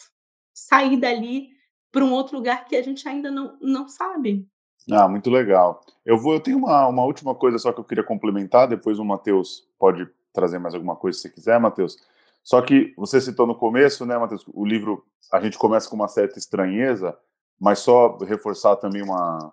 sair 0.54 0.96
dali 0.96 1.50
para 1.92 2.06
um 2.06 2.14
outro 2.14 2.38
lugar 2.38 2.64
que 2.64 2.78
a 2.78 2.82
gente 2.82 3.06
ainda 3.10 3.30
não, 3.30 3.58
não 3.60 3.90
sabe. 3.90 4.48
Ah, 4.92 5.08
muito 5.08 5.30
legal. 5.30 5.82
Eu 6.06 6.18
vou, 6.18 6.34
eu 6.34 6.40
tenho 6.40 6.58
uma, 6.58 6.88
uma 6.88 7.04
última 7.04 7.34
coisa 7.34 7.58
só 7.58 7.74
que 7.74 7.80
eu 7.80 7.84
queria 7.84 8.04
complementar, 8.04 8.68
depois 8.68 9.00
o 9.00 9.06
Matheus 9.06 9.68
pode 9.80 10.08
trazer 10.32 10.60
mais 10.60 10.76
alguma 10.76 10.96
coisa 10.96 11.18
se 11.18 11.30
quiser, 11.30 11.60
Matheus. 11.60 11.98
Só 12.44 12.62
que 12.62 12.94
você 12.96 13.20
citou 13.20 13.48
no 13.48 13.56
começo, 13.56 14.06
né, 14.06 14.18
Matheus, 14.18 14.46
o 14.54 14.64
livro, 14.64 15.04
a 15.32 15.42
gente 15.42 15.58
começa 15.58 15.90
com 15.90 15.96
uma 15.96 16.08
certa 16.08 16.38
estranheza, 16.38 17.18
mas 17.60 17.80
só 17.80 18.18
reforçar 18.18 18.76
também 18.76 19.02
uma 19.02 19.52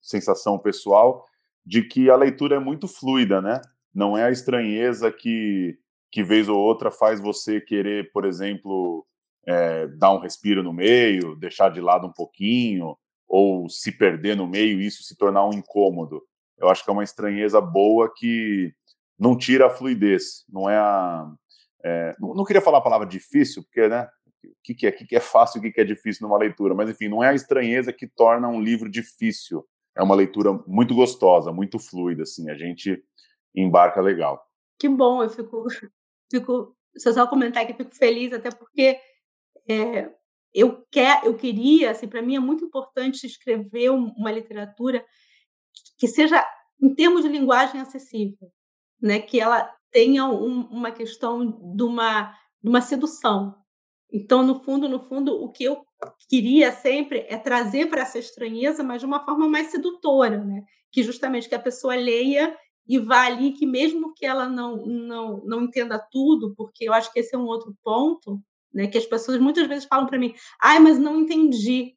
sensação 0.00 0.58
pessoal 0.58 1.24
de 1.64 1.82
que 1.82 2.10
a 2.10 2.16
leitura 2.16 2.56
é 2.56 2.58
muito 2.58 2.88
fluida, 2.88 3.40
né? 3.40 3.60
Não 3.94 4.18
é 4.18 4.24
a 4.24 4.30
estranheza 4.30 5.12
que, 5.12 5.78
que 6.10 6.24
vez 6.24 6.48
ou 6.48 6.58
outra 6.58 6.90
faz 6.90 7.20
você 7.20 7.60
querer, 7.60 8.10
por 8.10 8.24
exemplo, 8.24 9.06
é, 9.46 9.86
dar 9.86 10.12
um 10.12 10.18
respiro 10.18 10.62
no 10.62 10.72
meio, 10.72 11.36
deixar 11.36 11.68
de 11.68 11.80
lado 11.80 12.08
um 12.08 12.12
pouquinho, 12.12 12.96
ou 13.32 13.66
se 13.66 13.90
perder 13.90 14.36
no 14.36 14.46
meio 14.46 14.78
e 14.78 14.86
isso 14.86 15.02
se 15.02 15.16
tornar 15.16 15.48
um 15.48 15.54
incômodo. 15.54 16.22
Eu 16.58 16.68
acho 16.68 16.84
que 16.84 16.90
é 16.90 16.92
uma 16.92 17.02
estranheza 17.02 17.62
boa 17.62 18.12
que 18.14 18.74
não 19.18 19.38
tira 19.38 19.68
a 19.68 19.70
fluidez, 19.70 20.44
não 20.50 20.68
é 20.68 20.76
a, 20.76 21.32
é, 21.82 22.14
não, 22.20 22.44
queria 22.44 22.60
falar 22.60 22.78
a 22.78 22.82
palavra 22.82 23.06
difícil, 23.06 23.62
porque, 23.62 23.88
né? 23.88 24.06
O 24.44 24.50
que, 24.62 24.74
que, 24.74 24.86
é, 24.86 24.92
que, 24.92 25.06
que 25.06 25.16
é 25.16 25.20
fácil 25.20 25.60
o 25.60 25.62
que, 25.62 25.72
que 25.72 25.80
é 25.80 25.84
difícil 25.84 26.28
numa 26.28 26.36
leitura, 26.36 26.74
mas 26.74 26.90
enfim, 26.90 27.08
não 27.08 27.24
é 27.24 27.30
a 27.30 27.34
estranheza 27.34 27.90
que 27.90 28.06
torna 28.06 28.48
um 28.48 28.60
livro 28.60 28.90
difícil. 28.90 29.66
É 29.96 30.02
uma 30.02 30.14
leitura 30.14 30.52
muito 30.66 30.94
gostosa, 30.94 31.50
muito 31.52 31.78
fluida, 31.78 32.24
assim, 32.24 32.50
a 32.50 32.54
gente 32.54 33.02
embarca 33.54 34.00
legal. 34.00 34.44
Que 34.78 34.90
bom, 34.90 35.22
eu 35.22 35.30
fico, 35.30 35.66
fico 36.30 36.76
se 36.94 37.10
só 37.14 37.26
comentar 37.26 37.64
que 37.64 37.72
eu 37.72 37.76
fico 37.76 37.94
feliz, 37.94 38.32
até 38.32 38.50
porque 38.50 38.98
é, 39.66 40.10
eu, 40.54 40.84
quer, 40.90 41.24
eu 41.24 41.36
queria, 41.36 41.90
assim, 41.90 42.06
para 42.06 42.22
mim 42.22 42.36
é 42.36 42.40
muito 42.40 42.64
importante 42.64 43.26
escrever 43.26 43.90
uma 43.90 44.30
literatura 44.30 45.04
que 45.98 46.06
seja, 46.06 46.44
em 46.80 46.94
termos 46.94 47.22
de 47.22 47.28
linguagem, 47.28 47.80
acessível, 47.80 48.50
né? 49.00 49.20
que 49.20 49.40
ela 49.40 49.72
tenha 49.90 50.26
um, 50.26 50.62
uma 50.66 50.90
questão 50.90 51.74
de 51.74 51.82
uma, 51.82 52.36
de 52.62 52.68
uma 52.68 52.80
sedução. 52.80 53.54
Então, 54.12 54.42
no 54.42 54.60
fundo, 54.62 54.88
no 54.88 55.00
fundo, 55.00 55.32
o 55.42 55.50
que 55.50 55.64
eu 55.64 55.84
queria 56.28 56.70
sempre 56.72 57.24
é 57.28 57.38
trazer 57.38 57.86
para 57.88 58.02
essa 58.02 58.18
estranheza, 58.18 58.82
mas 58.82 59.00
de 59.00 59.06
uma 59.06 59.24
forma 59.24 59.48
mais 59.48 59.68
sedutora, 59.68 60.44
né? 60.44 60.62
Que 60.90 61.02
justamente 61.02 61.48
que 61.48 61.54
a 61.54 61.60
pessoa 61.60 61.94
leia 61.94 62.54
e 62.86 62.98
vá 62.98 63.26
ali, 63.26 63.52
que 63.52 63.64
mesmo 63.64 64.12
que 64.12 64.26
ela 64.26 64.48
não, 64.48 64.84
não, 64.84 65.42
não 65.44 65.62
entenda 65.62 65.98
tudo, 66.10 66.54
porque 66.56 66.86
eu 66.86 66.92
acho 66.92 67.12
que 67.12 67.20
esse 67.20 67.34
é 67.34 67.38
um 67.38 67.46
outro 67.46 67.74
ponto, 67.82 68.38
né? 68.74 68.86
Que 68.86 68.98
as 68.98 69.06
pessoas 69.06 69.38
muitas 69.40 69.66
vezes 69.66 69.84
falam 69.84 70.06
para 70.06 70.18
mim, 70.18 70.34
ai, 70.60 70.78
mas 70.78 70.98
não 70.98 71.20
entendi. 71.20 71.94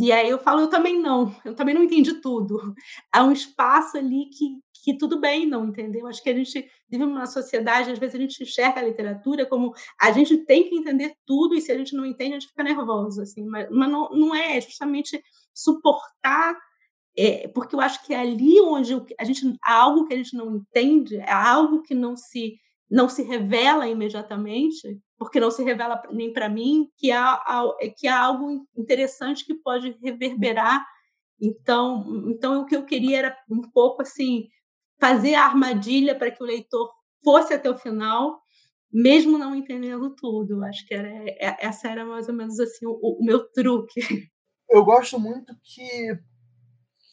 E 0.00 0.12
aí 0.12 0.28
eu 0.28 0.38
falo, 0.38 0.60
eu 0.60 0.68
também 0.68 1.00
não, 1.00 1.34
eu 1.44 1.54
também 1.56 1.74
não 1.74 1.82
entendi 1.82 2.14
tudo. 2.20 2.74
Há 3.12 3.24
um 3.24 3.32
espaço 3.32 3.98
ali 3.98 4.26
que, 4.30 4.60
que 4.84 4.96
tudo 4.96 5.20
bem 5.20 5.44
não 5.44 5.66
entender. 5.66 6.00
Eu 6.00 6.06
acho 6.06 6.22
que 6.22 6.30
a 6.30 6.34
gente 6.34 6.70
vive 6.88 7.04
numa 7.04 7.26
sociedade, 7.26 7.90
às 7.90 7.98
vezes 7.98 8.14
a 8.14 8.18
gente 8.18 8.42
enxerga 8.42 8.80
a 8.80 8.84
literatura 8.84 9.44
como 9.44 9.74
a 10.00 10.12
gente 10.12 10.36
tem 10.44 10.68
que 10.68 10.76
entender 10.76 11.14
tudo 11.26 11.56
e 11.56 11.60
se 11.60 11.72
a 11.72 11.76
gente 11.76 11.96
não 11.96 12.06
entende, 12.06 12.36
a 12.36 12.38
gente 12.38 12.48
fica 12.48 12.62
nervoso, 12.62 13.20
assim. 13.22 13.44
Mas, 13.44 13.68
mas 13.70 13.90
não, 13.90 14.08
não 14.10 14.34
é, 14.34 14.56
é 14.56 14.60
justamente 14.60 15.20
suportar, 15.52 16.56
é, 17.16 17.48
porque 17.48 17.74
eu 17.74 17.80
acho 17.80 18.06
que 18.06 18.14
é 18.14 18.20
ali 18.20 18.60
onde 18.60 18.94
a 19.18 19.24
gente 19.24 19.58
há 19.64 19.74
algo 19.74 20.06
que 20.06 20.14
a 20.14 20.16
gente 20.16 20.36
não 20.36 20.56
entende, 20.56 21.16
é 21.16 21.32
algo 21.32 21.82
que 21.82 21.94
não 21.94 22.16
se 22.16 22.56
não 22.90 23.08
se 23.08 23.22
revela 23.22 23.86
imediatamente, 23.86 24.98
porque 25.18 25.40
não 25.40 25.50
se 25.50 25.64
revela 25.64 26.00
nem 26.12 26.32
para 26.32 26.48
mim, 26.48 26.88
que 26.96 27.10
há, 27.10 27.42
que 27.96 28.06
há 28.06 28.20
algo 28.20 28.66
interessante 28.76 29.44
que 29.44 29.54
pode 29.54 29.98
reverberar. 30.02 30.86
Então, 31.40 32.04
então 32.28 32.62
o 32.62 32.66
que 32.66 32.76
eu 32.76 32.84
queria 32.84 33.18
era 33.18 33.36
um 33.50 33.62
pouco 33.62 34.02
assim 34.02 34.48
fazer 35.00 35.34
a 35.34 35.44
armadilha 35.44 36.16
para 36.16 36.30
que 36.30 36.42
o 36.42 36.46
leitor 36.46 36.90
fosse 37.22 37.52
até 37.52 37.68
o 37.68 37.76
final, 37.76 38.40
mesmo 38.92 39.36
não 39.36 39.54
entendendo 39.54 40.14
tudo. 40.14 40.64
Acho 40.64 40.86
que 40.86 40.94
era, 40.94 41.08
é, 41.08 41.56
essa 41.60 41.88
era 41.88 42.04
mais 42.04 42.28
ou 42.28 42.34
menos 42.34 42.58
assim 42.60 42.86
o, 42.86 43.20
o 43.20 43.24
meu 43.24 43.50
truque. 43.50 44.00
Eu 44.70 44.84
gosto 44.84 45.18
muito 45.18 45.52
que 45.62 46.16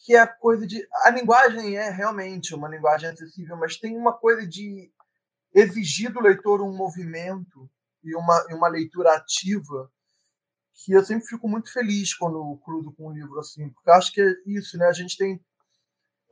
que 0.04 0.14
é 0.14 0.20
a 0.20 0.26
coisa 0.28 0.64
de 0.64 0.86
a 1.02 1.10
linguagem 1.10 1.76
é 1.76 1.90
realmente 1.90 2.54
uma 2.54 2.68
linguagem 2.68 3.10
acessível, 3.10 3.56
mas 3.56 3.76
tem 3.76 3.96
uma 3.96 4.12
coisa 4.12 4.46
de 4.46 4.88
exigir 5.52 6.12
do 6.12 6.20
leitor 6.20 6.62
um 6.62 6.72
movimento 6.72 7.68
e 8.08 8.16
uma, 8.16 8.46
e 8.50 8.54
uma 8.54 8.68
leitura 8.68 9.14
ativa 9.14 9.90
que 10.74 10.92
eu 10.92 11.04
sempre 11.04 11.26
fico 11.26 11.48
muito 11.48 11.72
feliz 11.72 12.14
quando 12.14 12.60
cruzo 12.64 12.92
com 12.92 13.08
um 13.08 13.12
livro 13.12 13.38
assim, 13.38 13.70
porque 13.70 13.90
acho 13.90 14.12
que 14.12 14.20
é 14.20 14.34
isso, 14.46 14.76
né? 14.76 14.86
A 14.86 14.92
gente 14.92 15.16
tem 15.16 15.40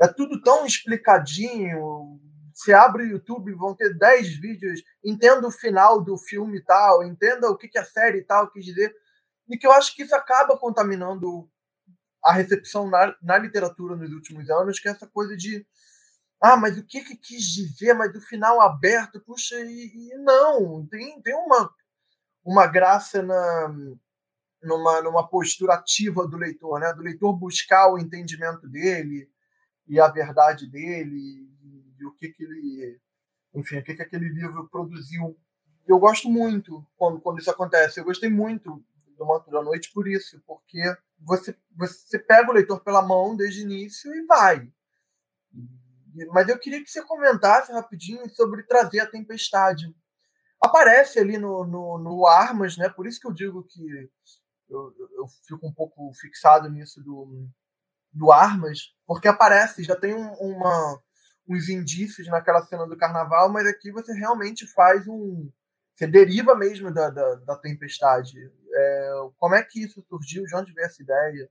é 0.01 0.09
tudo 0.09 0.41
tão 0.43 0.67
explicadinho. 0.67 2.21
Você 2.53 2.73
abre 2.73 3.05
o 3.05 3.07
YouTube, 3.07 3.53
vão 3.55 3.75
ter 3.75 3.97
10 3.97 4.41
vídeos, 4.41 4.83
entenda 5.05 5.47
o 5.47 5.51
final 5.51 6.03
do 6.03 6.17
filme 6.17 6.63
tal, 6.63 7.03
entenda 7.03 7.49
o 7.49 7.57
que, 7.57 7.69
que 7.69 7.79
a 7.79 7.85
série 7.85 8.23
tal 8.23 8.51
quis 8.51 8.65
dizer. 8.65 8.95
E 9.49 9.57
que 9.57 9.67
eu 9.67 9.73
acho 9.73 9.95
que 9.95 10.03
isso 10.03 10.15
acaba 10.15 10.57
contaminando 10.57 11.49
a 12.25 12.33
recepção 12.33 12.89
na, 12.89 13.15
na 13.23 13.39
literatura 13.39 13.97
nos 13.97 14.11
últimos 14.13 14.49
anos, 14.51 14.79
que 14.79 14.89
é 14.89 14.93
essa 14.93 15.07
coisa 15.07 15.37
de 15.37 15.67
ah, 16.45 16.59
mas 16.59 16.77
o 16.77 16.85
que 16.85 17.03
que 17.03 17.17
quis 17.17 17.43
dizer? 17.45 17.95
Mas 17.95 18.15
o 18.15 18.21
final 18.21 18.61
aberto, 18.61 19.19
puxa, 19.19 19.59
e, 19.61 20.11
e 20.11 20.15
não, 20.19 20.87
tem, 20.87 21.19
tem 21.23 21.35
uma, 21.35 21.71
uma 22.45 22.67
graça 22.67 23.23
na, 23.23 23.75
numa, 24.63 25.01
numa 25.01 25.27
postura 25.27 25.73
ativa 25.73 26.29
do 26.29 26.37
leitor, 26.37 26.79
né? 26.79 26.93
Do 26.93 27.01
leitor 27.01 27.33
buscar 27.33 27.91
o 27.91 27.99
entendimento 27.99 28.69
dele 28.69 29.27
e 29.89 29.99
a 29.99 30.07
verdade 30.09 30.67
dele 30.71 31.17
e, 31.17 31.97
e 31.99 32.05
o 32.05 32.13
que 32.13 32.29
que 32.29 32.45
ele, 32.45 33.01
enfim, 33.55 33.79
o 33.79 33.83
que 33.83 33.95
que 33.95 34.03
aquele 34.03 34.29
livro 34.29 34.69
produziu. 34.69 35.35
Eu 35.87 35.99
gosto 35.99 36.29
muito 36.29 36.87
quando, 36.95 37.23
quando 37.23 37.39
isso 37.39 37.51
acontece. 37.51 37.99
Eu 38.01 38.05
gostei 38.05 38.29
muito 38.29 38.85
do 39.17 39.25
Manto 39.25 39.51
da 39.51 39.63
Noite 39.63 39.91
por 39.95 40.07
isso, 40.07 40.43
porque 40.47 40.83
você, 41.19 41.57
você 41.75 42.19
pega 42.19 42.51
o 42.51 42.55
leitor 42.55 42.81
pela 42.85 43.01
mão 43.01 43.35
desde 43.35 43.63
o 43.63 43.65
início 43.65 44.15
e 44.15 44.27
vai. 44.27 44.71
Mas 46.33 46.49
eu 46.49 46.59
queria 46.59 46.83
que 46.83 46.91
você 46.91 47.03
comentasse 47.03 47.73
rapidinho 47.73 48.29
sobre 48.31 48.63
trazer 48.65 49.01
a 49.01 49.11
tempestade. 49.11 49.95
Aparece 50.61 51.19
ali 51.19 51.37
no, 51.39 51.65
no, 51.67 51.99
no 51.99 52.27
Armas, 52.27 52.77
né? 52.77 52.89
Por 52.89 53.07
isso 53.07 53.21
que 53.21 53.27
eu 53.27 53.33
digo 53.33 53.65
que 53.65 54.11
eu, 54.69 54.95
eu 55.17 55.27
fico 55.47 55.67
um 55.67 55.73
pouco 55.73 56.13
fixado 56.15 56.69
nisso 56.71 57.03
do, 57.03 57.49
do 58.13 58.33
Armas, 58.33 58.95
porque 59.07 59.29
aparece, 59.29 59.83
já 59.83 59.97
tem 59.97 60.15
um, 60.15 60.33
uma, 60.35 61.03
uns 61.49 61.69
indícios 61.69 62.27
naquela 62.29 62.65
cena 62.65 62.87
do 62.87 62.97
carnaval, 62.97 63.51
mas 63.51 63.67
aqui 63.67 63.91
você 63.91 64.13
realmente 64.15 64.67
faz 64.69 65.07
um. 65.09 65.51
Você 65.95 66.07
deriva 66.07 66.57
mesmo 66.57 66.93
da, 66.93 67.11
da, 67.11 67.35
da 67.37 67.57
tempestade. 67.57 68.37
É, 68.73 69.11
como 69.39 69.55
é 69.55 69.63
que 69.63 69.85
isso 69.85 70.03
surgiu? 70.09 70.45
De 70.45 70.57
onde 70.57 70.73
veio 70.73 70.87
essa 70.87 71.03
ideia? 71.03 71.51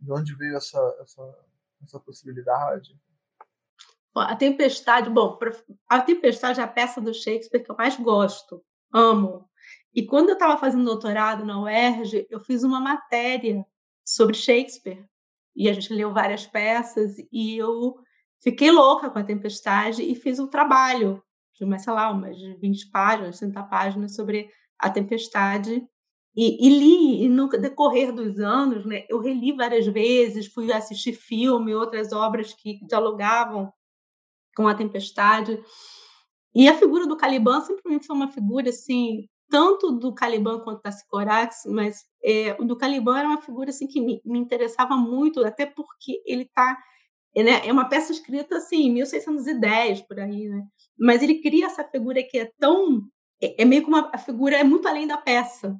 De 0.00 0.12
onde 0.12 0.34
veio 0.34 0.56
essa, 0.56 0.80
essa, 1.00 1.38
essa 1.84 2.00
possibilidade? 2.00 2.98
A 4.14 4.34
Tempestade, 4.34 5.08
bom, 5.08 5.38
a 5.88 6.00
Tempestade 6.00 6.60
é 6.60 6.62
a 6.62 6.68
peça 6.68 7.00
do 7.00 7.14
Shakespeare 7.14 7.62
que 7.62 7.70
eu 7.70 7.76
mais 7.76 7.96
gosto, 7.96 8.62
amo. 8.92 9.48
E 9.94 10.04
quando 10.04 10.30
eu 10.30 10.34
estava 10.34 10.56
fazendo 10.56 10.84
doutorado 10.84 11.44
na 11.44 11.60
UERJ, 11.60 12.26
eu 12.28 12.40
fiz 12.40 12.64
uma 12.64 12.80
matéria 12.80 13.64
sobre 14.04 14.34
Shakespeare. 14.34 15.04
E 15.54 15.68
a 15.68 15.72
gente 15.72 15.92
leu 15.92 16.12
várias 16.12 16.46
peças 16.46 17.16
e 17.32 17.56
eu 17.56 17.96
fiquei 18.42 18.70
louca 18.70 19.10
com 19.10 19.18
a 19.18 19.24
Tempestade 19.24 20.02
e 20.02 20.14
fiz 20.14 20.38
um 20.38 20.46
trabalho 20.46 21.22
de, 21.54 21.64
mais, 21.64 21.82
sei 21.82 21.92
lá, 21.92 22.10
umas 22.10 22.36
20 22.60 22.90
páginas, 22.90 23.38
30 23.38 23.62
páginas 23.64 24.14
sobre 24.14 24.50
a 24.78 24.90
Tempestade. 24.90 25.86
E, 26.36 26.66
e, 26.66 26.68
li, 26.68 27.24
e 27.24 27.28
no 27.28 27.48
decorrer 27.48 28.12
dos 28.12 28.38
anos, 28.38 28.84
né, 28.86 29.04
eu 29.08 29.20
reli 29.20 29.52
várias 29.52 29.86
vezes, 29.86 30.46
fui 30.46 30.72
assistir 30.72 31.12
filme, 31.12 31.74
outras 31.74 32.12
obras 32.12 32.54
que 32.54 32.84
dialogavam 32.86 33.72
com 34.56 34.68
a 34.68 34.74
tempestade. 34.74 35.62
E 36.54 36.68
a 36.68 36.74
figura 36.74 37.06
do 37.06 37.16
Caliban 37.16 37.60
simplesmente 37.60 38.06
foi 38.06 38.16
uma 38.16 38.30
figura 38.30 38.70
assim, 38.70 39.26
tanto 39.48 39.92
do 39.92 40.14
Caliban 40.14 40.60
quanto 40.60 40.82
da 40.82 40.92
Sicorax, 40.92 41.62
mas 41.66 42.04
é, 42.24 42.56
o 42.58 42.64
do 42.64 42.76
Caliban 42.76 43.18
era 43.18 43.28
uma 43.28 43.40
figura 43.40 43.70
assim 43.70 43.86
que 43.86 44.00
me, 44.00 44.20
me 44.24 44.38
interessava 44.38 44.96
muito, 44.96 45.44
até 45.44 45.66
porque 45.66 46.22
ele 46.26 46.42
está 46.42 46.76
né, 47.36 47.66
é 47.66 47.72
uma 47.72 47.88
peça 47.88 48.12
escrita 48.12 48.56
assim 48.56 48.88
em 48.88 48.92
1610 48.92 50.02
por 50.02 50.18
aí, 50.18 50.48
né? 50.48 50.62
Mas 50.98 51.22
ele 51.22 51.40
cria 51.40 51.66
essa 51.66 51.84
figura 51.84 52.22
que 52.22 52.38
é 52.38 52.50
tão 52.58 53.02
é, 53.40 53.62
é 53.62 53.64
meio 53.64 53.82
como 53.84 53.96
uma 53.96 54.10
a 54.12 54.18
figura 54.18 54.56
é 54.56 54.64
muito 54.64 54.88
além 54.88 55.06
da 55.06 55.16
peça, 55.16 55.76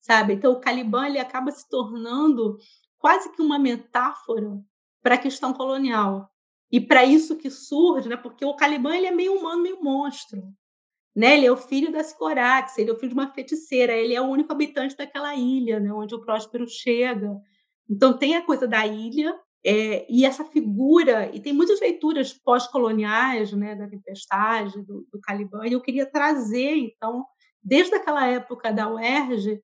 sabe? 0.00 0.34
Então 0.34 0.52
o 0.52 0.60
Caliban 0.60 1.06
ele 1.06 1.18
acaba 1.18 1.50
se 1.52 1.68
tornando 1.68 2.56
quase 2.98 3.30
que 3.32 3.40
uma 3.40 3.58
metáfora 3.58 4.60
para 5.02 5.14
a 5.14 5.18
questão 5.18 5.52
colonial, 5.52 6.28
e 6.70 6.80
para 6.80 7.04
isso 7.04 7.36
que 7.36 7.50
surge, 7.50 8.08
né? 8.08 8.16
Porque 8.16 8.44
o 8.44 8.54
Caliban 8.54 8.94
ele 8.94 9.06
é 9.06 9.10
meio 9.10 9.34
humano, 9.34 9.62
meio 9.62 9.82
monstro. 9.82 10.42
Né? 11.16 11.36
Ele 11.36 11.46
é 11.46 11.52
o 11.52 11.56
filho 11.56 11.90
da 11.90 12.04
Sicorax, 12.04 12.78
ele 12.78 12.90
é 12.90 12.92
o 12.92 12.96
filho 12.96 13.08
de 13.08 13.14
uma 13.14 13.32
feiticeira, 13.32 13.92
ele 13.92 14.14
é 14.14 14.20
o 14.20 14.26
único 14.26 14.52
habitante 14.52 14.96
daquela 14.96 15.34
ilha, 15.34 15.80
né? 15.80 15.92
onde 15.92 16.14
o 16.14 16.20
Próspero 16.20 16.66
chega. 16.68 17.36
Então 17.88 18.16
tem 18.16 18.36
a 18.36 18.44
coisa 18.44 18.68
da 18.68 18.86
ilha 18.86 19.34
é, 19.64 20.06
e 20.08 20.24
essa 20.24 20.44
figura, 20.44 21.34
e 21.34 21.40
tem 21.40 21.52
muitas 21.52 21.80
leituras 21.80 22.32
pós-coloniais 22.32 23.52
né, 23.52 23.74
da 23.74 23.88
Tempestade, 23.88 24.82
do, 24.82 25.06
do 25.12 25.20
Caliban, 25.20 25.66
e 25.66 25.72
eu 25.72 25.80
queria 25.80 26.06
trazer, 26.06 26.76
então, 26.76 27.24
desde 27.62 27.94
aquela 27.94 28.26
época 28.26 28.72
da 28.72 28.88
UERJ, 28.88 29.60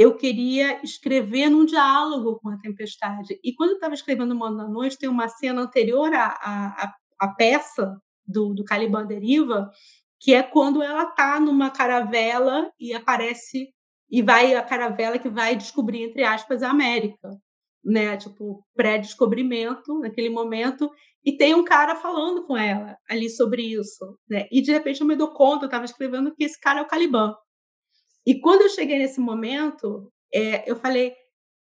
eu 0.00 0.16
queria 0.16 0.82
escrever 0.82 1.50
num 1.50 1.66
diálogo 1.66 2.40
com 2.40 2.48
a 2.48 2.56
tempestade. 2.56 3.38
E 3.44 3.52
quando 3.52 3.72
eu 3.72 3.74
estava 3.74 3.92
escrevendo 3.92 4.34
Mano 4.34 4.56
da 4.56 4.66
Noite, 4.66 4.96
tem 4.96 5.10
uma 5.10 5.28
cena 5.28 5.60
anterior 5.60 6.10
à, 6.14 6.28
à, 6.40 6.94
à 7.20 7.28
peça 7.34 8.00
do, 8.26 8.54
do 8.54 8.64
Caliban 8.64 9.04
Deriva, 9.04 9.70
que 10.18 10.32
é 10.32 10.42
quando 10.42 10.82
ela 10.82 11.02
está 11.02 11.38
numa 11.38 11.68
caravela 11.68 12.72
e 12.80 12.94
aparece 12.94 13.68
e 14.10 14.22
vai 14.22 14.54
a 14.54 14.62
caravela 14.62 15.18
que 15.18 15.28
vai 15.28 15.54
descobrir 15.54 16.04
entre 16.04 16.24
aspas 16.24 16.62
a 16.62 16.70
América, 16.70 17.36
né? 17.84 18.16
Tipo 18.16 18.64
pré-descobrimento 18.74 19.98
naquele 19.98 20.30
momento 20.30 20.90
e 21.22 21.36
tem 21.36 21.54
um 21.54 21.62
cara 21.62 21.94
falando 21.94 22.46
com 22.46 22.56
ela 22.56 22.96
ali 23.06 23.28
sobre 23.28 23.60
isso, 23.64 24.18
né? 24.26 24.48
E 24.50 24.62
de 24.62 24.72
repente 24.72 25.02
eu 25.02 25.06
me 25.06 25.14
dou 25.14 25.34
conta, 25.34 25.64
eu 25.64 25.68
estava 25.68 25.84
escrevendo 25.84 26.34
que 26.34 26.44
esse 26.44 26.58
cara 26.58 26.80
é 26.80 26.82
o 26.82 26.88
Caliban. 26.88 27.34
E 28.30 28.40
quando 28.40 28.60
eu 28.60 28.68
cheguei 28.68 28.96
nesse 28.96 29.18
momento, 29.18 30.08
é, 30.32 30.70
eu 30.70 30.76
falei, 30.76 31.16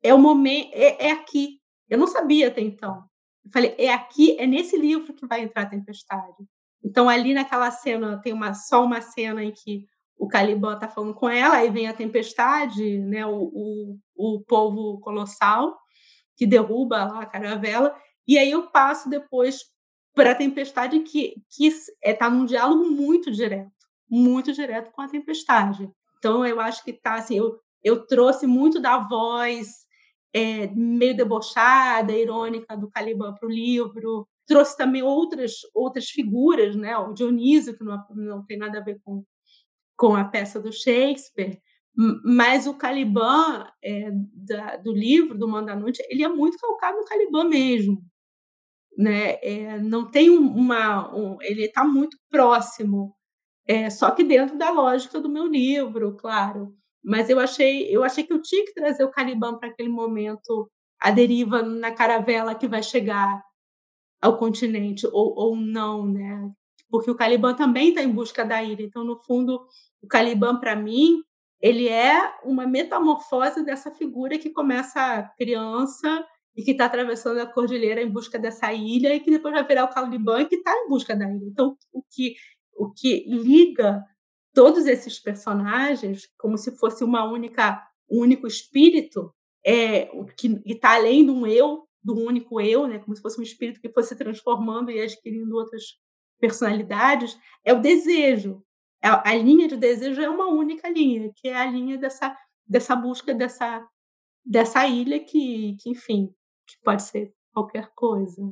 é 0.02 0.12
o 0.12 0.18
momento, 0.18 0.70
é, 0.74 1.06
é, 1.06 1.10
aqui. 1.10 1.58
Eu 1.88 1.96
não 1.96 2.06
sabia 2.06 2.48
até 2.48 2.60
então. 2.60 3.04
Eu 3.42 3.50
falei, 3.50 3.74
é 3.78 3.90
aqui, 3.90 4.36
é 4.38 4.46
nesse 4.46 4.76
livro 4.76 5.14
que 5.14 5.26
vai 5.26 5.40
entrar 5.40 5.62
a 5.62 5.70
tempestade. 5.70 6.44
Então 6.84 7.08
ali 7.08 7.32
naquela 7.32 7.70
cena 7.70 8.20
tem 8.20 8.34
uma 8.34 8.52
só 8.52 8.84
uma 8.84 9.00
cena 9.00 9.42
em 9.42 9.50
que 9.50 9.86
o 10.18 10.28
Caliban 10.28 10.74
está 10.74 10.86
falando 10.86 11.14
com 11.14 11.26
ela, 11.26 11.56
aí 11.56 11.70
vem 11.70 11.88
a 11.88 11.94
tempestade, 11.94 12.98
né, 12.98 13.24
o, 13.24 13.50
o, 13.54 13.98
o 14.14 14.40
povo 14.42 15.00
colossal 15.00 15.74
que 16.36 16.46
derruba 16.46 17.04
lá 17.04 17.22
a 17.22 17.26
caravela, 17.26 17.96
e 18.28 18.38
aí 18.38 18.50
eu 18.50 18.70
passo 18.70 19.08
depois 19.08 19.60
para 20.14 20.32
a 20.32 20.34
tempestade 20.34 21.00
que 21.00 21.34
que 21.48 21.68
está 21.68 21.92
é, 22.02 22.12
tá 22.12 22.28
num 22.28 22.44
diálogo 22.44 22.90
muito 22.90 23.30
direto, 23.30 23.72
muito 24.06 24.52
direto 24.52 24.92
com 24.92 25.00
a 25.00 25.08
tempestade. 25.08 25.90
Então, 26.22 26.46
eu 26.46 26.60
acho 26.60 26.84
que 26.84 26.92
tá 26.92 27.16
assim, 27.16 27.36
eu, 27.36 27.58
eu 27.82 28.06
trouxe 28.06 28.46
muito 28.46 28.80
da 28.80 28.96
voz 28.96 29.84
é, 30.32 30.68
meio 30.68 31.16
debochada, 31.16 32.12
irônica 32.12 32.76
do 32.76 32.88
Caliban 32.88 33.34
para 33.34 33.48
o 33.48 33.50
livro. 33.50 34.28
Trouxe 34.46 34.76
também 34.76 35.02
outras 35.02 35.54
outras 35.74 36.10
figuras, 36.10 36.76
né? 36.76 36.96
O 36.96 37.12
Dionísio, 37.12 37.76
que 37.76 37.82
não, 37.82 37.98
não 38.10 38.46
tem 38.46 38.56
nada 38.56 38.78
a 38.78 38.84
ver 38.84 39.00
com, 39.04 39.24
com 39.96 40.14
a 40.14 40.24
peça 40.24 40.60
do 40.60 40.72
Shakespeare, 40.72 41.60
mas 42.24 42.68
o 42.68 42.74
Caliban 42.74 43.66
é, 43.82 44.12
da, 44.32 44.76
do 44.76 44.92
livro, 44.92 45.36
do 45.36 45.48
Mandanute, 45.48 46.04
ele 46.08 46.22
é 46.22 46.28
muito 46.28 46.56
calcado 46.56 46.98
no 46.98 47.04
Caliban 47.04 47.48
mesmo. 47.48 48.00
Né? 48.96 49.40
É, 49.42 49.80
não 49.80 50.08
tem 50.08 50.30
uma. 50.30 51.12
Um, 51.12 51.36
ele 51.42 51.64
está 51.64 51.84
muito 51.84 52.16
próximo 52.30 53.12
é, 53.66 53.88
só 53.90 54.10
que 54.10 54.24
dentro 54.24 54.56
da 54.56 54.70
lógica 54.70 55.20
do 55.20 55.28
meu 55.28 55.46
livro, 55.46 56.16
claro. 56.16 56.74
Mas 57.02 57.28
eu 57.28 57.38
achei, 57.40 57.84
eu 57.94 58.04
achei 58.04 58.24
que 58.24 58.32
eu 58.32 58.40
tinha 58.40 58.64
que 58.64 58.74
trazer 58.74 59.04
o 59.04 59.10
Caliban 59.10 59.58
para 59.58 59.68
aquele 59.68 59.88
momento, 59.88 60.70
a 61.00 61.10
deriva 61.10 61.62
na 61.62 61.90
caravela 61.90 62.54
que 62.54 62.68
vai 62.68 62.82
chegar 62.82 63.42
ao 64.20 64.38
continente, 64.38 65.06
ou, 65.06 65.34
ou 65.36 65.56
não, 65.56 66.06
né? 66.06 66.50
Porque 66.88 67.10
o 67.10 67.14
Caliban 67.16 67.54
também 67.54 67.88
está 67.88 68.02
em 68.02 68.12
busca 68.12 68.44
da 68.44 68.62
ilha. 68.62 68.82
Então, 68.82 69.02
no 69.02 69.16
fundo, 69.16 69.66
o 70.00 70.06
Caliban, 70.06 70.60
para 70.60 70.76
mim, 70.76 71.22
ele 71.60 71.88
é 71.88 72.34
uma 72.44 72.66
metamorfose 72.66 73.64
dessa 73.64 73.90
figura 73.90 74.38
que 74.38 74.50
começa 74.50 75.22
criança 75.36 76.24
e 76.54 76.62
que 76.62 76.72
está 76.72 76.84
atravessando 76.84 77.40
a 77.40 77.46
cordilheira 77.46 78.02
em 78.02 78.10
busca 78.10 78.38
dessa 78.38 78.72
ilha 78.72 79.14
e 79.14 79.20
que 79.20 79.30
depois 79.30 79.54
vai 79.54 79.66
virar 79.66 79.84
o 79.84 79.88
Caliban 79.88 80.44
que 80.44 80.56
está 80.56 80.72
em 80.72 80.88
busca 80.88 81.16
da 81.16 81.24
ilha. 81.24 81.46
Então, 81.46 81.76
o 81.92 82.02
que 82.02 82.34
o 82.82 82.92
que 82.92 83.24
liga 83.28 84.04
todos 84.54 84.86
esses 84.86 85.18
personagens 85.18 86.28
como 86.38 86.58
se 86.58 86.76
fosse 86.76 87.04
uma 87.04 87.24
única 87.24 87.82
um 88.10 88.20
único 88.20 88.46
espírito 88.46 89.32
é 89.64 90.10
o 90.12 90.24
que 90.24 90.60
está 90.66 90.94
além 90.94 91.24
de 91.24 91.30
um 91.30 91.46
eu 91.46 91.86
do 92.02 92.14
único 92.14 92.60
eu 92.60 92.86
né 92.86 92.98
como 92.98 93.14
se 93.14 93.22
fosse 93.22 93.38
um 93.38 93.44
espírito 93.44 93.80
que 93.80 93.88
fosse 93.88 94.08
se 94.08 94.16
transformando 94.16 94.90
e 94.90 95.00
adquirindo 95.00 95.56
outras 95.56 95.84
personalidades 96.42 97.38
é 97.64 97.72
o 97.72 97.80
desejo. 97.80 98.60
A, 99.00 99.08
é, 99.08 99.30
a 99.30 99.36
linha 99.36 99.68
de 99.68 99.76
desejo 99.76 100.20
é 100.20 100.28
uma 100.28 100.48
única 100.48 100.90
linha 100.90 101.30
que 101.36 101.48
é 101.48 101.56
a 101.56 101.66
linha 101.66 101.96
dessa 101.96 102.36
dessa 102.66 102.96
busca 102.96 103.32
dessa 103.32 103.86
dessa 104.44 104.86
ilha 104.86 105.20
que, 105.20 105.76
que 105.80 105.90
enfim 105.90 106.34
que 106.66 106.76
pode 106.82 107.02
ser 107.02 107.32
qualquer 107.52 107.90
coisa. 107.94 108.42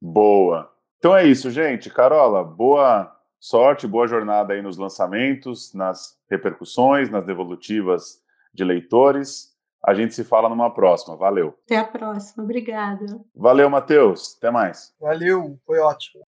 Boa. 0.00 0.72
Então 0.98 1.16
é 1.16 1.26
isso 1.26 1.50
gente. 1.50 1.90
Carola 1.90 2.44
boa 2.44 3.13
Sorte, 3.46 3.86
boa 3.86 4.06
jornada 4.06 4.54
aí 4.54 4.62
nos 4.62 4.78
lançamentos, 4.78 5.74
nas 5.74 6.18
repercussões, 6.30 7.10
nas 7.10 7.26
devolutivas 7.26 8.22
de 8.54 8.64
leitores. 8.64 9.54
A 9.86 9.92
gente 9.92 10.14
se 10.14 10.24
fala 10.24 10.48
numa 10.48 10.72
próxima. 10.72 11.14
Valeu. 11.14 11.54
Até 11.66 11.76
a 11.76 11.84
próxima. 11.84 12.42
Obrigada. 12.42 13.04
Valeu, 13.36 13.68
Matheus. 13.68 14.34
Até 14.38 14.50
mais. 14.50 14.94
Valeu. 14.98 15.58
Foi 15.66 15.78
ótimo. 15.78 16.24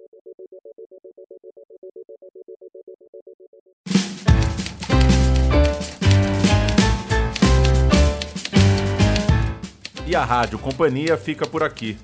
E 10.07 10.15
a 10.15 10.23
Rádio 10.23 10.59
Companhia 10.59 11.17
fica 11.17 11.47
por 11.47 11.63
aqui. 11.63 11.97